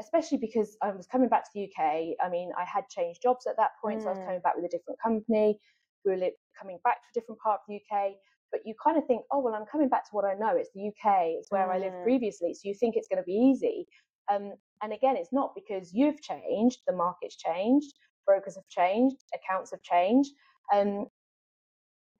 especially 0.00 0.38
because 0.38 0.76
I 0.82 0.90
was 0.90 1.06
coming 1.06 1.28
back 1.28 1.44
to 1.44 1.50
the 1.54 1.62
UK, 1.62 2.16
I 2.22 2.28
mean, 2.28 2.52
I 2.56 2.64
had 2.64 2.88
changed 2.88 3.22
jobs 3.22 3.46
at 3.46 3.56
that 3.56 3.72
point, 3.82 4.02
so 4.02 4.08
I 4.08 4.10
was 4.12 4.18
Mm. 4.20 4.26
coming 4.26 4.40
back 4.40 4.54
with 4.56 4.64
a 4.64 4.68
different 4.68 5.00
company. 5.00 5.58
We 6.04 6.12
were 6.16 6.30
coming 6.56 6.78
back 6.84 7.02
to 7.02 7.08
a 7.10 7.14
different 7.14 7.40
part 7.40 7.60
of 7.60 7.66
the 7.66 7.74
UK. 7.76 8.20
But 8.52 8.64
you 8.64 8.74
kind 8.82 8.96
of 8.96 9.04
think, 9.06 9.26
oh, 9.30 9.40
well, 9.40 9.54
I'm 9.54 9.66
coming 9.66 9.88
back 9.88 10.04
to 10.08 10.10
what 10.14 10.24
I 10.24 10.34
know. 10.34 10.56
It's 10.56 10.70
the 10.72 10.80
UK, 10.80 11.32
it's 11.34 11.50
where 11.50 11.70
I 11.70 11.78
lived 11.78 11.96
Mm. 11.96 12.02
previously. 12.02 12.54
So 12.54 12.66
you 12.68 12.74
think 12.74 12.96
it's 12.96 13.08
going 13.08 13.18
to 13.18 13.26
be 13.26 13.34
easy. 13.34 13.86
Um, 14.28 14.54
and 14.80 14.92
again, 14.92 15.16
it's 15.16 15.32
not 15.32 15.54
because 15.54 15.92
you've 15.92 16.22
changed, 16.22 16.80
the 16.86 16.92
market's 16.94 17.36
changed, 17.36 17.92
brokers 18.24 18.54
have 18.56 18.66
changed, 18.68 19.16
accounts 19.34 19.70
have 19.72 19.82
changed. 19.82 20.34
Um, 20.72 21.10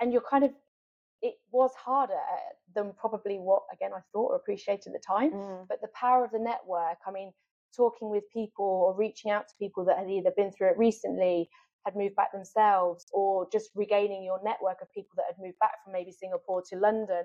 and 0.01 0.13
you're 0.13 0.23
kind 0.31 0.45
of, 0.45 0.53
it 1.23 1.35
was 1.51 1.73
harder 1.75 2.15
than 2.75 2.93
probably 2.99 3.39
what, 3.39 3.63
again, 3.73 3.91
I 3.95 4.01
thought 4.13 4.31
or 4.33 4.37
appreciated 4.37 4.89
at 4.89 4.93
the 4.95 5.05
time 5.07 5.33
Mm. 5.33 5.67
but 5.69 5.81
the 5.81 5.89
power 5.95 6.25
of 6.25 6.31
the 6.31 6.39
network 6.39 6.99
i 7.07 7.11
mean 7.11 7.33
talking 7.77 8.09
with 8.11 8.25
people 8.33 8.65
or 8.65 8.97
reaching 8.97 9.31
out 9.31 9.47
to 9.49 9.55
people 9.59 9.85
that 9.85 9.99
had 9.99 10.11
either 10.11 10.31
been 10.37 10.51
through 10.53 10.69
it 10.71 10.79
recently 10.79 11.49
had 11.85 11.97
moved 11.97 12.17
back 12.17 12.33
themselves 12.33 13.07
or 13.13 13.49
just 13.53 13.71
regaining 13.75 14.23
your 14.25 14.41
network 14.43 14.79
of 14.83 14.91
people 14.93 15.15
that 15.17 15.27
had 15.29 15.37
moved 15.45 15.59
back 15.61 15.73
from 15.85 15.93
maybe 15.93 16.13
singapore 16.13 16.63
to 16.69 16.77
london 16.77 17.25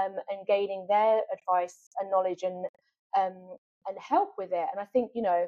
um, 0.00 0.16
and 0.30 0.46
gaining 0.46 0.86
their 0.88 1.20
advice 1.32 1.90
and 2.00 2.10
knowledge 2.10 2.42
and 2.42 2.66
um, 3.16 3.56
and 3.86 3.96
help 3.98 4.30
with 4.38 4.50
it. 4.52 4.66
And 4.72 4.80
I 4.80 4.86
think 4.86 5.12
you 5.14 5.22
know 5.22 5.46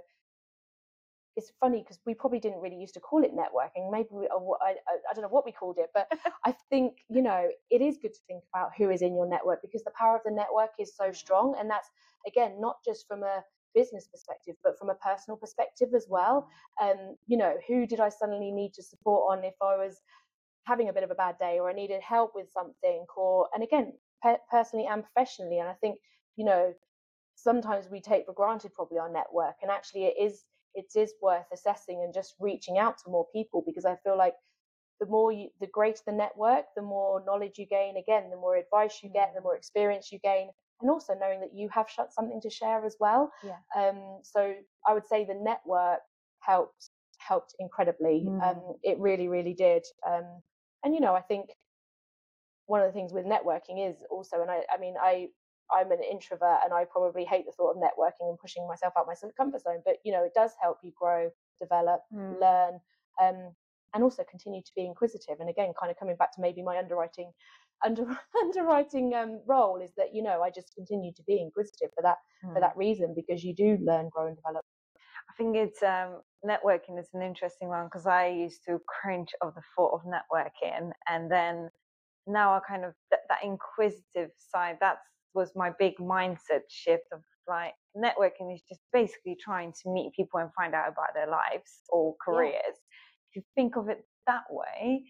it's 1.37 1.53
funny 1.61 1.83
because 1.83 2.01
we 2.07 2.15
probably 2.15 2.41
didn't 2.41 2.61
really 2.61 2.77
used 2.77 2.95
to 2.95 3.01
call 3.01 3.23
it 3.23 3.37
networking. 3.37 3.91
Maybe 3.91 4.09
we, 4.11 4.27
uh, 4.27 4.39
I, 4.63 4.77
I 5.11 5.15
don't 5.15 5.23
know 5.23 5.29
what 5.29 5.45
we 5.45 5.53
called 5.53 5.77
it, 5.79 5.91
but 5.93 6.11
I 6.45 6.55
think 6.71 6.95
you 7.09 7.23
know 7.23 7.49
it 7.71 7.83
is 7.83 7.99
good 8.01 8.15
to 8.15 8.21
think 8.27 8.43
about 8.53 8.71
who 8.77 8.91
is 8.91 9.03
in 9.03 9.15
your 9.15 9.29
network 9.29 9.61
because 9.63 9.85
the 9.85 9.93
power 9.99 10.17
of 10.17 10.23
the 10.25 10.31
network 10.31 10.71
is 10.79 10.97
so 10.97 11.11
mm. 11.11 11.17
strong, 11.17 11.55
and 11.59 11.71
that's 11.71 11.89
again 12.27 12.59
not 12.59 12.77
just 12.85 13.07
from 13.07 13.23
a 13.23 13.45
business 13.75 14.09
perspective, 14.09 14.57
but 14.65 14.79
from 14.79 14.89
a 14.89 14.95
personal 14.95 15.37
perspective 15.37 15.91
as 15.95 16.07
well. 16.09 16.49
Mm. 16.83 16.91
Um, 16.91 17.17
you 17.27 17.37
know, 17.37 17.55
who 17.69 17.87
did 17.87 18.01
I 18.01 18.09
suddenly 18.09 18.51
need 18.51 18.73
to 18.75 18.83
support 18.83 19.37
on 19.39 19.45
if 19.45 19.55
I 19.61 19.77
was 19.77 20.01
having 20.65 20.89
a 20.89 20.93
bit 20.93 21.05
of 21.05 21.11
a 21.11 21.15
bad 21.15 21.37
day 21.39 21.59
or 21.61 21.71
I 21.71 21.75
needed 21.75 22.01
help 22.01 22.33
with 22.35 22.51
something, 22.51 23.05
or 23.15 23.49
and 23.55 23.63
again, 23.63 23.93
pe- 24.25 24.43
personally 24.51 24.87
and 24.87 25.05
professionally. 25.05 25.59
And 25.59 25.69
I 25.69 25.75
think 25.75 25.99
you 26.37 26.47
know 26.47 26.73
sometimes 27.35 27.91
we 27.91 28.01
take 28.01 28.25
for 28.25 28.33
granted 28.33 28.73
probably 28.75 28.99
our 28.99 29.13
network, 29.13 29.57
and 29.61 29.71
actually 29.71 30.07
it 30.07 30.15
is 30.19 30.45
it 30.77 30.99
is 30.99 31.15
worth 31.21 31.47
assessing 31.53 32.03
and 32.05 32.15
just 32.15 32.35
reaching 32.39 32.79
out 32.79 32.99
to 32.99 33.11
more 33.11 33.27
people 33.35 33.63
because 33.67 33.85
I 33.85 33.97
feel 34.05 34.17
like 34.17 34.35
the 35.01 35.07
more 35.07 35.33
you, 35.33 35.49
the 35.61 35.67
greater 35.67 36.01
the 36.07 36.13
network, 36.13 36.67
the 36.77 36.83
more 36.83 37.23
knowledge 37.27 37.59
you 37.59 37.67
gain. 37.67 37.97
Again, 37.97 38.31
the 38.31 38.37
more 38.37 38.57
advice 38.57 39.01
you 39.03 39.11
get, 39.11 39.33
the 39.35 39.43
more 39.43 39.57
experience 39.57 40.11
you 40.13 40.19
gain, 40.23 40.49
and 40.81 40.91
also 40.91 41.15
knowing 41.19 41.41
that 41.41 41.55
you 41.55 41.69
have 41.73 41.87
something 42.11 42.41
to 42.43 42.51
share 42.51 42.85
as 42.85 42.97
well. 43.01 43.31
Yeah. 43.45 43.59
Um. 43.77 44.21
So 44.23 44.55
I 44.87 44.95
would 44.95 45.07
say 45.07 45.25
the 45.25 45.35
network 45.35 46.01
helped 46.41 46.91
helped 47.19 47.55
incredibly. 47.59 48.25
Mm. 48.27 48.43
Um. 48.43 48.63
It 48.83 48.99
really, 48.99 49.29
really 49.29 49.55
did. 49.55 49.85
Um. 50.07 50.43
And 50.85 50.95
you 50.95 51.01
know, 51.01 51.15
I 51.15 51.23
think 51.23 51.51
one 52.67 52.81
of 52.81 52.87
the 52.87 52.93
things 52.93 53.13
with 53.13 53.25
networking 53.25 53.89
is 53.91 54.03
also, 54.11 54.43
and 54.43 54.51
I, 54.51 54.63
I 54.73 54.79
mean, 54.79 54.95
I 55.01 55.29
I'm 55.73 55.93
an 55.93 56.03
introvert 56.03 56.61
and 56.65 56.73
I 56.73 56.85
probably 56.85 57.25
hate 57.25 57.47
the 57.47 57.53
thought 57.53 57.73
of 57.73 57.77
networking 57.77 58.29
and 58.29 58.39
pushing 58.39 58.67
myself 58.69 58.95
out 58.99 59.07
my 59.07 59.15
comfort 59.37 59.63
zone. 59.63 59.83
But 59.85 59.97
you 60.05 60.13
know, 60.13 60.25
it 60.25 60.33
does 60.35 60.53
help 60.63 60.79
you 60.83 60.93
grow, 60.99 61.31
develop, 61.61 62.01
Mm. 62.13 62.41
learn, 62.41 62.81
um, 63.21 63.55
and 63.95 64.03
also 64.05 64.25
continue 64.31 64.63
to 64.63 64.73
be 64.77 64.85
inquisitive. 64.87 65.41
And 65.41 65.49
again, 65.49 65.73
kind 65.79 65.91
of 65.91 65.99
coming 65.99 66.17
back 66.17 66.33
to 66.35 66.41
maybe 66.41 66.63
my 66.63 66.79
underwriting 66.79 67.33
under, 67.85 68.07
underwriting 68.43 69.15
um, 69.15 69.41
role 69.47 69.81
is 69.83 69.93
that 69.97 70.15
you 70.15 70.23
know 70.23 70.43
I 70.43 70.51
just 70.51 70.73
continue 70.75 71.13
to 71.15 71.23
be 71.27 71.41
inquisitive 71.41 71.91
for 71.95 72.03
that 72.03 72.19
for 72.43 72.59
Mm. 72.59 72.61
that 72.61 72.77
reason 72.77 73.15
because 73.15 73.43
you 73.43 73.55
do 73.55 73.79
learn, 73.83 74.09
grow, 74.11 74.27
and 74.27 74.37
develop. 74.37 74.65
I 75.31 75.35
think 75.37 75.57
it's 75.57 75.83
um, 75.83 76.21
networking 76.45 76.99
is 76.99 77.09
an 77.15 77.23
interesting 77.23 77.69
one 77.69 77.87
because 77.87 78.07
I 78.07 78.29
used 78.29 78.63
to 78.69 78.81
cringe 78.89 79.31
of 79.41 79.55
the 79.55 79.63
thought 79.75 79.95
of 79.95 80.03
networking, 80.05 80.93
and 81.09 81.31
then 81.31 81.71
now 82.27 82.55
I 82.55 82.61
kind 82.69 82.85
of 82.85 82.95
that, 83.11 83.21
that 83.29 83.43
inquisitive 83.45 84.31
side. 84.39 84.79
That 84.81 84.99
was 85.37 85.53
my 85.55 85.71
big 85.79 85.95
mindset 85.99 86.65
shift 86.69 87.05
of 87.13 87.21
like 87.47 87.75
networking 87.97 88.53
is 88.53 88.63
just 88.69 88.81
basically 88.93 89.37
trying 89.41 89.73
to 89.73 89.91
meet 89.91 90.13
people 90.17 90.41
and 90.41 90.51
find 90.55 90.75
out 90.75 90.89
about 90.89 91.15
their 91.15 91.29
lives 91.29 91.83
or 91.91 92.17
careers. 92.25 92.77
If 93.31 93.37
you 93.37 93.43
think 93.55 93.77
of 93.77 93.89
it 93.89 94.05
that 94.27 94.45
way, 94.51 95.05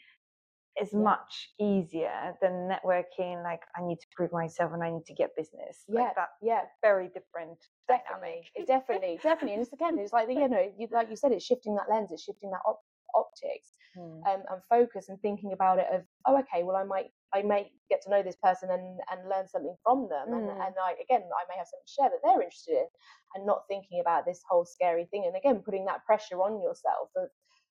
it's 0.78 0.92
Yeah. 0.92 0.98
much 0.98 1.54
easier 1.58 2.36
than 2.42 2.68
networking. 2.68 3.42
Like 3.42 3.62
I 3.76 3.80
need 3.82 3.98
to 4.00 4.06
prove 4.14 4.32
myself 4.32 4.72
and 4.74 4.82
I 4.82 4.90
need 4.90 5.06
to 5.06 5.14
get 5.14 5.34
business. 5.34 5.84
Yeah, 5.88 6.02
like 6.02 6.14
that 6.16 6.28
yeah, 6.42 6.62
very 6.82 7.08
different 7.08 7.58
definitely, 7.88 8.42
definitely, 8.66 9.18
definitely. 9.22 9.54
And 9.54 9.62
it's 9.62 9.72
again, 9.72 9.98
it's 9.98 10.12
like 10.12 10.28
you 10.28 10.48
know, 10.48 10.70
you, 10.78 10.88
like 10.90 11.08
you 11.08 11.16
said, 11.16 11.32
it's 11.32 11.44
shifting 11.46 11.74
that 11.76 11.88
lens, 11.88 12.12
it's 12.12 12.24
shifting 12.24 12.50
that 12.50 12.60
op- 12.66 12.84
optics. 13.14 13.72
Mm. 13.96 14.20
um, 14.28 14.42
and 14.50 14.60
focus 14.68 15.08
and 15.08 15.18
thinking 15.22 15.54
about 15.54 15.78
it 15.78 15.86
of 15.90 16.02
oh 16.26 16.38
okay 16.38 16.62
well 16.62 16.76
I 16.76 16.84
might 16.84 17.10
I 17.34 17.42
may 17.42 17.70
get 17.90 18.02
to 18.02 18.10
know 18.10 18.22
this 18.22 18.36
person 18.42 18.70
and 18.70 19.00
and 19.10 19.28
learn 19.28 19.48
something 19.48 19.76
from 19.82 20.08
them 20.08 20.28
and 20.32 20.48
Mm. 20.48 20.66
and 20.66 20.74
I 20.82 20.92
again 21.02 21.22
I 21.22 21.44
may 21.48 21.56
have 21.58 21.66
something 21.68 21.86
to 21.86 21.92
share 21.92 22.10
that 22.10 22.20
they're 22.24 22.42
interested 22.42 22.72
in 22.74 22.86
and 23.34 23.46
not 23.46 23.62
thinking 23.68 24.00
about 24.00 24.24
this 24.26 24.42
whole 24.48 24.64
scary 24.64 25.06
thing 25.10 25.24
and 25.26 25.36
again 25.36 25.62
putting 25.64 25.84
that 25.86 26.04
pressure 26.04 26.36
on 26.42 26.60
yourself 26.62 27.08
of 27.16 27.28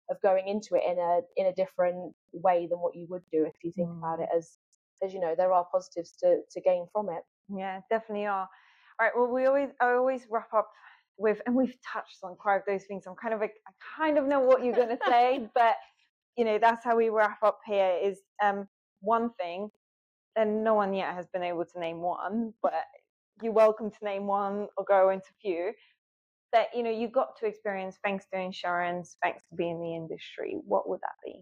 of 0.10 0.22
going 0.22 0.48
into 0.48 0.76
it 0.76 0.84
in 0.86 1.00
a 1.00 1.22
in 1.36 1.48
a 1.48 1.54
different 1.54 2.14
way 2.34 2.68
than 2.70 2.80
what 2.80 2.96
you 2.96 3.08
would 3.10 3.24
do 3.32 3.46
if 3.46 3.56
you 3.64 3.72
think 3.72 3.90
about 4.00 4.20
Mm. 4.20 4.24
it 4.24 4.30
as 4.36 4.58
as 5.04 5.14
you 5.14 5.20
know 5.20 5.36
there 5.36 5.52
are 5.54 5.66
positives 5.72 6.12
to 6.24 6.42
to 6.52 6.62
gain 6.62 6.88
from 6.94 7.10
it 7.10 7.24
Yeah, 7.50 7.82
definitely 7.90 8.26
are. 8.28 8.48
All 9.00 9.06
right. 9.08 9.12
Well, 9.16 9.28
we 9.28 9.46
always 9.46 9.70
I 9.82 9.92
always 9.94 10.26
wrap 10.30 10.54
up 10.54 10.70
with, 11.18 11.42
and 11.46 11.56
we've 11.56 11.76
touched 11.82 12.20
on 12.24 12.36
quite 12.36 12.58
of 12.58 12.64
those 12.68 12.86
things. 12.86 13.06
I'm 13.08 13.16
kind 13.16 13.34
of 13.34 13.40
like, 13.40 13.54
I 13.68 13.72
kind 13.98 14.18
of 14.18 14.26
know 14.26 14.40
what 14.40 14.64
you're 14.64 14.74
going 14.76 14.90
to 14.90 15.00
say, 15.06 15.50
but 15.56 15.76
you 16.38 16.46
know 16.46 16.58
that's 16.60 16.84
how 16.84 16.96
we 16.96 17.10
wrap 17.10 17.42
up 17.44 17.60
here. 17.66 17.98
Is 18.02 18.20
um 18.44 18.68
one 19.02 19.32
thing, 19.40 19.70
and 20.36 20.64
no 20.64 20.74
one 20.74 20.94
yet 20.94 21.14
has 21.14 21.28
been 21.28 21.44
able 21.44 21.66
to 21.66 21.80
name 21.80 22.02
one, 22.02 22.54
but 22.62 22.74
you're 23.42 23.54
welcome 23.54 23.92
to 23.92 23.98
name 24.04 24.28
one 24.28 24.68
or 24.78 24.86
go 24.86 25.10
into 25.10 25.28
a 25.30 25.42
few 25.42 25.72
that 26.54 26.68
you 26.74 26.84
know 26.84 26.92
you 26.92 27.08
got 27.08 27.38
to 27.40 27.46
experience 27.46 27.98
thanks 28.04 28.26
to 28.34 28.40
insurance, 28.40 29.18
thanks 29.22 29.44
to 29.50 29.56
being 29.56 29.78
in 29.78 29.82
the 29.82 29.96
industry. 29.96 30.58
What 30.66 30.88
would 30.90 31.02
that 31.02 31.16
be? 31.24 31.42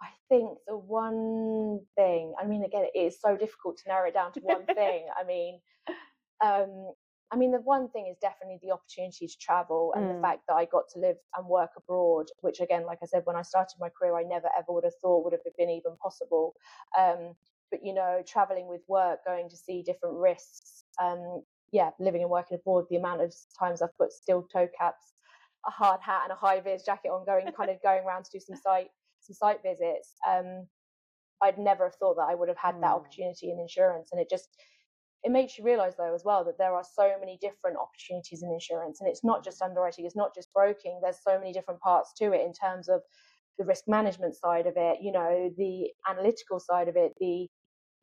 I 0.00 0.08
think 0.28 0.58
the 0.66 0.76
one 0.76 1.80
thing, 1.96 2.34
I 2.40 2.46
mean, 2.46 2.62
again, 2.62 2.84
it 2.94 2.98
is 2.98 3.18
so 3.20 3.36
difficult 3.36 3.78
to 3.78 3.88
narrow 3.88 4.08
it 4.08 4.14
down 4.14 4.32
to 4.32 4.40
one 4.40 4.64
thing. 4.66 5.06
I 5.18 5.24
mean, 5.24 5.60
um, 6.44 6.92
I 7.30 7.36
mean, 7.36 7.52
the 7.52 7.60
one 7.60 7.90
thing 7.90 8.06
is 8.06 8.16
definitely 8.18 8.58
the 8.62 8.70
opportunity 8.72 9.26
to 9.26 9.38
travel 9.38 9.92
and 9.96 10.08
Mm. 10.08 10.10
the 10.10 10.18
fact 10.22 10.42
that 10.48 10.54
I 10.54 10.64
got 10.64 10.84
to 10.94 10.98
live 10.98 11.16
and 11.36 11.46
work 11.46 11.72
abroad, 11.76 12.26
which 12.40 12.60
again, 12.60 12.86
like 12.86 13.00
I 13.02 13.06
said, 13.06 13.26
when 13.26 13.36
I 13.36 13.42
started 13.42 13.76
my 13.78 13.90
career, 13.90 14.16
I 14.16 14.22
never 14.22 14.48
ever 14.56 14.72
would 14.72 14.84
have 14.84 14.94
thought 15.02 15.24
would 15.24 15.34
have 15.34 15.42
been 15.56 15.68
even 15.70 15.96
possible. 15.98 16.54
Um, 16.98 17.34
but 17.70 17.84
you 17.84 17.92
know, 17.92 18.22
traveling 18.26 18.66
with 18.68 18.80
work, 18.88 19.20
going 19.26 19.50
to 19.50 19.56
see 19.56 19.82
different 19.82 20.16
risks, 20.16 20.84
um, 21.00 21.44
yeah, 21.70 21.90
living 22.00 22.22
and 22.22 22.30
working 22.30 22.56
abroad, 22.56 22.86
the 22.88 22.96
amount 22.96 23.20
of 23.20 23.34
times 23.58 23.82
I've 23.82 23.96
put 23.98 24.12
steel 24.12 24.42
toe 24.50 24.68
caps, 24.78 25.12
a 25.66 25.70
hard 25.70 26.00
hat, 26.00 26.22
and 26.24 26.32
a 26.32 26.36
high 26.36 26.60
vis 26.60 26.82
jacket 26.84 27.10
on, 27.10 27.26
going 27.26 27.52
kind 27.52 27.70
of 27.70 27.82
going 27.82 28.04
around 28.04 28.24
to 28.24 28.30
do 28.32 28.40
some 28.40 28.56
site 28.56 28.88
some 29.20 29.34
site 29.34 29.62
visits. 29.62 30.14
Um, 30.26 30.68
I'd 31.42 31.58
never 31.58 31.84
have 31.84 31.96
thought 31.96 32.14
that 32.16 32.28
I 32.30 32.34
would 32.34 32.48
have 32.48 32.58
had 32.58 32.76
that 32.82 32.92
Mm. 32.92 32.92
opportunity 32.92 33.50
in 33.50 33.60
insurance, 33.60 34.10
and 34.12 34.20
it 34.20 34.28
just 34.30 34.48
it 35.24 35.32
makes 35.32 35.58
you 35.58 35.64
realize 35.64 35.94
though 35.96 36.14
as 36.14 36.22
well 36.24 36.44
that 36.44 36.58
there 36.58 36.74
are 36.74 36.84
so 36.84 37.12
many 37.18 37.38
different 37.40 37.76
opportunities 37.76 38.42
in 38.42 38.52
insurance, 38.52 39.00
and 39.00 39.08
it's 39.08 39.24
not 39.24 39.44
just 39.44 39.62
underwriting, 39.62 40.06
it's 40.06 40.16
not 40.16 40.34
just 40.34 40.52
broking. 40.52 41.00
There's 41.02 41.22
so 41.22 41.38
many 41.38 41.52
different 41.52 41.80
parts 41.80 42.12
to 42.18 42.32
it 42.32 42.44
in 42.46 42.52
terms 42.52 42.88
of 42.88 43.02
the 43.58 43.64
risk 43.64 43.84
management 43.88 44.36
side 44.36 44.66
of 44.66 44.74
it, 44.76 44.98
you 45.02 45.10
know, 45.10 45.50
the 45.56 45.88
analytical 46.08 46.60
side 46.60 46.88
of 46.88 46.96
it, 46.96 47.12
the 47.18 47.48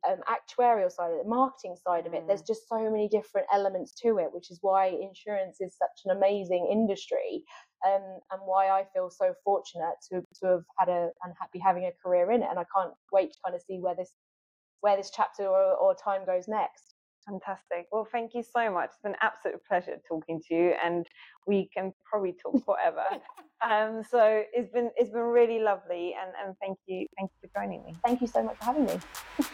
um, 0.06 0.18
actuarial 0.28 0.92
side 0.92 1.10
of 1.10 1.16
it, 1.16 1.24
the 1.24 1.28
marketing 1.30 1.74
side 1.82 2.06
of 2.06 2.14
it. 2.14 2.24
There's 2.26 2.42
just 2.42 2.68
so 2.68 2.90
many 2.90 3.08
different 3.08 3.46
elements 3.52 3.94
to 4.02 4.18
it, 4.18 4.28
which 4.32 4.50
is 4.50 4.58
why 4.60 4.88
insurance 4.88 5.60
is 5.60 5.74
such 5.76 6.04
an 6.04 6.16
amazing 6.16 6.68
industry, 6.70 7.42
um, 7.86 8.18
and 8.30 8.40
why 8.44 8.68
I 8.68 8.84
feel 8.92 9.10
so 9.10 9.34
fortunate 9.44 9.96
to 10.12 10.20
to 10.40 10.46
have 10.46 10.64
had 10.78 10.88
a 10.88 11.08
and 11.24 11.32
be 11.52 11.58
having 11.58 11.86
a 11.86 11.92
career 12.02 12.30
in 12.30 12.42
it. 12.42 12.48
And 12.50 12.58
I 12.58 12.66
can't 12.74 12.92
wait 13.12 13.32
to 13.32 13.38
kind 13.44 13.54
of 13.54 13.62
see 13.62 13.78
where 13.80 13.94
this 13.94 14.12
where 14.80 14.96
this 14.96 15.10
chapter 15.10 15.46
or, 15.46 15.74
or 15.74 15.94
time 15.94 16.26
goes 16.26 16.46
next. 16.46 16.95
Fantastic. 17.28 17.88
Well, 17.90 18.06
thank 18.10 18.34
you 18.34 18.42
so 18.42 18.70
much. 18.70 18.90
It's 18.90 18.98
been 19.02 19.12
an 19.12 19.18
absolute 19.20 19.60
pleasure 19.66 19.96
talking 20.08 20.40
to 20.48 20.54
you, 20.54 20.74
and 20.82 21.06
we 21.46 21.68
can 21.74 21.92
probably 22.08 22.34
talk 22.40 22.64
forever. 22.64 23.04
um, 23.68 24.02
so 24.08 24.42
it's 24.52 24.72
been 24.72 24.90
it's 24.96 25.10
been 25.10 25.22
really 25.22 25.58
lovely, 25.58 26.14
and 26.20 26.32
and 26.44 26.56
thank 26.60 26.78
you 26.86 27.06
thank 27.18 27.30
you 27.32 27.48
for 27.48 27.60
joining 27.60 27.84
me. 27.84 27.94
Thank 28.04 28.20
you 28.20 28.28
so 28.28 28.42
much 28.42 28.56
for 28.58 28.64
having 28.64 28.86
me. 28.86 29.00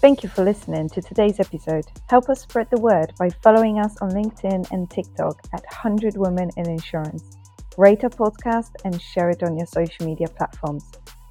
Thank 0.00 0.22
you 0.22 0.28
for 0.28 0.44
listening 0.44 0.88
to 0.90 1.02
today's 1.02 1.40
episode. 1.40 1.84
Help 2.08 2.28
us 2.28 2.42
spread 2.42 2.68
the 2.70 2.80
word 2.80 3.12
by 3.18 3.30
following 3.42 3.80
us 3.80 3.96
on 4.00 4.12
LinkedIn 4.12 4.70
and 4.70 4.88
TikTok 4.88 5.40
at 5.52 5.64
100 5.64 6.16
Women 6.16 6.50
in 6.56 6.70
Insurance. 6.70 7.36
Rate 7.76 8.04
our 8.04 8.10
podcast 8.10 8.70
and 8.84 9.02
share 9.02 9.30
it 9.30 9.42
on 9.42 9.56
your 9.56 9.66
social 9.66 10.06
media 10.06 10.28
platforms. 10.28 10.84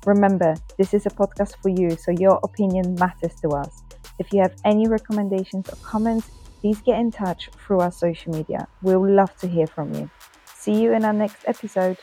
Remember, 0.08 0.56
this 0.78 0.94
is 0.94 1.06
a 1.06 1.10
podcast 1.10 1.62
for 1.62 1.68
you, 1.68 1.98
so 1.98 2.12
your 2.12 2.40
opinion 2.42 2.96
matters 2.96 3.36
to 3.42 3.50
us. 3.50 3.84
If 4.20 4.32
you 4.32 4.42
have 4.42 4.56
any 4.64 4.88
recommendations 4.88 5.68
or 5.68 5.76
comments, 5.84 6.32
please 6.62 6.80
get 6.80 6.98
in 6.98 7.12
touch 7.12 7.50
through 7.58 7.82
our 7.82 7.92
social 7.92 8.32
media. 8.34 8.70
We'll 8.82 9.06
love 9.06 9.36
to 9.40 9.50
hear 9.50 9.68
from 9.68 9.94
you. 9.94 10.10
See 10.46 10.82
you 10.82 10.94
in 10.94 11.04
our 11.04 11.12
next 11.12 11.44
episode. 11.46 11.98